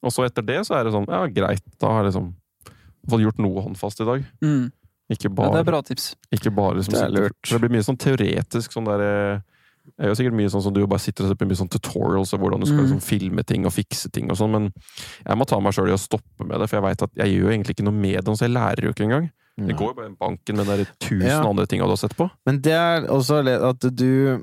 Og 0.05 0.13
så 0.13 0.25
etter 0.27 0.45
det 0.45 0.61
så 0.67 0.77
er 0.77 0.85
det 0.85 0.93
sånn, 0.93 1.09
ja 1.09 1.27
greit, 1.29 1.63
da 1.81 1.89
har 1.89 2.05
liksom 2.05 2.35
fått 3.09 3.21
gjort 3.25 3.39
noe 3.39 3.63
håndfast 3.63 4.01
i 4.01 4.05
dag. 4.09 4.25
Mm. 4.43 4.73
Ikke 5.13 5.29
Ja, 5.37 5.51
det 5.53 5.61
er 5.61 5.65
bra 5.69 5.83
tips. 5.83 6.15
ikke 6.33 6.51
bare 6.55 6.77
liksom 6.79 6.95
Det 6.95 7.03
er 7.03 7.11
lurt. 7.13 7.43
Det 7.51 7.61
blir 7.61 7.71
mye 7.71 7.85
sånn 7.85 7.99
teoretisk 8.01 8.73
sånn 8.73 8.87
der 8.89 8.99
Det 8.99 9.43
Jeg 10.01 10.07
gjør 10.09 10.17
sikkert 10.17 10.37
mye 10.39 10.49
sånn 10.49 10.63
som 10.65 10.73
du 10.73 10.87
bare 10.87 10.99
sitter 11.05 11.25
og 11.25 11.29
ser 11.29 11.37
på 11.37 11.45
mye 11.47 11.59
sånn 11.61 11.69
tutorials 11.69 12.33
og 12.33 12.41
hvordan 12.41 12.61
du 12.61 12.67
skal 12.67 12.79
Mm. 12.79 12.85
liksom 12.89 13.03
filme 13.05 13.43
ting 13.45 13.67
og 13.67 13.73
fikse 13.73 14.09
ting 14.11 14.31
og 14.31 14.37
sånn, 14.39 14.51
men 14.51 14.73
jeg 15.29 15.37
må 15.37 15.45
ta 15.47 15.61
meg 15.61 15.75
sjøl 15.75 15.89
i 15.91 15.93
å 15.93 16.01
stoppe 16.01 16.41
med 16.49 16.59
det, 16.59 16.71
for 16.71 16.77
jeg 16.81 16.85
veit 16.89 17.03
at 17.03 17.11
jeg 17.15 17.29
gjør 17.37 17.51
egentlig 17.53 17.75
ikke 17.77 17.85
noe 17.85 17.93
med 17.93 18.25
det, 18.25 18.33
så 18.39 18.47
jeg 18.49 18.55
lærer 18.57 18.81
jo 18.83 18.93
ikke 18.95 19.05
engang. 19.05 19.31
Det 19.59 19.77
går 19.77 19.89
jo 19.93 19.95
bare 19.95 20.09
i 20.09 20.17
banken 20.19 20.57
med 20.57 20.67
de 20.67 20.87
tusen 20.99 21.29
Ja. 21.29 21.45
andre 21.45 21.67
tinga 21.67 21.85
du 21.85 21.91
har 21.93 21.97
sett 22.01 22.17
på. 22.17 22.31
Men 22.47 22.61
det 22.63 22.73
er 22.73 23.03
også 23.13 23.45
at 23.45 23.81
du 23.95 24.43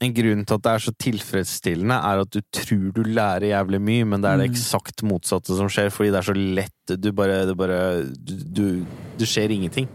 en 0.00 0.14
grunn 0.14 0.44
til 0.46 0.54
at 0.54 0.62
det 0.62 0.72
er 0.72 0.78
så 0.84 0.92
tilfredsstillende, 1.02 1.96
er 1.98 2.20
at 2.22 2.30
du 2.30 2.40
tror 2.54 2.92
du 2.94 3.02
lærer 3.02 3.48
jævlig 3.50 3.80
mye, 3.82 4.04
men 4.06 4.20
det 4.22 4.30
er 4.30 4.36
det 4.38 4.48
Mm. 4.50 4.54
eksakt 4.54 5.02
motsatte 5.02 5.56
som 5.56 5.66
skjer, 5.68 5.90
fordi 5.90 6.10
det 6.12 6.18
er 6.20 6.32
så 6.32 6.36
lett. 6.36 7.00
Du 7.00 7.10
bare, 7.12 7.46
det 7.46 7.56
bare 7.56 8.04
du, 8.14 8.34
du, 8.44 8.86
Det 9.18 9.26
skjer 9.26 9.50
ingenting. 9.50 9.88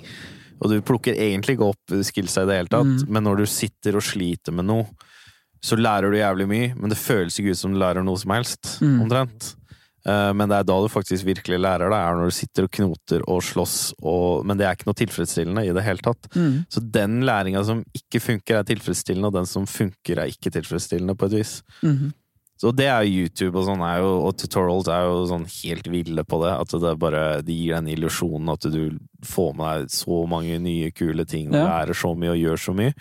Og 0.62 0.70
du 0.70 0.82
plukker 0.82 1.14
egentlig 1.16 1.56
ikke 1.58 1.70
opp 1.72 1.88
skillsa 2.04 2.44
i 2.44 2.46
det 2.46 2.56
hele 2.58 2.68
tatt, 2.72 2.86
Mm. 3.08 3.10
men 3.10 3.24
når 3.24 3.38
du 3.38 3.46
sitter 3.46 3.96
og 3.96 4.02
sliter 4.04 4.52
med 4.54 4.66
noe, 4.66 4.86
så 5.64 5.78
lærer 5.80 6.12
du 6.12 6.18
jævlig 6.18 6.48
mye, 6.48 6.76
men 6.76 6.90
det 6.90 6.98
føles 6.98 7.40
ikke 7.40 7.52
ut 7.52 7.58
som 7.58 7.72
du 7.74 7.80
lærer 7.80 8.04
noe 8.04 8.18
som 8.18 8.32
helst, 8.32 8.80
Mm. 8.82 9.02
omtrent. 9.02 9.56
Eh, 10.06 10.34
Men 10.34 10.50
det 10.50 10.58
er 10.58 10.64
da 10.68 10.80
du 10.84 10.90
faktisk 10.92 11.26
virkelig 11.26 11.60
lærer 11.64 11.90
det, 11.94 12.00
er 12.00 12.18
når 12.20 12.26
du 12.32 12.36
sitter 12.36 12.64
og 12.68 12.72
knoter 12.72 13.22
og 13.28 13.44
slåss, 13.44 13.78
og, 14.04 14.46
men 14.46 14.58
det 14.60 14.66
er 14.68 14.76
ikke 14.76 14.90
noe 14.90 15.00
tilfredsstillende 15.00 15.64
i 15.70 15.72
det 15.76 15.84
hele 15.86 16.04
tatt. 16.04 16.28
Mm. 16.36 16.66
Så 16.70 16.82
den 16.84 17.22
læringa 17.24 17.64
som 17.64 17.84
ikke 17.96 18.20
funker, 18.20 18.60
er 18.60 18.68
tilfredsstillende, 18.68 19.28
og 19.32 19.38
den 19.38 19.48
som 19.48 19.66
funker, 19.70 20.20
er 20.20 20.34
ikke 20.34 20.52
tilfredsstillende, 20.52 21.16
på 21.16 21.30
et 21.32 21.38
vis. 21.40 21.54
Mm. 21.84 22.12
Så 22.64 22.72
det 22.72 22.86
er 22.88 23.04
jo 23.04 23.24
YouTube 23.26 23.58
og 23.60 23.66
sånn, 23.68 23.82
jo, 24.00 24.12
og 24.28 24.38
tutorials 24.40 24.88
er 24.88 25.04
jo 25.08 25.24
sånn 25.28 25.48
helt 25.50 25.88
ville 25.92 26.24
på 26.24 26.38
det. 26.46 26.52
At 26.62 26.76
det 26.84 26.94
bare 27.02 27.24
det 27.44 27.56
gir 27.58 27.74
den 27.76 27.90
illusjonen 27.92 28.54
at 28.54 28.68
du 28.72 28.98
får 29.28 29.56
med 29.58 29.82
deg 29.82 29.90
så 29.92 30.20
mange 30.32 30.60
nye, 30.64 30.92
kule 30.96 31.26
ting 31.28 31.50
og 31.50 31.58
Ja. 31.60 31.66
lærer 31.68 31.98
så 31.98 32.14
mye 32.16 32.32
og 32.36 32.40
gjør 32.40 32.62
så 32.68 32.76
mye. 32.78 32.94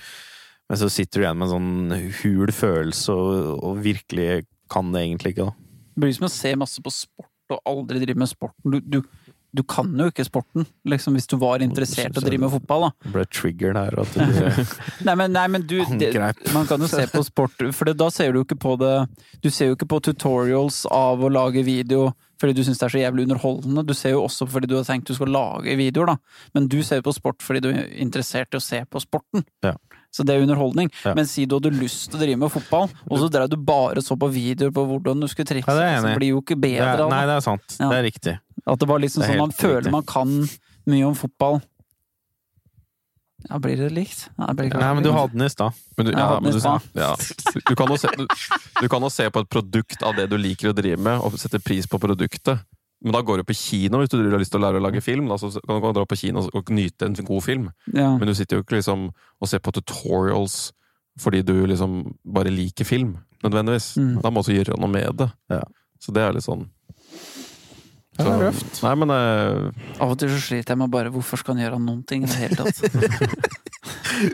Men 0.70 0.78
så 0.80 0.88
sitter 0.90 1.20
du 1.20 1.24
igjen 1.26 1.38
med 1.38 1.48
en 1.48 1.54
sånn 1.54 2.12
hul 2.22 2.50
følelse, 2.50 3.12
og, 3.14 3.62
og 3.62 3.82
virkelig 3.84 4.46
kan 4.72 4.90
det 4.90 5.02
egentlig 5.04 5.34
ikke, 5.36 5.50
da. 5.52 5.54
Det 5.92 6.04
blir 6.04 6.16
som 6.16 6.28
å 6.28 6.32
se 6.32 6.56
masse 6.56 6.82
på 6.82 6.92
sport 6.94 7.28
og 7.52 7.62
aldri 7.68 8.00
drive 8.02 8.18
med 8.22 8.30
sporten. 8.30 8.72
Du, 8.72 8.80
du, 8.80 9.32
du 9.52 9.62
kan 9.68 9.90
jo 9.98 10.08
ikke 10.08 10.24
sporten, 10.24 10.64
liksom, 10.88 11.16
hvis 11.18 11.28
du 11.28 11.36
var 11.40 11.60
interessert 11.64 12.16
i 12.16 12.20
å 12.20 12.24
drive 12.24 12.46
med 12.46 12.52
fotball, 12.54 12.86
da. 12.86 13.10
Ble 13.12 13.24
triggeren 13.28 13.76
her, 13.76 13.98
at 14.00 14.14
du 14.16 15.04
Nei, 15.06 15.16
men, 15.20 15.34
nei, 15.34 15.44
men 15.52 15.66
du 15.68 15.76
det, 16.00 16.12
Man 16.54 16.68
kan 16.70 16.80
jo 16.80 16.88
se 16.88 17.04
på 17.12 17.20
sport, 17.26 17.60
for 17.76 17.92
da 17.92 18.08
ser 18.14 18.32
du 18.32 18.40
jo 18.40 18.46
ikke 18.46 18.60
på 18.62 18.76
det 18.80 18.94
Du 19.44 19.50
ser 19.52 19.68
jo 19.68 19.76
ikke 19.76 19.90
på 19.92 20.00
tutorials 20.08 20.86
av 20.88 21.20
å 21.20 21.32
lage 21.32 21.64
video 21.66 22.12
fordi 22.42 22.56
du 22.58 22.64
syns 22.66 22.80
det 22.80 22.86
er 22.88 22.90
så 22.90 22.98
jævlig 22.98 23.24
underholdende. 23.28 23.84
Du 23.86 23.92
ser 23.94 24.16
jo 24.16 24.24
også 24.24 24.48
fordi 24.50 24.66
du 24.66 24.72
har 24.74 24.82
tenkt 24.82 25.06
du 25.06 25.14
skal 25.14 25.30
lage 25.30 25.76
videoer, 25.78 26.10
da. 26.10 26.48
Men 26.56 26.64
du 26.66 26.80
ser 26.82 26.98
jo 26.98 27.04
på 27.06 27.12
sport 27.14 27.44
fordi 27.46 27.60
du 27.62 27.68
er 27.70 27.84
interessert 28.02 28.50
i 28.50 28.58
å 28.58 28.64
se 28.64 28.80
på 28.82 28.98
sporten. 29.04 29.44
Ja. 29.62 29.76
Så 30.12 30.26
det 30.28 30.34
er 30.36 30.42
underholdning. 30.44 30.90
Ja. 31.06 31.14
Men 31.16 31.24
si 31.28 31.46
du 31.48 31.56
hadde 31.56 31.72
lyst 31.72 32.10
til 32.10 32.18
å 32.18 32.22
drive 32.22 32.36
med 32.42 32.52
fotball, 32.52 32.90
og 33.08 33.18
så 33.22 33.30
drev 33.32 33.48
du 33.48 33.56
bare 33.56 34.02
så 34.04 34.12
på 34.20 34.28
videoer 34.28 34.72
på 34.76 34.84
hvordan 34.90 35.24
du 35.24 35.28
skulle 35.32 35.48
trikse, 35.48 35.72
Ja, 35.72 35.96
det 35.96 36.02
så 36.04 36.14
blir 36.20 36.34
jo 36.34 36.42
ikke 36.42 36.58
det 36.58 36.66
bedre 36.66 36.90
er, 36.92 37.04
Nei, 37.08 37.22
det. 37.24 37.30
det 37.32 37.36
er 37.38 37.44
sant. 37.46 37.76
Ja. 37.78 37.88
Det 37.88 37.98
er 37.98 38.04
riktig. 38.10 38.34
At 38.66 38.78
det 38.82 38.88
bare 38.92 39.02
liksom 39.06 39.24
Det 39.24 39.30
sånn 39.32 39.40
man 39.40 39.54
føler 39.56 39.86
riktig. 39.86 39.94
man 39.96 40.04
kan 40.12 40.34
mye 40.92 41.06
om 41.08 41.16
fotball. 41.16 41.62
Ja, 43.48 43.58
blir 43.58 43.76
det 43.80 43.88
likt? 43.90 44.28
Nei, 44.38 44.46
det 44.46 44.54
blir 44.58 44.68
ikke 44.70 44.80
Nei, 44.82 44.90
men 44.94 45.02
du 45.02 45.10
hadde 45.16 45.34
den 45.34 45.46
i 45.46 45.50
stad. 45.50 45.78
Du, 45.98 46.10
Ja, 46.12 46.28
du, 46.38 46.58
ja. 47.00 47.08
du, 47.66 47.74
kan 47.74 47.90
jo 47.90 47.96
se, 47.98 48.12
du, 48.14 48.26
du 48.78 48.86
kan 48.92 49.02
jo 49.02 49.10
se 49.10 49.26
på 49.34 49.42
et 49.42 49.50
produkt 49.50 50.04
av 50.06 50.14
det 50.18 50.28
du 50.30 50.36
liker 50.38 50.70
å 50.70 50.76
drive 50.76 51.00
med, 51.02 51.18
og 51.24 51.34
sette 51.40 51.58
pris 51.62 51.88
på 51.90 51.98
produktet. 52.02 52.62
Men 53.02 53.16
da 53.16 53.22
går 53.26 53.40
du 53.40 53.48
på 53.48 53.56
kino 53.58 53.98
hvis 53.98 54.12
du 54.12 54.20
har 54.20 54.38
lyst 54.38 54.52
til 54.54 54.60
å 54.60 54.66
lære 54.66 54.78
å 54.78 54.84
lage 54.84 55.02
film. 55.02 55.26
Da, 55.30 55.38
så 55.40 55.50
kan 55.66 55.82
du 55.82 55.96
dra 55.96 56.06
på 56.08 56.18
kino 56.20 56.44
og 56.46 56.70
nyte 56.70 57.08
en 57.08 57.18
god 57.18 57.42
film. 57.44 57.70
ja. 57.92 58.12
Men 58.18 58.30
du 58.30 58.34
sitter 58.38 58.58
jo 58.58 58.66
ikke 58.66 58.78
liksom 58.78 59.10
og 59.10 59.50
ser 59.50 59.62
på 59.64 59.74
tutorials 59.74 60.70
fordi 61.20 61.42
du 61.44 61.66
liksom 61.68 62.14
bare 62.24 62.48
liker 62.48 62.86
film, 62.88 63.18
nødvendigvis. 63.44 63.96
Mm. 64.00 64.14
Da 64.22 64.30
må 64.30 64.40
du 64.40 64.46
også 64.46 64.54
gjøre 64.56 64.78
noe 64.80 64.88
med 64.88 65.18
det. 65.20 65.28
Ja. 65.52 65.64
Så 66.00 66.14
det 66.14 66.22
er 66.24 66.32
litt 66.34 66.46
sånn 66.46 66.64
Det 68.16 68.24
er 68.24 68.40
røft. 68.46 68.80
Nei, 68.82 68.94
men 68.98 69.12
uh, 69.12 70.00
Av 70.02 70.14
og 70.14 70.16
til 70.20 70.32
så 70.32 70.40
sliter 70.42 70.74
jeg 70.74 70.80
med 70.80 70.92
bare 70.92 71.12
hvorfor 71.12 71.40
skal 71.40 71.56
han 71.56 71.66
gjøre 71.66 71.82
noen 71.82 72.00
ting 72.08 72.24
i 72.24 72.30
det 72.30 72.40
hele 72.40 72.58
tatt? 72.58 72.80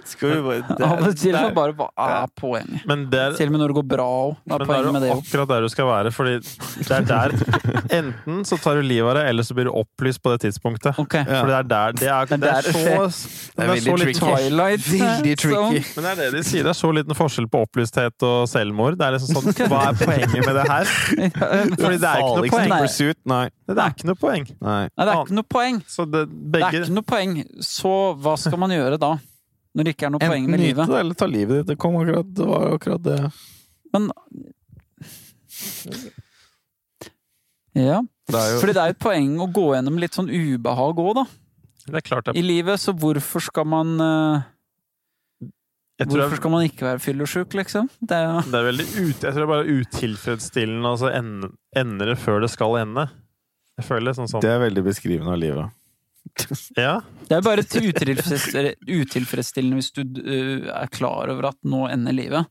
Skal 0.05 0.29
vi 0.29 0.41
bare 0.45 0.77
Av 0.85 0.99
og 1.09 1.15
til 1.17 1.33
så 1.33 1.33
det 1.33 1.41
er- 1.41 1.55
bare 1.57 1.73
er 1.97 2.27
poenget? 2.37 2.83
Men 2.87 3.07
det 3.09 3.19
er, 3.19 3.33
Til 3.39 3.47
og 3.49 3.53
med 3.53 3.61
når 3.63 3.69
det 3.73 3.77
går 3.79 3.87
bra 3.89 4.05
òg. 4.05 4.37
Men 4.45 4.59
det 4.59 4.69
er 4.69 5.01
det? 5.01 5.09
jo 5.09 5.17
akkurat 5.23 5.49
der 5.49 5.61
du 5.65 5.69
skal 5.73 5.87
være, 5.89 6.11
fordi 6.13 6.35
det 6.85 6.91
er 6.91 7.07
der 7.09 7.33
Enten 7.99 8.45
så 8.45 8.59
tar 8.61 8.75
du 8.77 8.83
livet 8.83 9.09
av 9.09 9.15
deg, 9.17 9.29
eller 9.31 9.43
så 9.43 9.55
blir 9.57 9.65
du 9.65 9.73
opplyst 9.73 10.21
på 10.23 10.35
det 10.35 10.43
tidspunktet. 10.45 10.99
Okay. 10.99 11.25
Ja. 11.25 11.41
For 11.41 11.47
det 11.49 11.57
er 11.57 11.63
der 11.63 11.93
Det 11.93 12.09
er, 12.09 12.25
Det 12.27 12.33
er 12.33 12.39
det 12.39 12.51
er 12.51 12.63
så 12.63 12.75
det 13.57 13.65
er 13.65 13.81
så 13.81 13.97
litt. 13.97 14.19
Twilight. 14.21 14.81
Veldig 14.93 15.37
tricky. 15.39 15.55
sånn. 15.55 15.97
Men 15.97 16.05
det 16.05 16.13
er 16.13 16.21
det 16.21 16.29
de 16.37 16.43
sier. 16.45 16.63
Det 16.69 16.73
er 16.75 16.79
så 16.83 16.93
liten 16.93 17.15
forskjell 17.17 17.49
på 17.49 17.63
opplysthet 17.65 18.27
og 18.29 18.49
selvmord. 18.53 18.99
Det 19.01 19.07
er 19.09 19.17
liksom 19.17 19.33
sånn, 19.39 19.57
Hva 19.73 19.81
er 19.89 19.97
poenget 20.03 20.45
med 20.45 20.55
det 20.61 20.67
her? 20.69 20.85
Fordi 21.81 21.97
det 21.97 22.11
er 22.13 22.21
ikke 22.21 22.37
noe 22.37 22.53
poeng. 22.53 22.69
Nei. 22.69 22.83
pursuit, 22.85 23.19
nei. 23.25 23.43
Det 23.69 23.79
er 23.79 23.97
ikke 23.97 24.11
noe 24.13 24.21
poeng. 24.21 24.47
nei. 24.61 24.79
Nei, 24.93 25.05
det 25.09 25.15
er 25.15 25.25
ikke 25.25 25.39
noe 25.41 25.49
poeng. 25.57 25.81
Så 25.89 26.05
det, 26.11 26.27
Det 26.53 26.63
er 26.63 26.79
ikke 26.83 26.95
noe 27.01 27.09
poeng. 27.09 27.35
Så 27.65 27.97
hva 28.21 28.37
skal 28.37 28.61
man 28.61 28.71
gjøre 28.77 29.01
da? 29.01 29.17
Når 29.79 29.87
det 29.87 29.95
ikke 29.95 30.09
er 30.09 30.11
noe 30.11 30.23
poeng 30.25 30.43
Enten 30.43 30.51
med 30.51 30.61
nyte 30.61 30.75
livet. 30.75 30.91
det, 30.91 31.01
eller 31.05 31.19
ta 31.23 31.27
livet 31.31 31.61
ditt. 31.61 31.69
Det 31.71 31.79
kom 31.79 31.97
akkurat, 32.01 32.31
det 32.35 32.47
var 32.49 32.73
akkurat 32.75 33.03
det. 33.07 33.19
Men 33.95 34.09
Ja. 37.79 38.01
det 38.27 38.45
jo 38.53 38.61
Fordi 38.61 38.75
det 38.75 38.83
er 38.83 38.91
jo 38.91 38.97
et 38.97 39.03
poeng 39.03 39.35
å 39.45 39.47
gå 39.55 39.67
gjennom 39.77 39.99
litt 40.03 40.17
sånn 40.17 40.31
ubehag 40.33 40.99
òg, 40.99 41.15
da. 41.21 41.25
Det 41.89 42.01
er 42.03 42.05
klart 42.05 42.29
det 42.29 42.37
I 42.37 42.43
livet. 42.45 42.81
Så 42.83 42.93
hvorfor 42.93 43.41
skal 43.45 43.65
man 43.71 43.95
eh, 44.03 44.43
Jeg 45.99 46.11
Hvorfor 46.11 46.35
jeg, 46.35 46.41
skal 46.43 46.53
man 46.53 46.67
ikke 46.67 46.87
være 46.87 47.03
fyllesyk, 47.03 47.55
liksom? 47.59 47.89
Det 48.03 48.19
er 48.19 48.27
jo 48.29 48.43
det 48.51 48.59
er 48.59 48.67
veldig 48.69 48.87
ut, 48.99 49.23
jeg 49.23 49.33
tror 49.33 49.39
det 49.39 49.47
er 49.47 49.55
bare 49.55 49.79
utilfredsstillende, 49.79 50.93
altså 50.93 51.09
så 51.09 51.15
ender, 51.19 51.55
ender 51.75 52.13
det 52.13 52.19
før 52.23 52.45
det 52.45 52.51
skal 52.53 52.77
ende. 52.83 53.09
Jeg 53.79 53.87
føler 53.87 54.15
sånn 54.15 54.31
sånn 54.31 54.43
Det 54.43 54.51
er 54.53 54.63
veldig 54.63 54.85
beskrivende 54.87 55.35
av 55.35 55.41
livet. 55.43 55.75
Ja. 56.77 57.01
Det 57.29 57.37
er 57.39 57.45
bare 57.45 57.65
utilfredsstillende, 58.89 59.79
hvis 59.79 59.93
du 59.97 60.03
øh, 60.25 60.69
er 60.73 60.91
klar 60.93 61.31
over 61.33 61.51
at 61.53 61.59
nå 61.69 61.87
ender 61.93 62.13
livet. 62.17 62.47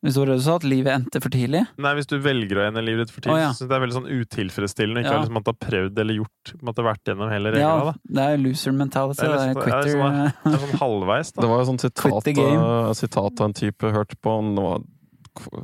Hvis 0.00 0.16
var 0.16 0.30
du 0.30 0.38
sa, 0.40 0.54
at 0.56 0.64
livet 0.64 0.94
endte 0.94 1.20
for 1.20 1.28
tidlig? 1.28 1.60
Nei, 1.76 1.90
hvis 1.98 2.08
du 2.08 2.14
velger 2.24 2.56
å 2.56 2.62
ende 2.70 2.80
livet 2.80 3.04
ditt 3.04 3.12
for 3.12 3.20
tidlig, 3.20 3.36
oh, 3.36 3.42
ja. 3.42 3.50
så 3.52 3.66
det 3.68 3.76
er 3.76 3.82
veldig 3.82 3.96
sånn 3.98 4.08
utilfredsstillende. 4.08 5.02
Ikke 5.04 5.12
Ja. 5.12 5.18
liksom 5.20 5.36
at 5.36 5.44
du 5.44 5.50
har 5.52 5.58
prøvd 5.60 6.00
eller 6.00 6.16
gjort 6.16 6.52
måtte 6.64 6.84
vært 6.86 7.10
gjennom 7.10 7.28
hele 7.28 7.52
regla. 7.52 7.66
Ja, 7.68 7.92
det 8.16 8.24
er 8.24 8.40
loser 8.40 8.72
mentality. 8.72 9.20
Det 9.20 9.28
Det 9.28 9.42
er 9.42 9.50
er, 9.50 9.60
quitter. 9.60 9.82
det 9.84 9.92
er 9.92 10.00
sånn- 10.00 10.32
Det 10.40 10.54
er 10.54 10.64
sånn 10.64 10.80
halvveis, 10.80 11.32
da. 11.34 11.42
Det 11.44 11.50
var 11.52 11.60
jo 11.60 11.68
sånn 11.68 11.82
sitat, 11.84 12.32
game. 12.40 12.94
sitat 12.96 13.40
av 13.40 13.44
en 13.50 13.52
type 13.60 13.92
hørte 13.92 14.16
på. 14.16 14.38
Det 14.56 14.64
var 14.70 14.80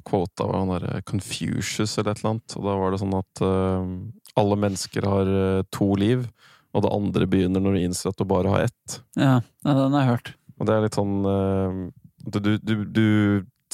Kvota 0.06 0.44
av 0.44 0.52
han 0.54 0.68
derre 0.68 1.02
Confucius 1.02 1.98
eller 1.98 2.12
et 2.12 2.20
eller 2.20 2.30
annet. 2.36 2.56
Og 2.56 2.62
da 2.68 2.76
var 2.76 2.90
det 2.92 3.00
sånn 3.00 3.16
at 3.18 3.42
uh, 3.42 3.86
alle 4.36 4.56
mennesker 4.56 5.08
har 5.08 5.26
uh, 5.26 5.62
to 5.72 5.88
liv, 5.96 6.28
og 6.76 6.84
det 6.84 6.92
andre 6.92 7.28
begynner 7.30 7.62
når 7.64 7.76
du 7.76 7.84
innser 7.86 8.12
at 8.12 8.20
du 8.20 8.26
bare 8.28 8.52
har 8.52 8.68
ett. 8.68 9.00
ja, 9.16 9.40
den 9.64 9.96
har 9.96 10.02
jeg 10.02 10.12
hørt. 10.12 10.32
Og 10.60 10.68
det 10.68 10.74
er 10.74 10.86
litt 10.86 10.96
sånn 10.96 11.20
eh, 11.28 11.84
du, 12.26 12.38
du, 12.40 12.74
du 12.84 13.06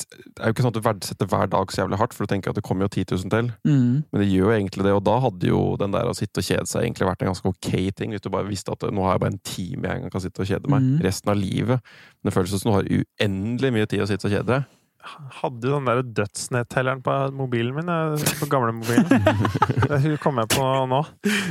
Det 0.03 0.41
er 0.41 0.51
jo 0.51 0.55
ikke 0.55 0.65
sånn 0.65 0.73
at 0.73 0.79
du 0.79 0.87
verdsetter 0.87 1.29
hver 1.31 1.51
dag 1.53 1.73
så 1.73 1.83
jævlig 1.83 1.99
hardt, 2.01 2.15
for 2.17 2.25
du 2.25 2.33
tenker 2.33 2.53
at 2.53 2.59
det 2.59 2.65
kommer 2.65 2.89
jo 2.89 2.93
10 2.95 3.13
000 3.13 3.33
til. 3.35 3.51
Mm. 3.69 4.03
Men 4.09 4.23
det 4.23 4.29
gjør 4.29 4.49
jo 4.49 4.55
egentlig 4.57 4.87
det, 4.87 4.95
og 4.97 5.03
da 5.07 5.17
hadde 5.27 5.51
jo 5.51 5.61
den 5.81 5.95
der 5.95 6.09
å 6.09 6.15
sitte 6.17 6.41
og 6.43 6.49
kjede 6.49 6.69
seg 6.71 6.87
egentlig 6.87 7.09
vært 7.11 7.25
en 7.25 7.31
ganske 7.33 7.53
ok 7.53 7.71
ting. 7.99 8.15
Hvis 8.15 8.25
du 8.25 8.31
bare 8.33 8.49
visste 8.49 8.75
at 8.75 8.87
nå 8.89 9.05
har 9.07 9.19
jeg 9.19 9.25
bare 9.25 9.35
en 9.35 9.43
time 9.47 9.93
jeg 9.93 10.15
kan 10.15 10.25
sitte 10.25 10.45
og 10.45 10.49
kjede 10.49 10.73
meg. 10.73 10.87
mm. 10.89 11.03
Resten 11.07 11.35
av 11.35 11.39
livet. 11.39 11.93
Men 12.19 12.31
det 12.31 12.37
føles 12.39 12.57
som 12.57 12.73
du 12.73 12.77
har 12.79 12.89
uendelig 12.89 13.75
mye 13.77 13.91
tid 13.93 14.05
å 14.05 14.09
sitte 14.11 14.31
og 14.31 14.35
kjede 14.37 14.49
deg. 14.55 14.71
Hadde 15.03 15.67
jo 15.67 15.79
den 15.79 15.89
der 15.89 16.01
dødsnettelleren 16.23 17.01
på 17.03 17.15
mobilen 17.35 17.75
min, 17.75 17.89
på 18.23 18.37
på 18.43 18.49
gamlemobilen. 18.53 19.09
Det 20.03 20.19
kom 20.23 20.39
jeg 20.39 20.51
på 20.55 20.67
nå. 20.91 21.01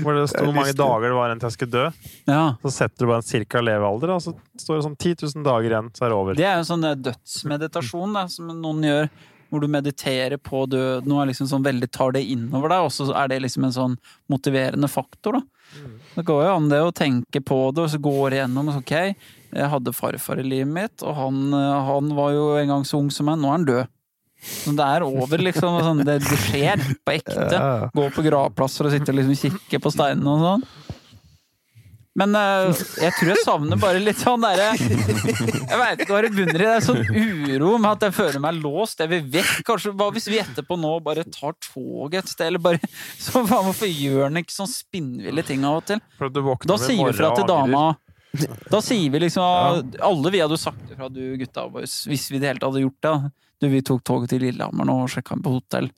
Hvor 0.04 0.16
det 0.18 0.28
sto 0.32 0.46
hvor 0.46 0.56
mange 0.56 0.76
dager 0.78 1.10
det 1.10 1.18
var 1.18 1.30
igjen 1.30 1.42
til 1.42 1.50
jeg 1.50 1.58
skulle 1.58 1.76
dø. 1.76 2.14
Ja. 2.32 2.44
Så 2.64 2.72
setter 2.78 3.04
du 3.04 3.10
bare 3.12 3.22
en 3.24 3.28
cirka 3.28 3.64
levealder, 3.64 4.16
og 4.16 4.24
så 4.24 4.34
står 4.60 4.80
det 4.80 4.86
sånn 4.88 4.96
10 4.98 5.28
000 5.28 5.46
dager 5.48 5.68
igjen, 5.68 5.92
så 5.98 6.06
er 6.06 6.14
det 6.14 6.18
over. 6.22 6.40
Det 6.40 6.48
er 6.48 6.62
jo 6.62 6.70
sånn 6.72 6.88
dødsmeditasjon 7.10 8.18
da, 8.18 8.26
som 8.32 8.54
noen 8.56 8.88
gjør, 8.88 9.12
hvor 9.52 9.64
du 9.64 9.68
mediterer 9.72 10.40
på 10.40 10.64
døden 10.72 11.12
og 11.12 11.24
er 11.26 11.34
liksom 11.34 11.50
sånn 11.52 11.66
veldig 11.66 11.90
tar 11.92 12.16
det 12.16 12.24
innover 12.24 12.72
deg, 12.72 12.88
og 12.88 12.94
så 12.96 13.10
er 13.20 13.34
det 13.34 13.42
liksom 13.44 13.68
en 13.68 13.76
sånn 13.76 13.98
motiverende 14.32 14.88
faktor. 14.92 15.42
da. 15.42 15.61
Det 16.16 16.26
går 16.28 16.44
jo 16.46 16.56
an 16.56 16.70
det 16.72 16.82
å 16.84 16.92
tenke 16.96 17.42
på 17.44 17.60
det, 17.76 17.86
og 17.86 17.94
så 17.94 18.00
går 18.02 18.34
det 18.34 18.42
gjennom 18.42 18.72
så, 18.72 18.82
Ok, 18.82 18.94
jeg 19.52 19.72
hadde 19.74 19.94
farfar 19.96 20.42
i 20.42 20.46
livet 20.48 20.72
mitt, 20.72 21.04
og 21.04 21.16
han, 21.18 21.42
eh, 21.56 21.80
han 21.88 22.14
var 22.18 22.32
jo 22.36 22.46
en 22.60 22.72
gang 22.76 22.86
så 22.88 23.00
ung 23.02 23.10
som 23.14 23.28
meg, 23.30 23.40
nå 23.40 23.50
er 23.50 23.58
han 23.58 23.68
død. 23.68 23.92
Så 24.42 24.72
det 24.74 24.86
er 24.90 25.04
over, 25.06 25.38
liksom. 25.46 25.76
Sånn, 25.86 26.00
det, 26.08 26.16
det 26.26 26.38
skjer 26.48 26.82
på 27.06 27.14
ekte. 27.14 27.44
Gå 27.94 28.08
på 28.16 28.24
gravplasser 28.26 28.88
og 28.90 28.96
sitte 28.96 29.14
og 29.14 29.20
liksom 29.20 29.38
kikke 29.38 29.80
på 29.84 29.92
steinene 29.94 30.34
og 30.34 30.42
sånn. 30.48 30.64
Men 32.20 32.36
uh, 32.36 32.76
jeg 33.00 33.14
tror 33.16 33.30
jeg 33.32 33.44
savner 33.46 33.80
bare 33.80 34.02
litt 34.04 34.20
sånn 34.20 34.44
derre 34.44 34.74
Jeg 34.76 35.78
veit 35.80 36.02
ikke 36.04 36.12
hva 36.12 36.20
det 36.26 36.32
bunner 36.36 36.58
i. 36.58 36.66
Det 36.66 36.74
er 36.74 36.84
sånn 36.84 37.06
uro 37.08 37.78
med 37.80 37.88
at 37.94 38.04
jeg 38.10 38.16
føler 38.18 38.44
meg 38.44 38.58
låst. 38.60 39.00
Jeg 39.00 39.12
vil 39.14 39.30
vekk. 39.38 39.54
Kanskje, 39.70 39.94
Hva 39.96 40.10
hvis 40.12 40.28
vi 40.28 40.42
etterpå 40.42 40.76
nå 40.80 40.92
bare 41.06 41.24
tar 41.32 41.56
toget 41.64 42.26
et 42.26 42.34
sted? 42.34 42.52
Eller 42.52 42.64
bare 42.64 42.82
så 43.16 43.46
faen, 43.46 43.64
Hvorfor 43.70 43.88
gjør 43.88 44.26
den 44.28 44.42
ikke 44.44 44.58
sånn 44.58 44.72
spinnville 44.72 45.46
ting 45.48 45.64
av 45.68 45.80
og 45.80 45.88
til? 45.88 46.04
Da 46.68 46.80
sier 46.84 47.08
vi 47.08 47.16
fra 47.16 47.32
til 47.38 47.48
dama 47.48 47.86
Da 48.72 48.84
sier 48.84 49.12
vi 49.12 49.24
liksom 49.24 49.96
Alle 50.04 50.36
vi 50.36 50.44
hadde 50.44 50.56
jo 50.56 50.62
sagt 50.62 50.92
ifra, 50.92 51.08
du 51.12 51.24
gutta 51.40 51.68
boys, 51.72 52.02
hvis 52.12 52.28
vi 52.32 52.40
i 52.40 52.44
det 52.44 52.52
hele 52.52 52.60
tatt 52.60 52.74
hadde 52.74 52.86
gjort 52.86 53.08
det. 53.08 53.18
Du, 53.62 53.72
vi 53.72 53.84
tok 53.88 54.04
toget 54.08 54.34
til 54.34 54.44
Lillehammer 54.44 54.88
nå 54.90 55.04
og 55.06 55.12
sjekka 55.14 55.38
inn 55.38 55.44
på 55.46 55.56
hotell. 55.56 55.92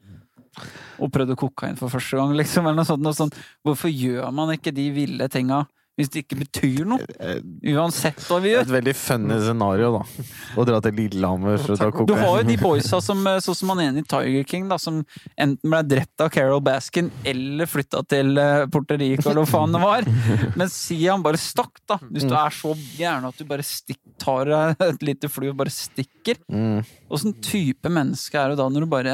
Og 1.01 1.09
prøvde 1.09 1.37
kokain 1.39 1.77
for 1.79 1.89
første 1.89 2.19
gang, 2.19 2.33
liksom. 2.37 2.67
Eller 2.67 2.83
noe 2.83 2.85
sånt, 2.89 3.01
noe 3.01 3.17
sånt. 3.17 3.37
Hvorfor 3.65 3.89
gjør 3.89 4.27
man 4.35 4.53
ikke 4.53 4.73
de 4.75 4.91
ville 4.93 5.29
tinga 5.33 5.63
Hvis 5.93 6.09
det 6.09 6.23
ikke 6.23 6.39
betyr 6.39 6.87
noe. 6.89 7.05
Eh, 7.21 7.37
Uansett 7.75 8.17
hva 8.25 8.39
vi 8.41 8.49
gjør. 8.49 8.63
et 8.65 8.71
veldig 8.73 8.93
funny 8.97 9.35
scenario, 9.43 9.91
da. 9.93 10.23
Å 10.57 10.63
dra 10.65 10.79
til 10.81 10.95
Lillehammer 10.97 11.59
for 11.61 11.75
å 11.75 11.77
ta 11.77 12.05
Du 12.09 12.13
har 12.17 12.39
jo 12.39 12.45
de 12.47 12.55
boysa 12.63 12.97
som 13.05 13.19
eh, 13.29 13.37
sånn 13.45 13.57
som 13.59 13.73
han 13.75 13.81
ene 13.83 14.01
i 14.01 14.07
Tiger 14.09 14.47
King, 14.49 14.65
da, 14.71 14.79
som 14.81 15.03
enten 15.37 15.69
ble 15.69 15.81
drept 15.85 16.23
av 16.25 16.31
Carol 16.33 16.63
Baskin 16.65 17.11
eller 17.29 17.69
flytta 17.69 18.01
til 18.09 18.33
eh, 18.41 18.63
Puerto 18.73 18.97
Rico, 18.97 19.27
eller 19.29 19.45
hva 19.45 19.51
faen 19.51 19.75
det 19.77 19.81
var. 19.83 20.07
Men 20.59 20.71
si 20.73 20.97
han 21.03 21.21
bare 21.21 21.37
stakk, 21.37 21.77
da. 21.85 21.99
Hvis 22.09 22.25
du 22.25 22.33
er 22.39 22.55
så 22.57 22.73
gæren 22.97 23.27
at 23.29 23.37
du 23.37 23.45
bare 23.51 23.65
stikk, 23.67 24.01
tar 24.23 24.49
et 24.89 25.05
lite 25.05 25.29
fly 25.29 25.51
og 25.51 25.59
bare 25.61 25.73
stikker. 25.73 26.39
Mm. 26.49 26.79
Åssen 27.13 27.35
type 27.45 27.91
menneske 27.93 28.39
er 28.41 28.55
du 28.55 28.63
da, 28.63 28.65
når 28.65 28.87
du 28.87 28.89
bare 28.89 29.13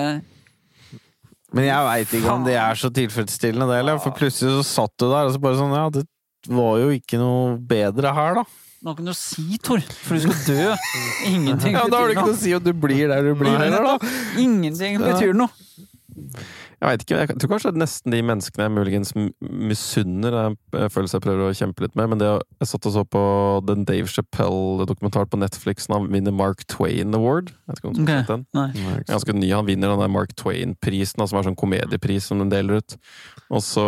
Men 1.51 1.65
jeg 1.67 1.87
veit 1.89 2.15
ikke 2.21 2.37
om 2.37 2.47
det 2.47 2.55
er 2.61 2.79
så 2.79 2.87
tilfredsstillende, 2.93 3.67
det 3.67 3.81
eller? 3.83 3.99
For 3.99 4.15
plutselig 4.15 4.55
så 4.61 4.63
satt 4.63 4.95
du 4.95 5.09
der, 5.09 5.27
og 5.27 5.35
så 5.35 5.43
bare 5.43 5.59
sånn 5.59 5.75
Ja, 5.75 5.89
det 5.91 6.05
var 6.47 6.79
jo 6.79 6.89
ikke 6.95 7.19
noe 7.19 7.57
bedre 7.69 8.13
her, 8.15 8.39
da. 8.39 8.45
Du 8.79 8.87
har 8.87 8.95
ikke 8.95 9.03
noe 9.09 9.15
å 9.17 9.19
si, 9.19 9.57
Tor, 9.59 9.81
for 10.05 10.15
du 10.15 10.23
skal 10.29 10.37
dø. 10.47 10.67
Ingenting 11.33 11.75
betyr 11.75 11.75
noe. 11.75 11.83
Ja, 11.83 11.91
Da 11.91 11.99
har 11.99 12.07
du 12.07 12.13
ikke 12.15 12.27
noe 12.29 12.37
å 12.37 12.39
si 12.39 12.53
om 12.55 12.63
du 12.63 12.71
blir 12.71 13.09
der 13.11 13.25
du 13.27 13.33
blir, 13.35 13.51
Nei, 13.57 13.67
heller, 13.67 13.89
da. 13.89 14.13
Ingenting 14.39 15.01
betyr 15.03 15.35
noe. 15.35 15.51
Jeg 16.79 16.93
vet 16.93 17.01
ikke, 17.03 17.17
jeg 17.19 17.39
tror 17.41 17.49
kanskje 17.51 17.71
nesten 17.75 18.13
de 18.13 18.19
menneskene 18.23 18.63
jeg 18.65 18.71
muligens 18.71 19.09
misunner, 19.43 20.31
er 20.31 20.45
en 20.53 20.91
følelse 20.93 21.17
jeg 21.17 21.23
prøver 21.25 21.49
å 21.49 21.55
kjempe 21.57 21.83
litt 21.83 21.97
med, 21.99 22.07
men 22.13 22.21
det, 22.21 22.29
jeg 22.61 22.69
satt 22.71 22.87
og 22.87 22.93
så 22.95 23.03
på 23.03 23.23
den 23.67 23.83
Dave 23.89 24.07
Chappelle-dokumentaren 24.07 25.27
på 25.33 25.39
Netflix 25.41 25.89
når 25.91 25.99
han 26.05 26.07
vinner 26.13 26.35
Mark 26.39 26.63
Twain 26.71 27.11
Award. 27.17 27.51
Jeg 27.51 27.73
vet 27.73 27.81
ikke 27.81 27.89
om 27.91 27.97
du 27.97 27.99
har 27.99 28.07
Ok. 28.07 28.13
sett 28.21 28.31
den? 28.31 28.45
Nei. 28.55 29.03
Ganske 29.11 29.35
ny. 29.35 29.49
Han 29.51 29.67
vinner 29.67 29.91
den 29.91 29.99
der 30.05 30.13
Mark 30.15 30.31
Twain-prisen, 30.39 31.27
som 31.27 31.39
er 31.41 31.49
sånn 31.49 31.59
komediepris 31.59 32.31
som 32.31 32.39
de 32.39 32.47
deler 32.55 32.79
ut. 32.79 32.95
Og 33.51 33.59
så 33.65 33.85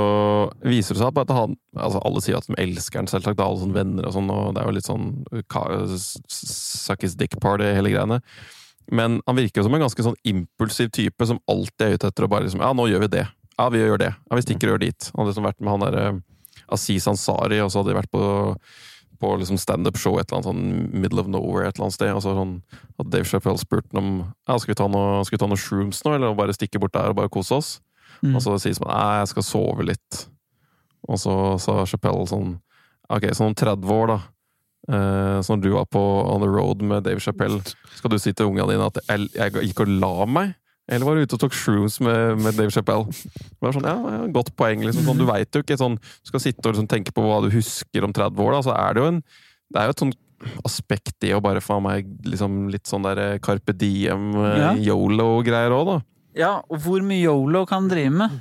viser 0.65 0.97
det 0.97 1.04
seg 1.06 1.17
at 1.23 1.30
han 1.38 1.56
altså 1.77 2.01
Alle 2.04 2.19
sier 2.25 2.36
at 2.41 2.47
de 2.49 2.56
elsker 2.60 2.99
han, 2.99 3.08
selvsagt. 3.08 3.39
Alle 3.39 3.62
sånne 3.62 3.77
venner 3.77 4.08
og 4.10 4.13
sånn, 4.17 4.27
og 4.34 4.56
det 4.56 4.62
er 4.63 4.67
jo 4.67 4.75
litt 4.75 4.89
sånn 4.89 5.23
Suck 6.27 7.01
his 7.08 7.15
dick 7.15 7.39
party, 7.39 7.63
hele 7.71 7.89
greiene. 7.93 8.19
Men 8.91 9.20
han 9.28 9.38
virker 9.38 9.62
jo 9.62 9.67
som 9.67 9.76
en 9.78 9.84
ganske 9.86 10.06
sånn 10.06 10.17
impulsiv 10.28 10.89
type 10.96 11.28
som 11.28 11.39
alltid 11.52 11.86
er 11.86 11.98
ute 12.00 12.10
etter 12.12 12.26
å 12.26 12.32
bare 12.32 12.48
liksom 12.48 12.63
Ja, 12.63 12.72
nå 12.76 12.88
gjør 12.89 13.06
vi 13.06 13.12
det. 13.20 13.26
Ja, 13.58 13.67
vi 13.70 13.84
gjør 13.84 14.02
det. 14.02 14.13
Ja, 14.15 14.38
vi 14.38 14.46
stikker 14.46 14.72
og 14.72 14.76
gjør 14.76 14.86
dit. 14.88 15.12
Han 15.12 15.22
hadde 15.22 15.34
liksom 15.34 15.48
vært 15.48 15.60
med 15.62 15.74
han 15.76 15.86
derre 15.86 16.06
Aziz 16.72 17.08
Ansari, 17.08 17.60
og 17.62 17.70
så 17.72 17.82
hadde 17.82 17.94
de 17.94 18.00
vært 18.00 18.12
på 18.13 18.24
på 19.22 19.36
liksom 19.38 19.60
standup-show 19.62 20.17
et 20.17 20.32
eller 20.32 20.39
annet 20.39 20.50
sånn 20.50 21.02
middle 21.04 21.22
of 21.22 21.30
nowhere 21.30 21.67
et 21.70 21.78
eller 21.78 21.88
annet 21.88 21.98
sted. 21.98 22.10
Og 22.15 22.24
så 22.26 22.34
sånn, 22.34 22.56
hadde 22.98 23.13
Dave 23.13 23.30
Chappelle 23.30 23.62
spurt 23.62 23.86
ham 23.94 24.02
om 24.02 24.20
ja, 24.50 24.58
skal 24.58 24.74
vi 24.74 24.80
ta 24.80 24.88
noe, 24.89 25.22
skal 25.28 25.38
vi 25.38 25.41
ta 25.44 25.50
noe 25.52 25.62
shrooms 25.62 26.02
nå, 26.06 26.15
eller 26.17 26.38
bare 26.38 26.58
stikke 26.58 26.82
bort 26.82 26.96
der 26.98 27.13
og 27.13 27.20
bare 27.20 27.32
kose 27.34 27.60
oss. 27.60 27.72
Mm. 28.22 28.34
Og 28.34 28.41
så 28.44 28.58
sier 28.62 28.82
han 28.82 28.89
nei, 28.89 29.22
jeg 29.22 29.32
skal 29.36 29.46
sove 29.46 29.86
litt. 29.86 30.24
Og 31.10 31.22
så 31.22 31.36
sa 31.62 31.84
Chappelle 31.89 32.26
sånn 32.30 32.56
ok, 33.12 33.30
sånn 33.38 33.52
om 33.52 33.58
30 33.62 33.94
år, 33.94 34.15
da. 34.15 34.20
Eh, 34.91 35.38
så 35.45 35.56
når 35.56 35.62
du 35.63 35.69
var 35.75 35.86
på 35.88 36.01
On 36.27 36.41
the 36.43 36.49
Road 36.51 36.82
med 36.84 37.06
Dave 37.08 37.21
Chappelle, 37.23 37.62
skal 37.95 38.12
du 38.12 38.17
si 38.19 38.34
til 38.36 38.49
ungene 38.51 38.73
dine 38.73 38.89
at 38.89 38.97
jeg, 39.08 39.30
jeg 39.38 39.69
gikk 39.71 39.86
og 39.86 39.93
la 40.01 40.13
meg? 40.27 40.56
Eller 40.91 41.06
var 41.08 41.15
du 41.15 41.21
ute 41.23 41.38
og 41.38 41.43
tok 41.45 41.54
shrooms 41.56 41.99
med, 42.04 42.41
med 42.43 42.58
Dave 42.58 42.73
Chappelle? 42.73 43.06
Det 43.13 43.62
var 43.63 43.75
sånn, 43.77 43.86
ja, 43.88 44.17
Godt 44.36 44.49
poeng. 44.60 44.82
liksom 44.84 45.06
sånn, 45.08 45.21
Du 45.21 45.27
veit 45.30 45.47
jo 45.56 45.62
ikke 45.63 45.77
sånn 45.80 45.95
Du 46.01 46.27
skal 46.27 46.41
sitte 46.43 46.65
og 46.67 46.73
liksom 46.73 46.89
tenke 46.91 47.13
på 47.15 47.23
hva 47.23 47.38
du 47.45 47.47
husker 47.54 48.04
om 48.04 48.12
30 48.17 48.41
år, 48.43 48.58
da, 48.58 48.62
så 48.65 48.73
er 48.75 48.97
det 48.97 49.04
jo 49.06 49.12
en 49.13 49.21
Det 49.71 49.80
er 49.80 49.88
jo 49.88 49.95
et 49.95 50.04
sånn 50.04 50.13
aspekt 50.67 51.23
i 51.30 51.32
å 51.38 51.39
bare 51.45 51.62
faen 51.62 51.84
meg 51.86 52.08
liksom 52.25 52.65
litt 52.73 52.89
sånn 52.89 53.06
der 53.06 53.19
eh, 53.21 53.38
Carpe 53.45 53.75
Diem, 53.77 54.32
eh, 54.41 54.58
Ja. 54.58 54.71
yolo-greier 54.89 55.71
òg, 55.77 55.86
da. 55.93 55.97
Ja, 56.36 56.51
og 56.65 56.82
hvor 56.82 57.04
mye 57.06 57.21
yolo 57.27 57.62
kan 57.69 57.88
drive 57.88 58.10
med? 58.12 58.39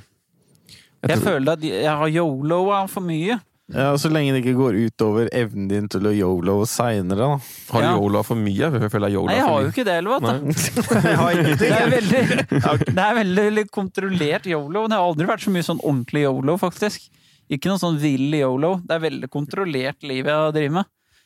Jeg 1.05 1.19
tror- 1.21 1.27
føler 1.29 1.51
at 1.53 1.61
jeg 1.61 1.85
har 2.01 2.09
yoloa 2.09 2.81
for 2.89 3.05
mye. 3.05 3.37
Ja, 3.73 3.93
Så 3.97 4.09
lenge 4.11 4.33
det 4.35 4.41
ikke 4.43 4.55
går 4.57 4.75
utover 4.87 5.29
evnen 5.31 5.67
din 5.71 5.87
til 5.91 6.01
å 6.09 6.11
yolo 6.15 6.57
seinere, 6.67 7.17
da. 7.17 7.39
Har 7.71 7.81
du 7.81 7.87
Ja. 7.87 7.93
yolo 7.95 8.21
for 8.23 8.35
mye? 8.35 8.53
Jeg 8.67 8.91
føler 8.91 9.07
jeg 9.09 9.15
yola 9.15 9.31
Nei, 9.31 9.35
jeg 9.37 9.45
for 9.45 9.51
har 9.51 9.57
mye. 9.57 9.63
jo 9.63 9.71
ikke 9.71 9.85
det 9.87 9.95
eller 9.95 10.09
hva? 10.11 10.19
Det 11.61 11.71
er 11.71 11.89
veldig, 11.95 12.23
det 12.95 13.05
er 13.05 13.15
veldig, 13.21 13.65
kontrollert 13.71 14.45
yolo. 14.51 14.87
Det 14.87 14.97
har 14.97 15.05
aldri 15.07 15.27
vært 15.29 15.45
så 15.45 15.51
mye 15.55 15.63
sånn 15.67 15.79
ordentlig 15.83 16.23
yolo, 16.27 16.57
faktisk. 16.59 17.07
Ikke 17.51 17.67
noe 17.71 17.79
sånn 17.81 17.97
vill 17.99 18.31
yolo. 18.35 18.77
Det 18.85 18.95
er 18.95 19.05
veldig 19.09 19.29
kontrollert 19.31 20.03
liv 20.03 20.25
jeg 20.25 20.53
driver 20.55 20.75
med. 20.81 20.85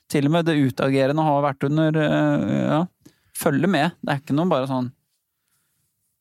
Til 0.10 0.26
og 0.30 0.32
med 0.38 0.46
det 0.46 0.56
utagerende 0.62 1.24
har 1.26 1.42
vært 1.42 1.64
under 1.66 1.98
øh, 1.98 2.70
Ja, 2.70 2.82
følge 3.36 3.68
med. 3.70 3.92
Det 4.06 4.14
er 4.14 4.20
ikke 4.22 4.36
noe 4.38 4.50
bare 4.50 4.68
sånn 4.70 4.92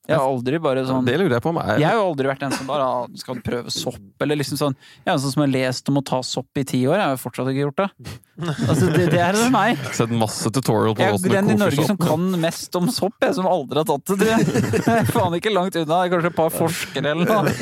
Jeg 0.05 0.21
har 0.21 0.29
aldri 0.29 0.59
bare 0.61 0.83
sånn 0.85 1.07
Det 1.07 1.15
lurer 1.17 1.33
jeg 1.39 1.43
på 1.45 1.49
om 1.49 1.57
er 1.63 1.79
Jeg 1.81 1.89
har 1.89 1.95
jo 1.97 2.09
aldri 2.11 2.29
vært 2.29 2.43
en 2.45 2.53
som 2.53 2.67
bare 2.69 2.85
ah, 2.85 3.07
skal 3.17 3.39
prøve 3.45 3.71
sopp, 3.73 4.21
eller 4.21 4.37
liksom 4.37 4.59
sånn 4.61 4.75
Jeg 4.77 5.09
er 5.09 5.15
en 5.15 5.23
sånn 5.23 5.33
som 5.33 5.43
har 5.47 5.53
lest 5.55 5.89
om 5.89 5.97
å 6.01 6.03
ta 6.05 6.19
sopp 6.29 6.61
i 6.61 6.65
ti 6.69 6.81
år, 6.85 6.99
jeg 6.99 7.07
har 7.07 7.15
jo 7.15 7.21
fortsatt 7.23 7.49
ikke 7.53 7.65
gjort 7.65 7.81
det. 7.81 7.89
Altså, 8.67 8.85
det, 8.93 9.05
det 9.15 9.23
er 9.25 9.35
meg. 9.55 9.79
sett 9.99 10.13
masse 10.13 10.49
tutorial 10.53 10.95
på 10.99 11.03
Jeg 11.07 11.13
er 11.17 11.21
den 11.39 11.51
i 11.55 11.57
Norge 11.61 11.85
som 11.89 11.99
kan 12.01 12.23
mest 12.43 12.77
om 12.81 12.87
sopp, 12.93 13.17
jeg 13.25 13.35
som 13.39 13.47
aldri 13.49 13.77
har 13.81 13.87
tatt 13.89 14.09
det. 14.21 14.35
Jeg 14.77 14.97
er 14.99 15.05
faen 15.09 15.35
ikke 15.39 15.53
langt 15.55 15.75
unna. 15.81 15.95
Det 15.95 16.01
er 16.03 16.09
kanskje 16.17 16.31
et 16.33 16.39
par 16.39 16.51
forskere 16.53 17.09
eller 17.15 17.27
noe. 17.31 17.51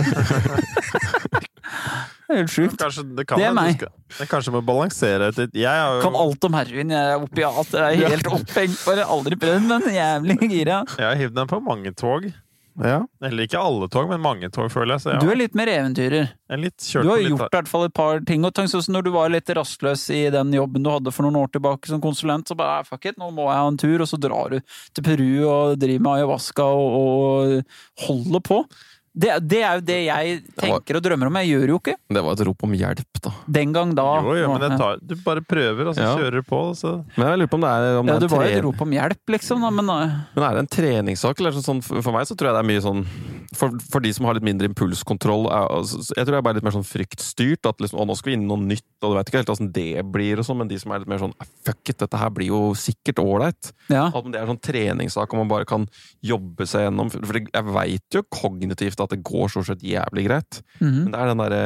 Det 2.32 2.38
er 2.38 2.42
helt 2.46 2.52
sjukt. 2.54 2.78
Kanskje, 2.80 3.02
det, 3.16 3.26
kan 3.28 3.38
Det 3.38 3.46
er 3.50 3.52
meg. 3.56 3.74
skal- 3.76 3.92
Jeg 4.18 4.28
kanskje 4.28 4.52
må 4.54 4.62
balansere 4.64 5.28
et 5.28 5.36
litt 5.38 5.54
Jeg 5.54 5.68
har 5.68 6.00
Kan 6.02 6.14
alt 6.16 6.44
om 6.48 6.52
heroin. 6.56 6.88
Jeg 6.88 7.12
er 7.12 7.26
opiat. 7.26 7.72
Jeg 7.72 8.02
er 8.02 8.08
helt 8.16 8.30
opphengt 8.32 8.86
Bare. 8.86 9.04
Aldri 9.04 9.36
prøvd, 9.36 9.68
men 9.68 9.82
jævlig 9.92 10.38
gira. 10.48 10.80
jeg 10.96 11.04
har 11.06 11.14
hivd 11.20 11.34
den 11.34 11.46
på 11.52 11.60
mange 11.62 11.92
tog. 11.94 12.32
Ja. 12.80 13.02
Eller 13.20 13.44
ikke 13.44 13.60
alle 13.60 13.86
tog, 13.92 14.08
men 14.08 14.18
mange 14.24 14.48
tog, 14.48 14.70
føler 14.72 14.94
jeg. 14.96 15.00
Så 15.04 15.10
ja. 15.12 15.18
Du 15.20 15.28
er 15.28 15.36
litt 15.36 15.54
mer 15.54 15.68
eventyrer. 15.68 16.30
er 16.48 16.56
litt 16.56 16.78
Du 16.80 17.02
har 17.04 17.18
litt 17.20 17.28
gjort 17.28 17.52
i 17.52 17.56
hvert 17.58 17.68
fall 17.68 17.84
et 17.84 17.92
par 17.92 18.20
ting. 18.24 18.46
Og 18.48 18.54
tenk 18.54 18.70
sånn 18.72 18.82
som 18.82 18.94
når 18.96 19.04
du 19.04 19.10
var 19.12 19.28
litt 19.28 19.44
rastløs 19.52 20.06
i 20.08 20.30
den 20.32 20.52
jobben 20.56 20.82
du 20.82 20.88
hadde 20.88 21.12
for 21.12 21.22
noen 21.28 21.36
år 21.36 21.50
tilbake 21.52 21.86
som 21.86 22.00
konsulent, 22.00 22.48
så 22.48 22.56
bare 22.56 22.78
"Ah, 22.80 22.82
fuck 22.82 23.04
it, 23.04 23.18
nå 23.18 23.28
må 23.30 23.44
jeg 23.50 23.60
ha 23.60 23.66
en 23.68 23.76
tur, 23.76 24.00
og 24.00 24.08
så 24.08 24.18
drar 24.18 24.48
du 24.56 24.60
til 24.94 25.04
Peru 25.04 25.44
og 25.52 25.78
driver 25.78 26.00
med 26.00 26.12
ayahuasca 26.24 26.64
og, 26.64 26.96
og 26.96 27.64
holder 28.08 28.40
på. 28.40 28.64
Det, 29.12 29.28
det 29.44 29.58
er 29.60 29.74
jo 29.76 29.82
det 29.84 29.96
jeg 30.06 30.36
tenker 30.56 30.96
og 30.96 31.02
drømmer 31.04 31.28
om. 31.28 31.34
Jeg 31.42 31.50
gjør 31.52 31.72
jo 31.74 31.78
ikke. 31.82 31.94
Det 32.16 32.22
var 32.24 32.32
et 32.38 32.44
rop 32.48 32.62
om 32.64 32.72
hjelp, 32.72 33.18
da. 33.22 33.32
Den 33.58 33.72
gang 33.76 33.90
da. 33.98 34.06
Jo, 34.24 34.36
jo, 34.40 34.46
men 34.54 34.62
det 34.64 34.78
tar, 34.80 35.02
du 35.04 35.14
bare 35.20 35.42
prøver, 35.44 35.90
og 35.90 35.94
så 35.98 36.00
Ja. 36.06 36.14
kjører 36.16 36.38
du 36.40 36.48
på. 36.48 36.60
Så. 36.78 36.92
Men 37.18 37.28
jeg 37.28 37.38
lurer 37.42 37.50
på 37.52 37.58
om 37.60 37.66
det 37.66 37.72
er, 37.76 37.98
om 38.00 38.08
ja, 38.08 38.16
det 38.18 38.30
er, 38.30 38.32
var 38.36 38.46
jo 38.48 38.56
et 38.56 38.64
rop 38.64 38.80
om 38.86 38.90
hjelp, 38.96 39.22
liksom. 39.36 39.60
Da, 39.60 39.70
men 39.70 39.90
uh, 39.92 40.16
Men 40.34 40.44
er 40.48 40.56
det 40.56 40.62
en 40.64 40.72
treningssak? 40.78 41.38
Eller 41.44 41.52
sånn, 41.60 41.82
for 41.84 42.00
for 42.02 42.16
meg 42.16 42.24
så 42.26 42.34
tror 42.38 42.48
jeg 42.50 42.56
det 42.56 42.62
er 42.64 42.70
mye 42.72 42.84
sånn 42.88 43.04
For, 43.52 43.68
for 43.92 44.00
de 44.00 44.08
som 44.16 44.24
har 44.24 44.32
litt 44.38 44.46
mindre 44.48 44.64
impulskontroll 44.70 45.44
er, 45.52 45.66
altså, 45.76 46.00
Jeg 46.16 46.24
tror 46.24 46.32
det 46.32 46.38
er 46.40 46.46
bare 46.48 46.56
litt 46.56 46.64
mer 46.64 46.72
sånn 46.78 46.88
fryktstyrt. 46.88 47.68
At 47.68 47.84
liksom, 47.84 48.00
å, 48.00 48.06
nå 48.08 48.16
skal 48.16 48.32
vi 48.32 48.36
inn 48.38 48.46
i 48.46 48.48
noe 48.48 48.64
nytt, 48.64 48.86
og 49.04 49.12
du 49.12 49.18
veit 49.18 49.28
ikke 49.28 49.42
helt 49.42 49.52
åssen 49.52 49.68
det 49.76 50.00
blir. 50.08 50.40
og 50.40 50.48
sånn, 50.48 50.56
Men 50.62 50.68
de 50.72 50.78
som 50.80 50.90
er 50.96 51.04
litt 51.04 51.12
mer 51.12 51.20
sånn 51.20 51.36
fuck 51.66 51.84
it, 51.92 51.98
dette 52.00 52.16
her 52.16 52.30
blir 52.32 52.48
jo 52.48 52.62
sikkert 52.72 53.20
ålreit. 53.20 53.72
ja. 53.92 54.08
At 54.08 54.24
det 54.32 54.40
er 54.40 54.48
sånn 54.48 54.62
treningssak, 54.64 55.28
og 55.36 55.42
man 55.44 55.52
bare 55.52 55.68
kan 55.68 55.84
jobbe 56.24 56.64
seg 56.66 56.86
gjennom. 56.88 57.12
For 57.12 57.36
jeg 57.42 57.64
veit 57.76 58.16
jo 58.16 58.22
kognitivt 58.32 59.01
at 59.04 59.10
det 59.14 59.22
går 59.26 59.48
stort 59.52 59.66
sett 59.70 59.82
jævlig 59.86 60.26
greit. 60.28 60.62
Mhm. 60.80 61.00
Men 61.04 61.10
det 61.12 61.20
er 61.20 61.32
den 61.32 61.42
derre 61.46 61.64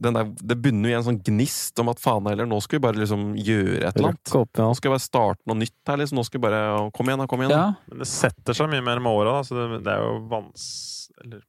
der, 0.00 0.24
Det 0.40 0.56
bunner 0.64 0.88
jo 0.88 0.94
i 0.94 0.96
en 0.96 1.04
sånn 1.04 1.18
gnist 1.22 1.78
om 1.82 1.90
at 1.92 1.98
faen 2.00 2.24
heller, 2.24 2.46
nå 2.48 2.56
skal 2.64 2.78
vi 2.78 2.84
bare 2.86 2.96
liksom 3.02 3.34
gjøre 3.36 3.82
et 3.84 3.96
eller 3.98 4.14
annet. 4.14 4.30
Opp, 4.34 4.48
ja. 4.56 4.64
Nå 4.64 4.74
skal 4.78 4.88
vi 4.88 4.94
bare 4.94 5.04
starte 5.04 5.44
noe 5.50 5.58
nytt 5.60 5.76
her, 5.86 5.98
liksom. 6.00 6.16
Nå 6.16 6.24
skal 6.24 6.40
vi 6.40 6.46
bare 6.46 6.90
Kom 6.96 7.06
igjen, 7.10 7.18
da. 7.20 7.26
Kom 7.28 7.42
igjen. 7.44 7.50
ja. 7.52 7.66
Men 7.90 7.98
det 8.00 8.08
setter 8.08 8.56
seg 8.56 8.70
mye 8.72 8.80
mer 8.86 8.98
med 9.04 9.12
åra, 9.12 9.34
da, 9.36 9.42
så 9.44 9.58
det, 9.58 9.82
det 9.84 9.92
er 9.92 10.00
jo 10.06 10.14
vans... 10.30 11.10
Eller 11.20 11.42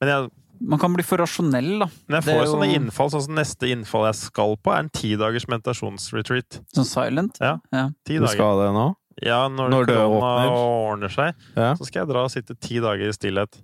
Men 0.00 0.08
jeg, 0.10 0.30
Man 0.72 0.78
kan 0.82 0.92
bli 0.94 1.02
for 1.06 1.18
rasjonell, 1.22 1.70
da. 1.84 1.86
men 2.08 2.16
jeg 2.18 2.24
Det 2.24 2.32
får 2.32 2.40
er 2.40 2.44
jo 2.46 2.52
sånne 2.56 2.68
innfall. 2.80 3.10
Sånn 3.14 3.24
som 3.28 3.34
neste 3.38 3.70
innfall 3.70 4.08
jeg 4.10 4.18
skal 4.24 4.56
på, 4.58 4.74
er 4.74 4.82
en 4.82 4.90
tidagers 4.90 5.46
meditasjonsretreat. 5.50 6.60
Sånn 6.74 6.84
silent. 6.90 7.38
Ja. 7.42 7.60
Ja. 7.70 7.88
Ti 8.06 8.18
Du 8.18 8.26
skal 8.26 8.58
det 8.64 8.72
nå? 8.74 8.88
Ja, 9.22 9.44
når, 9.46 9.70
Når 9.70 9.86
det 9.86 9.96
åpner. 10.02 10.50
ordner 10.50 11.10
seg, 11.14 11.34
Ja. 11.54 11.74
så 11.78 11.84
skal 11.86 12.02
jeg 12.02 12.08
dra 12.10 12.24
og 12.26 12.30
sitte 12.34 12.58
ti 12.58 12.80
dager 12.82 13.06
i 13.06 13.12
stillhet. 13.14 13.54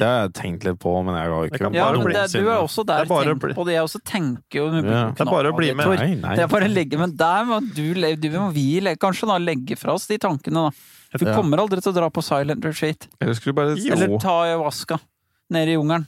Det 0.00 0.06
har 0.06 0.22
jeg 0.24 0.32
tenkt 0.38 0.64
litt 0.64 0.78
på, 0.80 0.92
men 1.04 1.16
jeg 1.18 1.28
har 1.28 1.48
ikke 1.50 1.70
Ja, 1.74 1.88
men 1.92 2.06
det, 2.14 2.22
du 2.32 2.46
er 2.48 2.60
også 2.62 2.84
der 2.88 3.02
er 3.02 3.10
tenkt 3.10 3.40
bli- 3.42 3.56
på 3.58 3.64
det. 3.66 3.74
Jeg 3.74 3.84
også 3.84 4.00
tenker 4.06 4.56
jo 4.60 4.66
Ja. 4.80 5.02
Det 5.12 5.20
er 5.20 5.28
bare 5.28 5.50
å 5.52 5.56
bli 5.58 5.72
med. 5.74 5.86
Nei, 5.98 6.14
nei. 6.14 6.36
Det 6.38 6.44
er 6.46 6.48
bare 6.48 6.68
å 6.70 6.72
legge, 6.72 6.96
men 6.96 7.12
der 7.16 7.44
må 7.44 7.58
du, 7.60 7.82
du 8.16 8.28
må 8.38 8.46
vi 8.54 8.80
kanskje 8.96 9.28
da 9.28 9.36
legge 9.42 9.76
fra 9.76 9.92
oss 9.98 10.06
de 10.06 10.16
tankene, 10.16 10.70
da. 10.70 11.18
Vi 11.18 11.26
Ja. 11.26 11.34
kommer 11.36 11.58
aldri 11.58 11.82
til 11.82 11.92
å 11.92 11.94
dra 11.98 12.08
på 12.08 12.22
silent 12.22 12.64
retreat. 12.64 13.08
Eller 13.20 13.52
bare 13.52 13.76
Eller 13.76 14.18
ta 14.18 14.44
ayahuasca 14.46 15.00
nede 15.50 15.68
i 15.68 15.76
jungelen. 15.76 16.06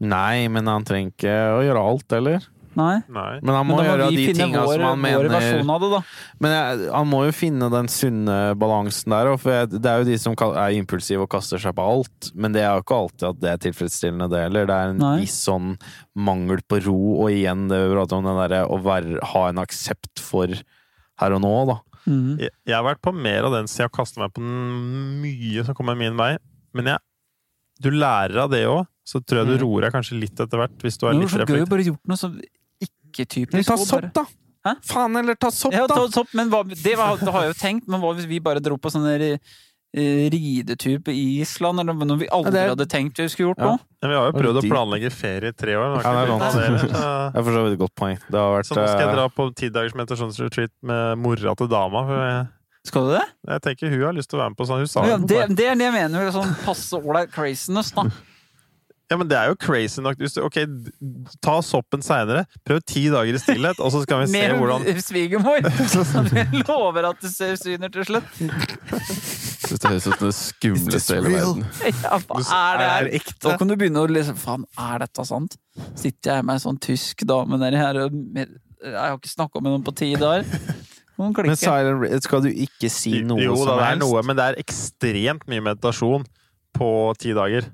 Nei, 0.00 0.48
men 0.48 0.66
han 0.66 0.84
trenger 0.84 1.12
ikke 1.12 1.36
å 1.58 1.62
gjøre 1.62 1.84
alt, 1.84 2.12
eller? 2.12 2.40
Nei. 2.78 3.00
Nei. 3.10 3.40
Men 3.42 3.56
han 3.56 3.66
må, 3.66 3.74
Men 3.74 3.82
da 3.82 3.82
må 3.82 3.86
gjøre 3.88 4.08
vi 4.12 4.16
de 4.20 4.26
finne 4.28 4.44
tinga 4.46 4.60
vår, 4.62 4.74
som 4.76 4.84
han 4.86 4.92
vår 4.92 5.02
mener 5.02 5.72
av 5.74 5.80
det, 5.82 5.88
da. 5.96 6.00
Men 6.44 6.54
jeg, 6.54 6.90
han 6.94 7.08
må 7.10 7.22
jo 7.26 7.32
finne 7.34 7.68
den 7.74 7.90
sunne 7.90 8.36
balansen 8.60 9.14
der, 9.16 9.30
og 9.32 9.40
for 9.42 9.54
jeg, 9.56 9.70
det 9.74 9.90
er 9.90 10.04
jo 10.04 10.06
de 10.08 10.18
som 10.22 10.36
er 10.48 10.76
impulsive 10.78 11.26
og 11.26 11.30
kaster 11.34 11.58
seg 11.62 11.74
på 11.74 11.86
alt, 11.90 12.30
men 12.38 12.54
det 12.54 12.62
er 12.62 12.76
jo 12.78 12.84
ikke 12.86 13.00
alltid 13.02 13.26
at 13.32 13.40
det 13.42 13.50
er 13.50 13.62
tilfredsstillende, 13.66 14.30
det 14.30 14.44
heller. 14.46 14.70
Det 14.70 14.76
er 14.78 14.94
en 14.94 15.02
Nei. 15.02 15.14
viss 15.24 15.36
sånn 15.48 15.74
mangel 16.14 16.62
på 16.70 16.78
ro, 16.86 16.98
og 17.24 17.32
igjen 17.34 17.66
det 17.72 17.82
vi 17.82 17.92
prater 17.96 18.20
om, 18.20 18.30
den 18.30 18.40
derre 18.44 18.62
å 18.70 18.78
være, 18.86 19.18
ha 19.34 19.44
en 19.50 19.62
aksept 19.64 20.22
for 20.22 20.54
her 21.18 21.34
og 21.34 21.42
nå, 21.42 21.54
da. 21.72 21.80
Mhm. 22.08 22.38
Jeg, 22.40 22.54
jeg 22.70 22.76
har 22.78 22.86
vært 22.86 23.02
på 23.04 23.12
mer 23.12 23.44
av 23.50 23.52
den 23.58 23.66
siden 23.68 23.90
og 23.90 23.96
kastet 23.98 24.22
meg 24.22 24.30
på 24.32 24.40
mye 24.44 25.64
som 25.66 25.74
kommer 25.76 25.98
min 25.98 26.16
vei. 26.18 26.36
Men 26.78 26.92
jeg, 26.94 27.02
du 27.82 27.90
lærer 27.94 28.38
av 28.46 28.54
det 28.54 28.62
òg. 28.70 28.86
Så 29.08 29.22
tror 29.24 29.38
jeg 29.40 29.48
du 29.48 29.54
Mm. 29.56 29.60
roer 29.62 29.84
deg 29.86 29.92
kanskje 29.94 30.18
litt 30.20 30.36
etter 30.36 30.58
hvert, 30.60 30.74
hvis 30.84 30.98
du 31.00 31.06
er 31.08 31.12
Det 31.14 31.20
litt 31.22 31.30
var 31.32 31.40
så 31.40 31.46
gøy 31.48 31.62
å 31.64 31.68
bare 31.70 31.84
gjort 31.86 32.08
noe 32.10 32.18
som 32.20 32.34
ikke 33.18 33.28
typisk. 33.36 33.58
Men 33.58 33.68
ta 33.68 33.76
sopp, 33.82 34.10
da! 34.14 34.26
Hæ? 34.68 34.74
Faen, 34.90 35.16
eller 35.20 35.34
ta 35.38 35.50
sopp, 35.54 35.72
Ja, 35.76 35.86
da! 35.90 35.94
ta 36.02 36.08
sopp, 36.18 36.32
men 36.34 36.50
hva, 36.50 36.64
det, 36.68 36.96
var, 36.98 37.16
det 37.20 37.32
har 37.34 37.46
jeg 37.48 37.54
jo 37.54 37.58
tenkt, 37.60 37.88
men 37.90 38.00
hva 38.02 38.14
hvis 38.18 38.26
vi 38.30 38.40
bare 38.42 38.60
dro 38.62 38.76
på 38.78 38.90
sånne 38.94 39.14
eh, 39.94 40.24
ridetur 40.30 40.98
på 41.06 41.14
Island, 41.14 41.80
eller 41.80 41.94
noe 41.96 42.18
vi 42.20 42.26
aldri 42.28 42.50
Ja, 42.50 42.52
det 42.52 42.60
er- 42.64 42.72
hadde 42.74 42.86
tenkt 42.90 43.16
vi 43.22 43.28
skulle 43.32 43.52
gjort 43.54 43.62
Ja. 43.62 43.70
nå? 43.70 43.78
Ja, 44.02 44.08
vi 44.08 44.14
har 44.18 44.26
jo 44.32 44.34
prøvd 44.38 44.58
å 44.60 44.64
planlegge 44.68 45.10
ferie 45.14 45.48
i 45.48 45.56
tre 45.56 45.74
år. 45.78 45.96
men 45.96 46.02
Ja, 46.02 46.10
har 46.12 46.18
er 46.18 46.26
ikke 46.26 46.38
noe 46.38 46.52
det 46.52 46.92
Det 46.92 47.38
er 47.38 47.42
for 47.46 47.50
så 47.56 47.62
vidt 47.64 47.72
et 47.72 47.78
godt 47.86 47.94
poeng. 47.96 48.18
Det 48.28 48.38
har 48.38 48.50
vært 48.58 48.66
Så 48.68 48.76
nå 48.76 48.84
skal 48.86 49.00
jeg 49.00 49.08
eh, 49.08 49.14
dra 49.16 49.28
på 49.28 49.48
ti 49.56 49.68
dagers 49.70 49.94
meditasjonsretreat 49.94 50.70
med 50.82 51.18
mora 51.18 51.54
til 51.56 51.68
dama. 51.68 52.04
For 52.06 52.16
jeg, 52.28 52.46
Skal 52.84 53.06
du 53.08 53.12
det? 53.16 53.24
jeg 53.48 53.60
tenker 53.62 53.90
hun 53.94 54.02
har 54.04 54.12
lyst 54.12 54.28
til 54.30 54.38
å 54.38 54.42
være 54.42 54.50
med 54.50 54.58
på 54.58 54.66
sånn. 54.68 54.78
Hun 54.84 54.86
sa 54.92 55.06
Ja, 55.06 55.16
det, 55.16 55.56
det 55.56 55.66
er 55.66 55.74
det 55.80 55.84
jeg 55.88 55.92
mener. 55.96 56.30
Sånn 56.36 56.54
passe 56.66 56.92
ålreit 57.00 57.32
craziness, 57.32 57.90
da. 57.96 58.04
Ja, 59.08 59.16
men 59.16 59.28
det 59.30 59.38
er 59.38 59.48
jo 59.48 59.56
crazy 59.56 60.02
nok. 60.04 60.18
Hvis 60.20 60.34
du, 60.36 60.42
ok, 60.44 60.58
ta 61.44 61.54
soppen 61.64 62.02
seinere. 62.04 62.42
Prøv 62.68 62.82
ti 62.84 63.06
dager 63.08 63.38
i 63.38 63.40
stillhet, 63.40 63.78
og 63.80 63.92
så 63.94 64.02
skal 64.04 64.20
vi 64.20 64.26
se 64.28 64.34
Med 64.36 64.56
hvordan 64.60 64.84
svigermor! 65.00 65.64
Så 65.88 66.02
du 66.28 66.58
lover 66.68 67.08
at 67.08 67.22
du 67.24 67.28
ser 67.32 67.56
syner 67.56 67.88
til 67.94 68.04
slutt. 68.04 68.28
Synes 68.38 69.80
det 69.80 69.90
høres 69.90 70.06
ut 70.06 70.18
som 70.18 70.26
det 70.28 70.34
skumleste 70.36 71.16
i 71.16 71.22
hele 71.22 71.32
verden. 71.38 71.64
Ja, 72.02 72.18
hva 72.20 72.42
er 72.42 72.78
det 72.82 72.90
her? 72.90 73.08
Er? 73.16 73.32
Da 73.44 73.54
kan 73.60 73.72
du 73.72 73.76
begynne 73.80 74.04
å 74.04 74.10
lese 74.12 74.36
Faen, 74.38 74.68
er 74.80 75.00
dette 75.06 75.24
sant? 75.28 75.56
Sitter 75.98 76.38
jeg 76.38 76.46
med 76.48 76.58
ei 76.58 76.62
sånn 76.66 76.78
tysk 76.82 77.24
dame 77.28 77.58
nedi 77.60 77.80
her 77.80 78.02
og 78.04 78.14
Jeg 78.38 78.94
har 78.94 79.16
ikke 79.16 79.32
snakka 79.32 79.62
med 79.64 79.72
noen 79.72 79.84
på 79.88 79.94
ti 79.98 80.12
dager. 80.20 80.44
Men 81.18 81.56
silent 81.58 82.22
skal 82.28 82.44
du 82.44 82.52
ikke 82.52 82.90
si 82.92 83.16
noe 83.26 83.42
Jo 83.42 83.56
da, 83.56 83.58
Jo, 83.58 83.64
det 83.66 83.74
er 83.74 83.88
helst? 83.88 84.04
noe, 84.04 84.22
men 84.28 84.38
det 84.38 84.44
er 84.52 84.60
ekstremt 84.62 85.48
mye 85.50 85.64
meditasjon 85.72 86.28
på 86.78 86.90
ti 87.18 87.32
dager. 87.34 87.66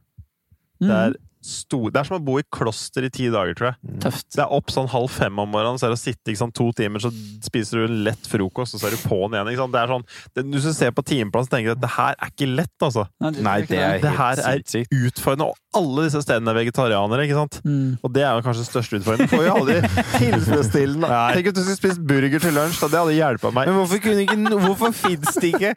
Det 0.89 0.99
er, 1.05 1.15
Mm, 1.15 1.21
sto, 1.45 1.79
det 1.93 2.01
er 2.01 2.07
som 2.09 2.15
å 2.17 2.25
bo 2.25 2.39
i 2.41 2.45
kloster 2.57 3.05
i 3.05 3.11
ti 3.13 3.27
dager, 3.29 3.53
tror 3.53 3.67
jeg. 3.69 3.99
tøft. 4.01 4.25
Det 4.33 4.41
er 4.41 4.53
opp 4.57 4.71
sånn 4.73 4.87
halv 4.89 5.11
fem 5.13 5.37
om 5.43 5.51
morgenen, 5.53 5.77
så 5.77 5.85
er 5.85 5.93
det 5.93 5.99
å 5.99 6.01
sitte 6.01 6.33
ikke 6.33 6.41
sant, 6.41 6.55
to 6.57 6.71
timer, 6.73 7.03
så 7.05 7.11
spiser 7.45 7.83
du 7.83 7.85
en 7.85 7.99
lett 8.07 8.29
frokost, 8.31 8.73
og 8.73 8.81
så 8.81 8.89
er 8.89 8.95
du 8.97 9.03
på'n 9.03 9.37
igjen. 9.37 9.51
Ikke 9.53 9.61
sant? 9.61 9.75
Det 9.75 9.83
er 9.83 9.93
sånn, 9.93 10.07
det, 10.33 10.45
hvis 10.55 10.69
du 10.71 10.73
ser 10.73 10.95
på 10.97 11.05
timeplanen, 11.05 11.45
så 11.45 11.53
tenker 11.53 11.69
du 11.69 11.77
at 11.77 11.83
det 11.85 11.91
her 11.99 12.17
er 12.17 12.33
ikke 12.33 12.49
lett, 12.49 12.73
altså. 12.89 13.05
Nei, 13.21 13.59
det 13.69 13.77
er 13.77 14.01
Det 14.01 14.15
her 14.17 14.41
helt 14.41 14.75
er 14.81 14.97
utfordrende, 15.03 15.51
og 15.53 15.83
alle 15.83 16.07
disse 16.07 16.25
stedene 16.25 16.55
er 16.55 16.59
vegetarianere, 16.63 17.29
ikke 17.29 17.39
sant? 17.43 17.61
Mm. 17.69 17.99
Og 18.01 18.17
det 18.17 18.25
er 18.25 18.33
jo 18.39 18.47
kanskje 18.49 18.65
den 18.65 18.71
største 18.71 19.03
utfordringen. 19.03 19.29
Du 19.29 19.37
får 19.37 19.45
jo 19.45 19.55
aldri 19.59 19.77
tilfredsstillende 20.25 21.13
Nei. 21.13 21.29
Tenk 21.37 21.53
at 21.53 21.61
du 21.61 21.63
skulle 21.67 21.81
spist 21.83 22.09
burger 22.09 22.41
til 22.41 22.57
lunsj, 22.57 22.81
da. 22.81 22.91
Det 22.95 23.03
hadde 23.05 23.19
hjulpet 23.21 23.57
meg. 23.61 23.69
Men 23.69 23.81
hvorfor 23.83 24.03
kunne 24.09 24.25
ikke 24.25 24.41
Hvorfor 24.65 24.97
fins 24.97 25.37
det 25.37 25.53
ikke 25.53 25.75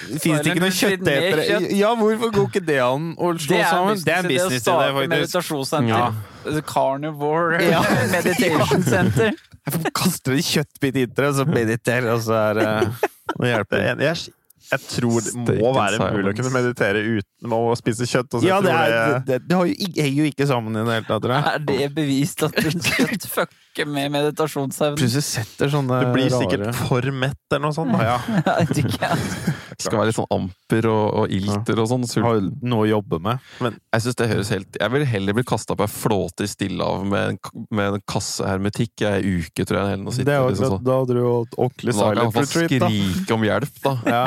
Fins 0.00 0.40
det 0.40 0.52
ikke 0.54 0.62
noen 0.64 0.74
kjøttetere. 0.76 1.44
Ja, 1.76 1.90
hvorfor 1.98 2.32
går 2.34 2.46
ikke 2.48 2.62
det 2.66 2.78
an 2.84 3.10
å 3.20 3.30
slå 3.36 3.56
Det 3.58 3.66
sammen? 3.68 3.94
business, 3.94 4.04
Det 4.04 4.14
er 4.14 4.18
en 4.22 4.28
business 4.30 4.62
i 4.62 4.70
det, 4.70 4.90
faktisk. 4.96 5.12
meditasjonssenter. 5.14 5.94
Ja. 6.48 6.60
Carnivore 6.70 7.60
Ja. 7.66 7.82
meditation 8.16 8.82
center. 8.82 9.32
Jeg 9.70 9.92
kaster 9.94 10.32
en 10.32 10.42
kjøttbit 10.46 10.96
inntil 11.02 11.14
deg, 11.20 11.26
og 11.28 11.34
så 11.36 11.44
mediterer, 11.46 12.12
og 12.14 12.22
så 12.24 12.38
er 12.48 12.54
det 12.60 12.68
hjelper. 13.50 13.82
er 13.92 14.00
jeg, 14.08 14.32
jeg 14.70 14.80
tror 14.86 15.20
det 15.26 15.32
må 15.34 15.70
være 15.74 15.98
mulig 16.14 16.32
å 16.32 16.36
kunne 16.38 16.52
meditere 16.54 17.00
uten 17.18 17.54
å 17.56 17.60
spise 17.78 18.06
kjøtt. 18.06 18.34
Og 18.36 18.42
så 18.42 18.46
Ja, 18.50 18.60
det, 18.62 18.70
er, 18.70 19.18
det, 19.26 19.38
det 19.48 19.56
har 19.58 19.66
jo, 19.66 19.74
ikke- 19.88 20.08
jo 20.14 20.24
ikke 20.30 20.46
sammen 20.50 20.76
i 20.76 20.84
det 20.86 20.98
hele 21.00 21.08
tatt. 21.08 21.30
Er 21.54 21.58
det 21.58 21.88
bevist 21.96 22.42
at 22.46 22.54
kjøtt 22.54 23.26
fucker 23.30 23.86
med 23.90 24.10
meditasjonsevnen? 24.14 24.98
Plutselig 25.00 25.24
setter 25.26 25.70
sånne 25.72 26.00
Du 26.04 26.12
blir 26.14 26.30
rare 26.30 26.42
sikkert 26.44 26.74
for 26.86 27.10
mett 27.10 27.36
eller 27.50 27.64
noe 27.66 27.74
sånt. 27.74 27.92
da. 27.92 28.02
ja. 28.10 29.16
Det 29.80 29.86
skal 29.86 29.96
være 30.02 30.10
litt 30.10 30.18
sånn 30.18 30.28
amper 30.34 30.86
og, 30.90 31.04
og 31.22 31.32
ilter 31.34 31.80
og 31.80 31.88
sånn. 31.90 32.04
Har 32.24 32.40
noe 32.68 32.84
å 32.84 32.88
jobbe 32.90 33.20
med. 33.24 33.40
Jeg 33.60 34.04
synes 34.04 34.18
det 34.20 34.28
høres 34.30 34.50
helt 34.52 34.76
Jeg 34.80 34.92
vil 34.92 35.04
heller 35.08 35.36
bli 35.38 35.44
kasta 35.48 35.76
på 35.78 35.86
ei 35.86 35.92
flåte 35.92 36.44
i 36.46 36.50
Stillehavet 36.50 37.08
med, 37.10 37.34
en 37.34 37.66
med 37.74 37.96
en 37.96 38.04
kasse 38.10 38.44
hermetikk 38.46 39.04
i 39.04 39.08
ei 39.08 39.34
uke, 39.40 39.64
tror 39.64 39.80
jeg. 39.80 39.94
Eller 39.94 40.04
noe 40.04 40.14
Det 40.20 40.34
er 40.34 40.40
jo, 40.42 40.50
liksom, 40.52 40.66
da, 40.66 40.76
sånn. 40.76 40.90
hadde 41.00 41.16
du 41.16 41.20
jo 41.22 41.34
et 41.40 41.56
retreat, 41.64 41.96
Da 41.96 42.04
kan 42.04 42.20
jeg 42.20 42.20
i 42.20 42.30
hvert 42.30 42.36
fall 42.36 42.48
retreat, 42.50 42.80
da. 42.84 42.90
skrike 42.90 43.36
om 43.38 43.46
hjelp, 43.48 43.80
da. 43.86 43.94
Ja. 44.10 44.24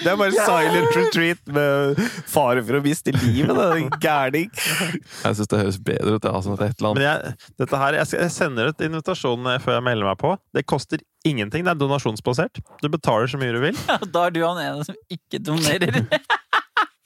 Det 0.00 0.08
er 0.08 0.16
bare 0.16 0.32
silent 0.32 0.94
retreat 0.96 1.40
med 1.52 1.98
fare 2.30 2.62
for 2.64 2.78
å 2.78 2.80
miste 2.84 3.12
livet, 3.12 3.50
det 3.58 3.64
er 3.66 3.98
gærning. 4.00 4.46
Jeg 4.54 5.36
syns 5.36 5.50
det 5.50 5.58
høres 5.60 5.78
bedre 5.84 6.14
ut. 6.16 6.28
Altså, 6.30 6.54
et 6.56 6.80
eller 6.80 6.94
Men 6.96 7.02
annet. 7.04 7.04
jeg, 7.04 7.52
dette 7.60 7.80
her, 7.82 7.98
jeg, 7.98 8.08
jeg 8.22 8.32
sender 8.32 8.70
ut 8.70 8.84
invitasjon 8.86 9.50
eh, 9.52 9.58
før 9.60 9.76
jeg 9.76 9.86
melder 9.90 10.08
meg 10.08 10.20
på. 10.22 10.32
Det 10.56 10.64
koster 10.72 11.04
ingenting. 11.28 11.66
Det 11.66 11.74
er 11.74 11.80
donasjonsbasert. 11.82 12.62
Du 12.80 12.88
betaler 12.88 13.28
så 13.28 13.40
mye 13.42 13.52
du 13.52 13.60
vil. 13.66 13.76
Da 14.14 14.24
er 14.30 14.36
du 14.38 14.40
han 14.46 14.62
ene 14.62 14.88
som 14.88 14.96
ikke 15.12 15.42
donerer. 15.50 16.00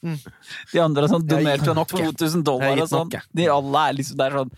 De 0.04 0.80
andre 0.84 1.06
har 1.06 1.10
sånn 1.14 1.24
donert 1.26 1.64
sånn 1.64 1.78
nok, 1.80 1.94
jeg. 1.96 2.12
2000 2.20 2.42
dollar 2.46 2.82
og 2.84 2.90
sånn. 2.90 3.12
De 3.34 3.46
alle 3.48 3.84
er 3.88 3.94
liksom 3.96 4.18
Det 4.20 4.26
er 4.28 4.34
sånn 4.42 4.50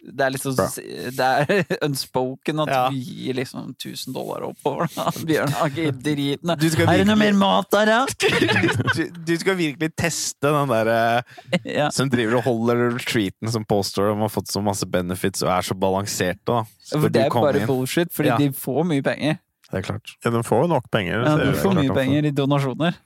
det 0.00 0.24
er 0.26 0.30
liksom. 0.32 0.54
Det 0.56 1.26
er 1.26 1.64
unspoken 1.86 2.62
at 2.64 2.70
Ja. 2.72 2.82
vi 2.90 3.00
gir 3.04 3.34
liksom 3.36 3.74
1000 3.76 4.14
dollar 4.16 4.46
oppover. 4.48 4.88
Da. 4.94 5.10
Bjørn 5.28 5.52
har 5.58 5.68
ikke 5.68 5.92
driten. 6.02 6.50
Er 6.54 6.96
det 7.02 7.06
noe 7.10 7.18
mer 7.20 7.36
mat 7.36 7.68
der, 7.74 7.90
da? 7.92 7.98
du, 8.96 9.02
du 9.28 9.34
skal 9.42 9.58
virkelig 9.60 9.90
teste 10.00 10.48
den 10.54 10.72
derre 10.72 10.98
Ja. 11.64 11.90
som 11.92 12.08
driver 12.10 12.38
og 12.40 12.46
holder 12.48 12.82
retreaten 12.96 13.50
som 13.52 13.64
påstår 13.68 14.10
de 14.14 14.18
har 14.22 14.32
fått 14.32 14.48
så 14.52 14.62
masse 14.64 14.86
benefits 14.88 15.44
og 15.44 15.52
er 15.52 15.62
så 15.68 15.76
balanserte, 15.76 16.44
da. 16.48 16.64
Så 16.80 16.98
For 17.00 17.08
det 17.12 17.26
er 17.26 17.30
bare 17.34 17.60
inn. 17.60 17.66
bullshit, 17.68 18.10
fordi 18.12 18.28
Ja. 18.32 18.36
de 18.40 18.50
får 18.56 18.82
mye 18.88 19.02
penger. 19.04 19.38
Det 19.70 19.78
er 19.78 19.82
klart. 19.86 20.16
Ja, 20.24 20.30
de 20.34 20.42
får 20.42 20.64
jo 20.64 20.68
nok 20.72 20.88
penger. 20.90 21.22
Ja, 21.22 21.36
du 21.36 21.52
får 21.60 21.76
mye 21.78 21.94
penger 21.94 22.24
i 22.26 22.32
donasjoner. 22.34 22.96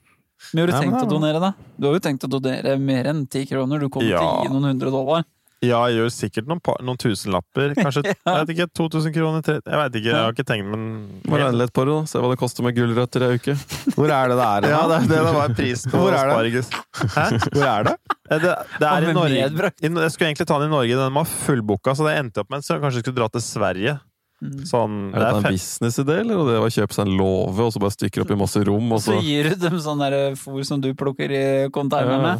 Men 0.52 0.60
har 0.60 0.66
du 0.66 0.72
Ja, 0.72 0.80
men 0.80 0.90
tenkt 0.90 1.02
å 1.02 1.06
er 1.06 1.10
donere, 1.10 1.40
da? 1.40 1.50
Du 1.78 1.86
har 1.88 1.94
jo 1.94 2.00
tenkt 2.00 2.24
å 2.26 2.28
donere 2.28 2.78
mer 2.80 3.04
enn 3.12 3.26
ti 3.30 3.44
kroner. 3.46 3.78
Du 3.80 3.88
kommer 3.88 4.08
til 4.08 4.16
å 4.18 4.42
gi 4.44 4.48
noen 4.52 4.66
hundre 4.72 4.90
dollar. 4.92 5.24
Ja, 5.64 5.80
jeg 5.90 5.98
gjør 6.00 6.10
sikkert 6.14 6.48
noen, 6.50 6.60
par, 6.64 6.78
noen 6.84 6.98
tusenlapper. 7.00 7.74
Kanskje 7.78 8.02
jeg 8.10 8.16
vet 8.26 8.52
ikke, 8.54 8.66
2000 8.80 9.14
kroner? 9.16 9.44
tre- 9.46 9.60
Jeg 9.64 9.80
vet 9.80 9.98
ikke, 10.00 10.10
jeg 10.12 10.20
har 10.20 10.34
ikke 10.36 10.46
tenkt, 10.48 10.68
men 10.70 10.84
Må 11.30 11.40
regne 11.40 11.60
litt 11.62 11.72
på 11.76 11.84
det, 11.88 11.94
da. 11.96 12.10
Se 12.10 12.22
hva 12.22 12.30
det 12.34 12.38
koster 12.42 12.66
med 12.66 12.76
gulrøtter 12.78 13.24
i 13.26 13.30
ei 13.32 13.40
uke. 13.42 13.56
Hvor 13.96 14.12
er 14.14 14.32
det 14.34 14.38
det 14.40 14.48
er? 14.50 14.68
Ja, 14.74 14.82
det 14.92 15.00
det 15.08 15.20
det 15.28 15.34
var 15.38 15.54
pris 15.58 15.84
på 15.90 16.00
Hvor 16.04 16.14
er 16.16 16.32
det? 16.32 16.34
asparges. 16.34 16.70
Hæ? 17.14 17.26
Hvor 17.54 17.68
er 17.74 17.88
det? 17.90 17.96
Det, 18.24 18.54
det 18.80 18.88
er 18.88 19.04
i 19.04 19.12
Norge. 19.12 19.36
jeg 19.36 20.12
skulle 20.14 20.30
egentlig 20.30 20.46
ta 20.48 20.58
den 20.62 20.70
i 20.70 20.74
Norge, 20.74 20.96
den 21.04 21.14
var 21.20 21.28
fullbooka, 21.28 21.92
så 21.98 22.06
det 22.08 22.14
endte 22.22 22.40
opp 22.44 22.50
med 22.54 22.62
at 22.64 22.70
jeg 22.72 22.80
kanskje 22.84 23.02
skulle 23.04 23.18
dra 23.20 23.28
til 23.34 23.44
Sverige. 23.44 23.98
Mm. 24.44 24.64
Sånn, 24.68 24.96
Er 25.14 25.22
det 25.22 25.24
det 25.24 25.28
er 25.30 25.38
en 25.38 25.54
businessidé, 25.54 26.16
eller 26.20 26.40
er 26.42 26.48
det 26.50 26.56
å 26.60 26.72
kjøpe 26.74 26.96
seg 26.96 27.06
en 27.08 27.14
låve 27.16 27.64
og 27.64 27.70
så 27.72 27.80
bare 27.80 27.94
stykker 27.94 28.24
opp 28.24 28.32
i 28.34 28.36
masse 28.42 28.60
rom, 28.68 28.90
og 28.92 29.00
Så 29.00 29.14
så 29.14 29.22
gir 29.24 29.48
du 29.48 29.54
dem 29.62 29.78
sånn 29.80 30.02
der 30.04 30.16
fôr 30.36 30.66
som 30.68 30.82
du 30.84 30.90
plukker 30.98 31.32
i 31.32 31.44
containerne. 31.72 32.34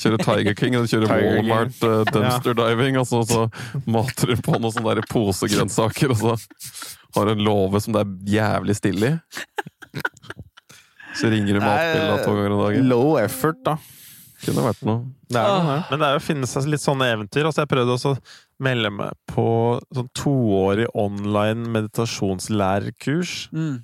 kjører 0.00 0.24
Tiger 0.24 0.56
King 0.56 0.78
og 0.80 0.88
kjører 0.88 1.10
Tiger 1.12 1.36
King. 1.36 1.50
Walmart 1.50 1.84
uh, 1.84 2.04
dumpster 2.08 2.56
diving, 2.56 2.96
og 3.02 3.06
så, 3.10 3.20
så 3.28 3.44
mater 3.84 4.32
du 4.32 4.40
på 4.46 4.56
noen 4.56 4.72
sånne 4.72 5.04
posegrønnsaker, 5.12 6.14
og 6.16 6.22
så 6.22 6.36
har 7.18 7.28
du 7.28 7.34
en 7.36 7.44
låve 7.44 7.82
som 7.84 7.92
det 7.92 8.06
er 8.06 8.38
jævlig 8.38 8.78
stille 8.80 9.12
i. 9.12 9.16
Så 11.20 11.28
ringer 11.28 11.58
du 11.58 11.60
matbilen 11.60 12.22
to 12.24 12.32
ganger 12.32 12.54
om 12.56 12.62
dagen. 12.64 12.88
Low 12.88 13.18
effort, 13.20 13.60
da. 13.66 13.76
Kunne 14.42 14.64
vært 14.64 14.80
noe. 14.88 15.02
Det 15.30 15.38
er 15.38 15.52
noe. 15.52 15.74
Men 15.90 16.00
det 16.00 16.06
er 16.08 16.16
jo 16.16 16.22
finnes 16.24 16.54
litt 16.66 16.82
sånne 16.82 17.10
eventyr. 17.12 17.46
Altså 17.46 17.62
jeg 17.62 17.70
prøvde 17.70 17.94
også 17.94 18.14
å 18.16 18.18
melde 18.62 18.90
meg 18.94 19.16
på 19.30 19.46
sånn 19.94 20.10
toårig 20.16 20.88
online 20.98 21.70
meditasjonslærerkurs. 21.74 23.34
Mm. 23.54 23.80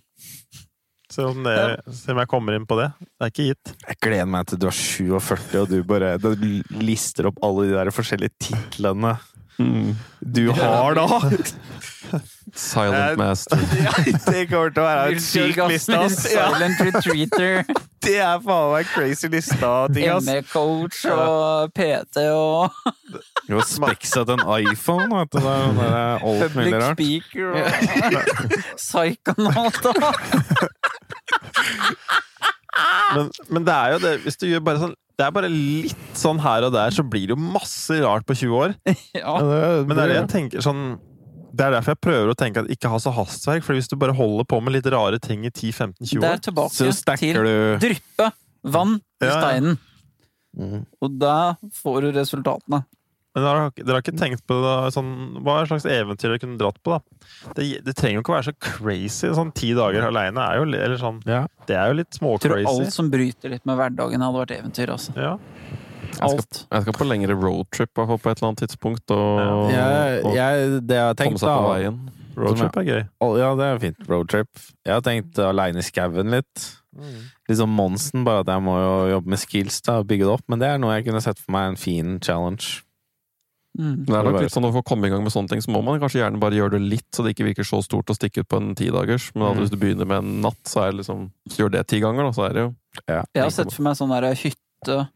Se 1.08 1.24
om, 1.24 1.40
det, 1.46 1.56
se 1.96 2.12
om 2.12 2.20
jeg 2.20 2.28
kommer 2.28 2.56
inn 2.56 2.66
på 2.68 2.76
det. 2.76 2.90
Det 3.00 3.24
er 3.24 3.32
ikke 3.32 3.46
gitt. 3.48 3.72
Jeg 3.86 4.00
gleder 4.04 4.28
meg 4.28 4.50
til 4.50 4.60
du 4.60 4.66
er 4.68 4.76
47, 4.76 5.44
og 5.62 5.70
du 5.70 5.78
bare 5.88 6.10
du 6.20 6.28
lister 6.84 7.30
opp 7.30 7.40
alle 7.46 7.70
de 7.70 7.76
der 7.78 7.90
forskjellige 7.96 8.36
titlene 8.50 9.14
du 9.58 10.50
har, 10.54 10.94
da! 10.94 11.06
Silent 12.58 12.94
Eh, 13.12 13.16
Master. 13.18 13.58
Ja, 13.84 13.92
det 14.32 14.46
kommer 14.48 14.70
til 14.72 14.80
å 14.80 14.86
være 14.86 15.12
en 15.12 15.20
syk 15.20 15.58
liste, 15.68 15.98
ass. 15.98 16.22
Silent 16.24 16.78
retreater, 16.80 17.58
det 18.06 18.14
er 18.24 18.38
faen 18.40 18.70
meg 18.72 18.86
crazy 18.94 19.28
lista 19.28 19.72
ting, 19.92 20.06
ass. 20.14 20.24
ME-coach 20.24 21.02
og 21.12 21.74
PT 21.76 22.24
og 22.32 22.72
Du 23.48 23.52
har 23.58 23.66
speksa 23.68 24.24
til 24.24 24.38
en 24.38 24.46
iPhone, 24.72 25.10
vet 25.12 25.36
du. 25.36 25.38
Det 25.42 25.50
er 25.90 26.24
alt 26.30 26.56
mulig 26.56 26.72
public 26.72 26.72
rart. 26.80 26.96
speaker 26.96 27.46
og 27.52 27.60
psykonaut 28.80 29.82
og 29.92 29.98
Men, 33.14 33.30
men 33.50 33.64
det 33.66 33.74
er 33.74 33.92
jo 33.94 33.98
det 34.02 34.10
Hvis 34.22 34.36
du 34.38 34.44
gjør 34.48 34.60
bare 34.64 34.80
sånn 34.82 34.96
Det 35.18 35.26
er 35.26 35.34
bare 35.34 35.48
litt 35.50 36.18
sånn 36.18 36.38
her 36.38 36.68
og 36.68 36.74
der, 36.76 36.94
så 36.94 37.02
blir 37.02 37.26
det 37.26 37.34
jo 37.34 37.42
masse 37.42 37.96
rart 38.04 38.26
på 38.28 38.36
20 38.38 38.54
år. 38.54 38.74
Ja. 39.18 39.34
Men 39.82 39.96
det 39.96 40.02
er 40.04 40.12
det 40.12 40.18
jeg 40.20 40.30
tenker 40.30 40.62
sånn 40.62 40.82
Det 41.50 41.64
er 41.64 41.74
derfor 41.74 41.96
jeg 41.96 42.00
prøver 42.04 42.30
å 42.30 42.36
tenke 42.38 42.62
at 42.62 42.70
ikke 42.70 42.90
ha 42.92 43.00
så 43.02 43.10
hastverk. 43.16 43.64
For 43.66 43.74
hvis 43.74 43.90
du 43.90 43.96
bare 43.98 44.14
holder 44.14 44.46
på 44.46 44.60
med 44.62 44.76
litt 44.76 44.86
rare 44.94 45.18
ting 45.22 45.42
i 45.48 45.50
10-15-20 45.50 46.22
Det 46.22 46.54
år 46.54 46.70
Så 46.74 46.92
stacker 46.94 47.40
du 47.42 47.54
dryppe 47.82 48.30
vann 48.62 48.98
i 48.98 49.26
Ja, 49.26 49.32
ja. 49.32 49.40
steinen. 49.40 49.78
Mm. 50.58 50.86
Og 51.02 51.18
da 51.18 51.56
får 51.82 52.06
du 52.06 52.08
resultatene. 52.14 52.84
Men 53.38 53.46
dere 53.46 53.62
har, 53.62 53.72
dere 53.78 53.94
har 53.94 54.02
ikke 54.02 54.18
tenkt 54.18 54.42
på 54.50 54.56
det, 54.64 54.74
sånn, 54.96 55.10
hva 55.46 55.60
slags 55.70 55.86
eventyr 55.86 56.32
dere 56.32 56.42
kunne 56.42 56.58
dratt 56.58 56.80
på? 56.82 56.96
da? 56.96 57.52
Det, 57.54 57.68
det 57.86 57.94
trenger 57.94 58.18
jo 58.18 58.24
ikke 58.24 58.32
å 58.34 58.36
være 58.38 58.48
så 58.50 58.56
crazy. 58.66 59.30
Sånn 59.36 59.52
ti 59.54 59.70
dager 59.78 60.08
aleine 60.08 60.42
er 60.42 60.58
jo 60.58 60.66
eller 60.66 60.98
sånn, 60.98 61.22
Ja. 61.28 61.44
Det 61.68 61.76
er 61.78 61.92
jo 61.92 62.00
litt 62.00 62.18
småcrazy. 62.18 62.64
tror 62.64 62.82
alt 62.82 62.96
som 62.96 63.10
bryter 63.12 63.52
litt 63.54 63.66
med 63.68 63.78
hverdagen, 63.78 64.24
hadde 64.26 64.42
vært 64.42 64.56
eventyr. 64.58 64.90
Altså. 64.96 65.14
Ja. 65.14 65.36
Alt. 66.24 66.64
Jeg 66.72 66.82
skal 66.86 66.96
på 66.96 67.06
lengre 67.06 67.36
roadtrip 67.38 67.92
på 67.94 68.06
et 68.08 68.26
eller 68.26 68.48
annet 68.48 68.62
tidspunkt. 68.64 69.12
Og, 69.14 69.68
Jeg, 69.70 70.22
jeg, 70.34 70.80
det 70.88 70.98
jeg 70.98 71.04
har 71.04 71.14
komme 71.14 71.22
tenkt, 71.22 71.42
seg 71.44 71.52
på 71.52 71.62
da 71.62 71.74
veien. 71.76 72.00
Roadtrip 72.38 72.76
er 72.80 72.86
gøy. 72.88 73.00
Ja, 73.38 73.52
det 73.58 73.68
er 73.68 73.80
fint. 73.82 74.02
Roadtrip. 74.08 74.66
Jeg 74.86 74.94
har 74.94 75.04
tenkt 75.06 75.38
aleine 75.42 75.82
i 75.82 75.86
skauen 75.86 76.34
litt. 76.34 76.66
Litt 77.48 77.58
som 77.60 77.70
Monsen, 77.70 78.24
bare 78.26 78.42
at 78.42 78.50
jeg 78.50 78.64
må 78.66 78.74
jo 78.80 78.92
jobbe 79.12 79.32
med 79.34 79.42
skills 79.42 79.80
da, 79.86 80.00
og 80.02 80.08
bygge 80.10 80.26
det 80.26 80.34
opp. 80.34 80.44
Men 80.50 80.62
det 80.62 80.70
er 80.72 80.82
noe 80.82 80.96
jeg 80.96 81.06
kunne 81.08 81.22
sett 81.24 81.38
for 81.42 81.54
meg 81.54 81.72
en 81.72 81.80
fin 81.80 82.16
challenge. 82.24 82.82
Mm. 83.78 84.04
Det 84.08 84.14
er 84.18 84.26
nok 84.26 84.40
litt 84.42 84.50
sånn 84.50 84.66
å 84.66 84.72
få 84.74 84.82
komme 84.82 85.06
i 85.06 85.10
gang 85.12 85.22
med 85.22 85.30
sånne 85.30 85.48
ting, 85.52 85.60
så 85.62 85.70
må 85.70 85.84
man 85.86 86.00
kanskje 86.02 86.18
gjerne 86.18 86.40
bare 86.42 86.58
gjøre 86.58 86.72
det 86.74 86.80
litt, 86.82 87.06
så 87.14 87.22
det 87.22 87.36
ikke 87.36 87.46
virker 87.46 87.66
så 87.68 87.78
stort 87.84 88.10
å 88.10 88.16
stikke 88.16 88.42
ut 88.42 88.48
på 88.50 88.58
en 88.58 88.74
tidagers. 88.74 89.30
Men 89.36 89.54
Mm. 89.54 89.60
hvis 89.60 89.70
du 89.70 89.76
begynner 89.76 90.06
med 90.06 90.18
en 90.18 90.40
natt, 90.42 90.64
så 90.64 90.82
er 90.82 90.90
det 90.90 91.04
liksom 91.06 91.30
Hvis 91.46 91.56
du 91.56 91.62
gjør 91.62 91.70
det 91.70 91.86
ti 91.86 92.00
ganger, 92.00 92.24
da, 92.24 92.30
så 92.32 92.48
er 92.48 92.52
det 92.52 92.62
jo 92.64 92.74
Ja. 93.06 93.22
Jeg 93.34 93.42
har 93.42 93.50
sett 93.50 93.72
for 93.72 93.82
meg 93.82 93.94
sånn 93.94 94.10
der 94.10 94.34
hytte 94.34 95.08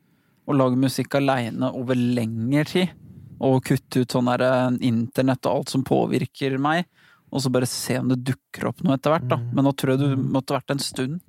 og 0.46 0.54
lage 0.54 0.76
musikk 0.76 1.14
aleine 1.14 1.74
over 1.74 1.94
lengre 1.94 2.64
tid. 2.66 2.90
Og 3.40 3.64
kutte 3.64 4.02
ut 4.02 4.08
sånn 4.08 4.26
der 4.38 4.70
internett 4.80 5.44
og 5.46 5.56
alt 5.56 5.68
som 5.68 5.82
påvirker 5.82 6.58
meg. 6.60 6.84
Og 7.32 7.40
så 7.40 7.50
bare 7.50 7.66
se 7.66 7.96
om 7.98 8.08
det 8.08 8.22
dukker 8.22 8.68
opp 8.68 8.82
noe 8.84 8.94
etter 8.94 9.10
hvert, 9.10 9.28
da. 9.28 9.36
Men 9.36 9.64
nå 9.64 9.72
tror 9.74 9.96
jeg 9.96 9.98
du 9.98 10.16
måtte 10.16 10.54
vært 10.54 10.70
en 10.70 10.78
stund. 10.78 11.20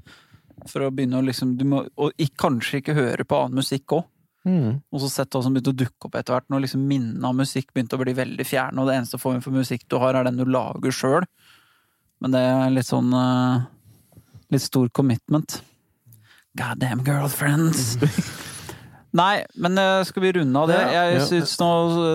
For 0.68 0.82
å 0.82 0.92
begynne 0.92 1.18
å 1.22 1.26
liksom 1.26 1.58
du 1.58 1.66
må, 1.66 1.88
Og 1.98 2.12
kanskje 2.38 2.82
ikke 2.82 2.94
høre 2.94 3.26
på 3.26 3.36
annen 3.44 3.56
musikk 3.56 3.88
òg. 3.88 4.06
Mm. 4.44 4.82
Og 4.91 5.00
så 5.00 5.10
sett 5.10 5.32
hva 5.32 5.39
som 5.44 5.54
begynte 5.56 5.72
å 5.72 5.82
dukke 5.84 6.08
opp 6.08 6.18
etter 6.20 6.36
hvert. 6.36 6.50
Når 6.52 6.66
liksom 6.66 6.88
minnene 6.88 7.30
av 7.30 7.38
musikk 7.38 7.72
begynte 7.72 7.98
å 7.98 8.04
bli 8.04 8.16
veldig 8.18 8.46
fjerne, 8.48 8.82
og 8.82 8.89
det 8.89 8.98
eneste 9.00 9.20
formen 9.22 9.44
for 9.44 9.56
musikk 9.56 9.86
du 9.88 10.00
har, 10.04 10.18
er 10.18 10.28
den 10.28 10.39
du 10.39 10.46
lager 10.48 10.96
sjøl. 10.96 11.28
Men 12.24 12.36
det 12.36 12.41
er 12.48 12.74
litt 12.74 12.88
sånn 12.88 13.12
uh, 13.12 13.70
Litt 14.54 14.62
stor 14.62 14.89
commitment. 14.94 15.64
God 16.60 16.78
damn 16.84 17.02
girlfriends! 17.02 17.96
Nei, 19.18 19.46
men 19.58 19.78
eh, 19.78 20.04
skal 20.06 20.24
vi 20.26 20.32
runde 20.36 20.60
av 20.60 20.70
det? 20.70 20.78
Jeg 20.94 21.24
syns 21.30 21.56
nå 21.62 21.70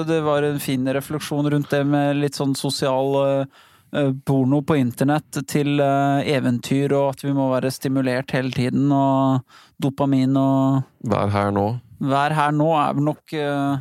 det 0.06 0.18
var 0.26 0.46
en 0.46 0.60
fin 0.62 0.86
refleksjon 0.94 1.46
rundt 1.50 1.70
det 1.70 1.80
med 1.86 2.18
litt 2.18 2.38
sånn 2.38 2.54
sosial 2.58 3.18
eh, 3.22 4.14
porno 4.26 4.60
på 4.66 4.78
internett 4.78 5.40
til 5.50 5.82
eventyr, 5.82 6.94
og 6.94 7.16
at 7.16 7.26
vi 7.26 7.34
må 7.34 7.48
være 7.52 7.74
stimulert 7.74 8.34
hele 8.34 8.54
tiden, 8.54 8.90
og 8.94 9.46
dopamin 9.82 10.38
og 10.38 11.10
Vær 11.10 11.30
her 11.34 11.54
nå. 11.54 11.68
Vær 11.98 12.34
her 12.36 12.52
nå 12.54 12.68
er 12.78 12.96
vel 12.96 13.06
nok 13.08 13.34
uh, 13.34 13.78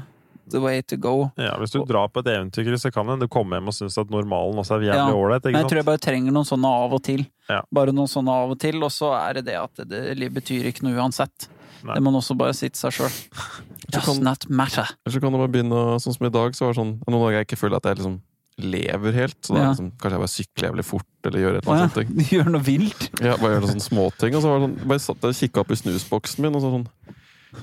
the 0.49 0.61
way 0.63 0.82
to 0.82 0.97
go. 0.97 1.30
Ja, 1.38 1.55
Hvis 1.61 1.76
du 1.76 1.82
drar 1.86 2.07
på 2.13 2.24
et 2.24 2.30
eventyr, 2.32 2.72
så 2.80 2.91
kan 2.93 3.09
det 3.11 3.20
du 3.22 3.28
komme 3.32 3.57
hjem 3.59 3.70
og 3.72 3.76
synes 3.78 3.97
at 4.01 4.13
normalen 4.13 4.61
også 4.61 4.78
er 4.78 4.88
jævlig 4.88 5.11
Ja, 5.13 5.20
ålreit. 5.20 5.49
Men 5.49 5.59
jeg 5.61 5.72
tror 5.72 5.82
jeg 5.82 5.89
bare 5.89 6.03
trenger 6.07 6.36
noen 6.36 6.47
sånne 6.47 6.72
av 6.86 6.95
og 6.97 7.03
til. 7.05 7.26
Ja. 7.49 7.61
Bare 7.74 7.93
noen 7.95 8.09
sånne 8.11 8.34
av 8.34 8.55
og 8.55 8.59
til, 8.63 8.80
og 8.84 8.93
så 8.93 9.11
er 9.20 9.39
det 9.39 9.47
det 9.51 9.59
at 9.59 9.84
det, 9.86 10.01
det 10.20 10.32
betyr 10.34 10.72
ikke 10.72 10.88
noe 10.88 10.97
uansett. 10.97 11.49
Nei. 11.86 11.93
Det 11.93 12.01
må 12.01 12.09
man 12.09 12.22
også 12.22 12.38
bare 12.39 12.55
si 12.57 12.70
til 12.72 12.80
seg 12.88 12.95
sjøl. 12.97 13.20
Does 13.93 14.18
not 14.24 14.47
matter. 14.49 14.89
Eller 15.05 15.13
så 15.15 15.22
kan 15.24 15.36
du 15.36 15.39
bare 15.39 15.51
begynne 15.53 15.84
sånn 16.03 16.15
som 16.18 16.28
i 16.28 16.34
dag, 16.34 16.57
så 16.57 16.65
var 16.65 16.74
det 16.74 16.82
sånn 16.82 16.95
noen 17.05 17.22
dager 17.22 17.39
jeg 17.41 17.49
ikke 17.49 17.61
føler 17.61 17.80
at 17.80 17.91
jeg 17.91 17.99
liksom 18.01 18.18
lever 18.57 19.13
helt. 19.13 19.38
Så 19.45 19.53
da 19.53 19.61
Ja. 19.61 19.70
liksom, 19.70 19.91
kanskje 20.01 20.15
jeg 20.18 20.24
bare 20.24 20.34
sykler 20.34 20.70
jævlig 20.72 20.86
fort, 20.88 21.09
eller 21.30 21.39
gjør 21.43 21.57
et 21.59 21.68
eller 21.68 21.76
annet 21.76 21.97
ja, 21.99 22.03
sånt. 22.07 22.32
gjør 22.34 22.49
noe 22.55 22.65
vilt. 22.65 23.03
Ja, 23.22 23.36
bare 23.38 23.51
gjør 23.53 23.61
noen 23.68 23.74
sånne 23.76 23.86
småting. 23.86 24.34
Og 24.34 24.41
så 24.41 24.49
var 24.49 24.57
det 24.57 24.65
sånn, 24.65 24.78
bare 24.89 25.03
satt 25.03 25.28
jeg 25.28 25.36
og 25.36 25.41
kikka 25.43 25.61
opp 25.61 25.72
i 25.76 25.80
snusboksen 25.84 26.47
min, 26.47 26.57
og 26.57 26.63
så 26.65 26.74
sånn 26.74 26.88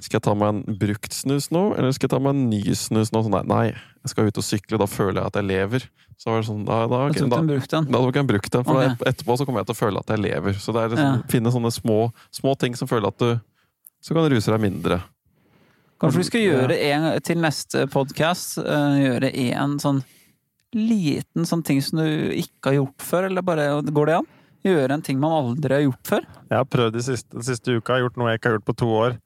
Skal 0.00 0.18
jeg 0.18 0.24
ta 0.24 0.34
meg 0.38 0.50
en 0.50 0.78
brukt 0.80 1.12
snus 1.12 1.50
nå, 1.54 1.64
eller 1.76 1.92
skal 1.94 2.08
jeg 2.08 2.14
ta 2.14 2.20
meg 2.22 2.34
en 2.34 2.46
ny 2.50 2.62
snus 2.78 3.12
nå? 3.12 3.22
Sånn, 3.26 3.34
nei, 3.36 3.44
nei, 3.50 3.64
jeg 4.04 4.12
skal 4.12 4.28
ut 4.30 4.40
og 4.40 4.46
sykle, 4.46 4.80
da 4.80 4.88
føler 4.90 5.20
jeg 5.20 5.32
at 5.32 5.38
jeg 5.40 5.48
lever. 5.50 5.86
Så 6.20 6.30
var 6.30 6.40
det 6.40 6.48
sånn, 6.48 6.62
da, 6.68 6.78
da, 6.90 7.00
okay, 7.08 7.24
da, 7.24 7.40
den 7.40 7.50
brukt 7.50 7.74
den. 7.74 7.88
da 7.90 8.00
tok 8.00 8.18
jeg 8.18 8.24
en 8.24 8.30
brukt 8.30 8.52
den, 8.56 8.66
for 8.66 8.80
okay. 8.80 8.94
da 9.00 9.10
etterpå 9.10 9.36
så 9.36 9.46
kommer 9.48 9.62
jeg 9.62 9.70
til 9.70 9.76
å 9.76 9.80
føle 9.80 10.04
at 10.04 10.12
jeg 10.14 10.22
lever. 10.24 10.60
Så 10.62 10.74
det 10.76 10.84
er 10.84 10.94
liksom, 10.94 11.10
Ja. 11.10 11.30
finne 11.32 11.52
sånne 11.54 11.72
små, 11.74 11.98
små 12.32 12.54
ting 12.60 12.78
som 12.78 12.90
føler 12.90 13.12
at 13.12 13.18
du 13.18 13.34
Så 14.04 14.12
kan 14.12 14.28
du 14.28 14.34
ruse 14.34 14.52
deg 14.52 14.60
mindre. 14.60 14.98
Kanskje 15.96 16.18
vi 16.20 16.24
skal 16.28 16.42
gjøre 16.44 16.74
en 16.90 17.06
til 17.24 17.38
neste 17.40 17.86
podkast, 17.88 18.58
gjøre 18.60 19.30
en 19.32 19.78
sånn 19.80 20.02
liten 20.74 21.46
sånn 21.48 21.62
ting 21.64 21.80
som 21.82 22.02
du 22.02 22.34
ikke 22.34 22.72
har 22.72 22.78
gjort 22.82 23.06
før, 23.06 23.28
eller 23.30 23.46
bare 23.46 23.68
Går 23.80 24.10
det 24.10 24.16
an? 24.18 24.28
Gjøre 24.64 24.96
en 24.96 25.04
ting 25.04 25.18
man 25.20 25.32
aldri 25.36 25.76
har 25.76 25.84
gjort 25.84 26.08
før? 26.08 26.26
Jeg 26.48 26.56
har 26.56 26.68
prøvd 26.72 26.94
de 26.96 27.02
siste, 27.04 27.28
de 27.36 27.44
siste 27.44 27.74
uka, 27.76 27.98
gjort 28.00 28.16
noe 28.16 28.30
jeg 28.32 28.40
ikke 28.40 28.50
har 28.50 28.56
gjort 28.58 28.68
på 28.70 28.76
to 28.80 28.88
år. 28.96 29.16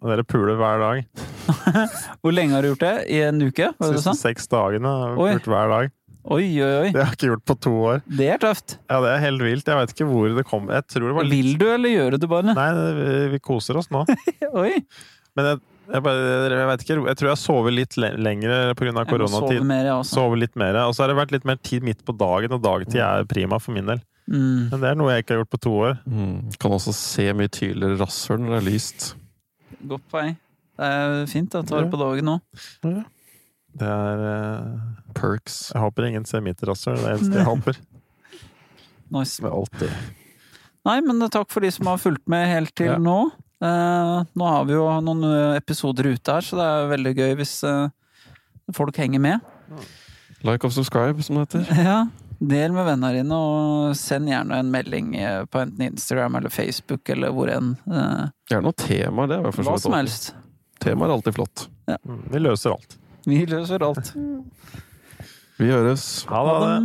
Og 0.00 0.10
dere 0.10 0.24
puler 0.26 0.56
hver 0.58 0.80
dag. 0.82 1.26
Hvor 2.22 2.34
lenge 2.34 2.56
har 2.56 2.64
du 2.64 2.72
gjort 2.72 2.86
det? 2.86 2.94
I 3.12 3.20
en 3.28 3.42
uke? 3.42 3.70
Var 3.78 3.92
det 3.92 4.00
siste 4.00 4.16
seks 4.20 4.48
dagene 4.52 4.90
har 4.90 5.14
jeg 5.14 5.38
pult 5.38 5.52
hver 5.54 5.74
dag. 5.74 5.92
Oi, 6.24 6.46
oi, 6.56 6.70
oi. 6.86 6.88
Det 6.88 6.96
har 6.96 7.10
jeg 7.10 7.18
ikke 7.18 7.28
gjort 7.34 7.44
på 7.50 7.54
to 7.66 7.72
år. 7.90 7.98
Det 8.08 8.28
er 8.32 8.40
tøft. 8.40 8.78
Ja, 8.88 9.02
det 9.04 9.10
er 9.12 9.20
helt 9.26 9.44
vilt. 9.44 9.66
Jeg 9.68 9.76
vet 9.76 9.92
ikke 9.92 10.06
hvor 10.08 10.30
det 10.32 10.44
kom. 10.48 10.70
Jeg 10.72 10.86
tror 10.88 11.10
det 11.10 11.16
var 11.18 11.26
litt 11.28 11.34
Vil 11.36 11.58
du, 11.60 11.66
eller 11.74 11.92
gjør 11.92 12.14
du 12.14 12.22
det 12.22 12.30
bare? 12.30 12.54
Nei, 12.56 12.68
vi, 12.96 13.08
vi 13.34 13.40
koser 13.44 13.76
oss 13.76 13.90
nå. 13.92 14.06
Oi! 14.62 14.78
Men 15.36 15.50
jeg, 15.50 15.60
jeg, 15.90 16.04
bare, 16.06 16.22
jeg 16.48 16.70
vet 16.70 16.84
ikke. 16.86 16.96
Jeg 17.10 17.20
tror 17.20 17.30
jeg 17.30 17.40
sover 17.42 17.76
litt 17.76 17.98
lengre 18.00 18.24
lenger 18.24 18.72
pga. 18.78 19.04
koronatid. 19.10 19.58
sove 19.60 19.68
mer, 19.68 19.90
jeg. 19.90 20.08
Sover 20.14 20.40
litt 20.40 20.56
mer. 20.64 20.80
Og 20.86 20.96
så 20.96 21.04
har 21.04 21.12
det 21.12 21.18
vært 21.20 21.34
litt 21.36 21.44
mer 21.50 21.60
tid 21.60 21.84
midt 21.84 22.00
på 22.08 22.16
dagen, 22.16 22.56
og 22.56 22.64
dagtid 22.64 23.02
er 23.04 23.28
prima 23.28 23.60
for 23.60 23.76
min 23.76 23.92
del. 23.92 24.00
Mm. 24.24 24.70
Men 24.72 24.78
det 24.80 24.88
er 24.88 24.96
noe 24.96 25.12
jeg 25.12 25.26
ikke 25.26 25.36
har 25.36 25.42
gjort 25.42 25.52
på 25.52 25.62
to 25.66 25.74
år. 25.90 26.00
Mm. 26.08 26.38
Kan 26.56 26.78
også 26.78 26.96
se 26.96 27.28
mye 27.36 27.52
tydeligere 27.52 28.00
rasshøl 28.00 28.40
når 28.40 28.56
det 28.56 28.62
er 28.62 28.68
lyst. 28.70 29.10
Godt 29.82 30.06
poeng. 30.12 30.34
Det 30.74 30.88
er 30.90 31.26
fint 31.30 31.54
å 31.54 31.62
ta 31.66 31.82
det 31.82 31.90
på 31.92 32.00
dagen 32.00 32.26
nå. 32.26 32.38
Det 33.74 33.86
er 33.90 34.22
uh, 34.22 34.82
Perks. 35.14 35.70
Jeg 35.74 35.82
håper 35.82 36.08
ingen 36.08 36.26
ser 36.28 36.42
mitt 36.44 36.62
rasshøl. 36.66 36.98
Det 36.98 37.04
er 37.04 37.06
det 37.06 37.16
eneste 37.18 37.40
jeg 37.40 37.48
håper. 37.48 37.80
Nice. 39.14 39.42
Med 39.42 39.54
alltid. 39.54 39.96
Nei, 40.84 40.98
men 41.06 41.22
takk 41.32 41.50
for 41.52 41.64
de 41.64 41.70
som 41.72 41.88
har 41.88 42.00
fulgt 42.02 42.26
med 42.30 42.46
helt 42.50 42.74
til 42.76 42.92
Ja. 42.92 42.98
nå. 43.00 43.18
Uh, 43.64 44.26
nå 44.36 44.48
har 44.50 44.64
vi 44.68 44.74
jo 44.74 44.84
noen 45.00 45.22
eh, 45.24 45.56
episoder 45.56 46.10
ute 46.10 46.32
her, 46.34 46.44
så 46.44 46.58
det 46.58 46.64
er 46.68 46.90
veldig 46.90 47.12
gøy 47.16 47.30
hvis 47.38 47.52
uh, 47.64 47.86
folk 48.76 48.98
henger 49.00 49.22
med. 49.24 49.46
Like 50.44 50.68
og 50.68 50.74
subscribe, 50.74 51.22
som 51.24 51.38
det 51.38 51.46
heter. 51.46 51.70
Ja, 51.88 51.98
Del 52.38 52.72
med 52.74 52.84
vennene 52.88 53.12
dine, 53.14 53.34
og 53.36 53.96
send 53.98 54.28
gjerne 54.28 54.58
en 54.60 54.70
melding 54.72 55.16
eh, 55.16 55.44
på 55.46 55.58
enten 55.62 55.82
Instagram 55.90 56.34
eller 56.40 56.50
Facebook 56.52 57.08
eller 57.14 57.28
hvor 57.34 57.48
enn. 57.52 57.68
Eh, 57.86 58.24
gjerne 58.50 58.64
noe 58.68 58.76
tema, 58.78 59.26
det. 59.30 59.38
Hva 59.44 59.52
som 59.54 59.68
alltid. 59.74 59.94
helst. 60.00 60.24
Tema 60.84 61.02
er 61.06 61.10
alltid 61.16 61.34
flott. 61.38 61.56
Ja. 61.88 61.96
Mm, 62.04 62.22
vi 62.32 62.38
løser 62.42 62.70
alt. 62.74 62.90
Vi 63.24 63.46
løser 63.48 63.78
alt. 63.86 64.06
Vi 65.56 65.66
høres. 65.70 66.26
Ha 66.28 66.38
det. 66.44 66.52
Ha 66.58 66.60
det. 66.66 66.80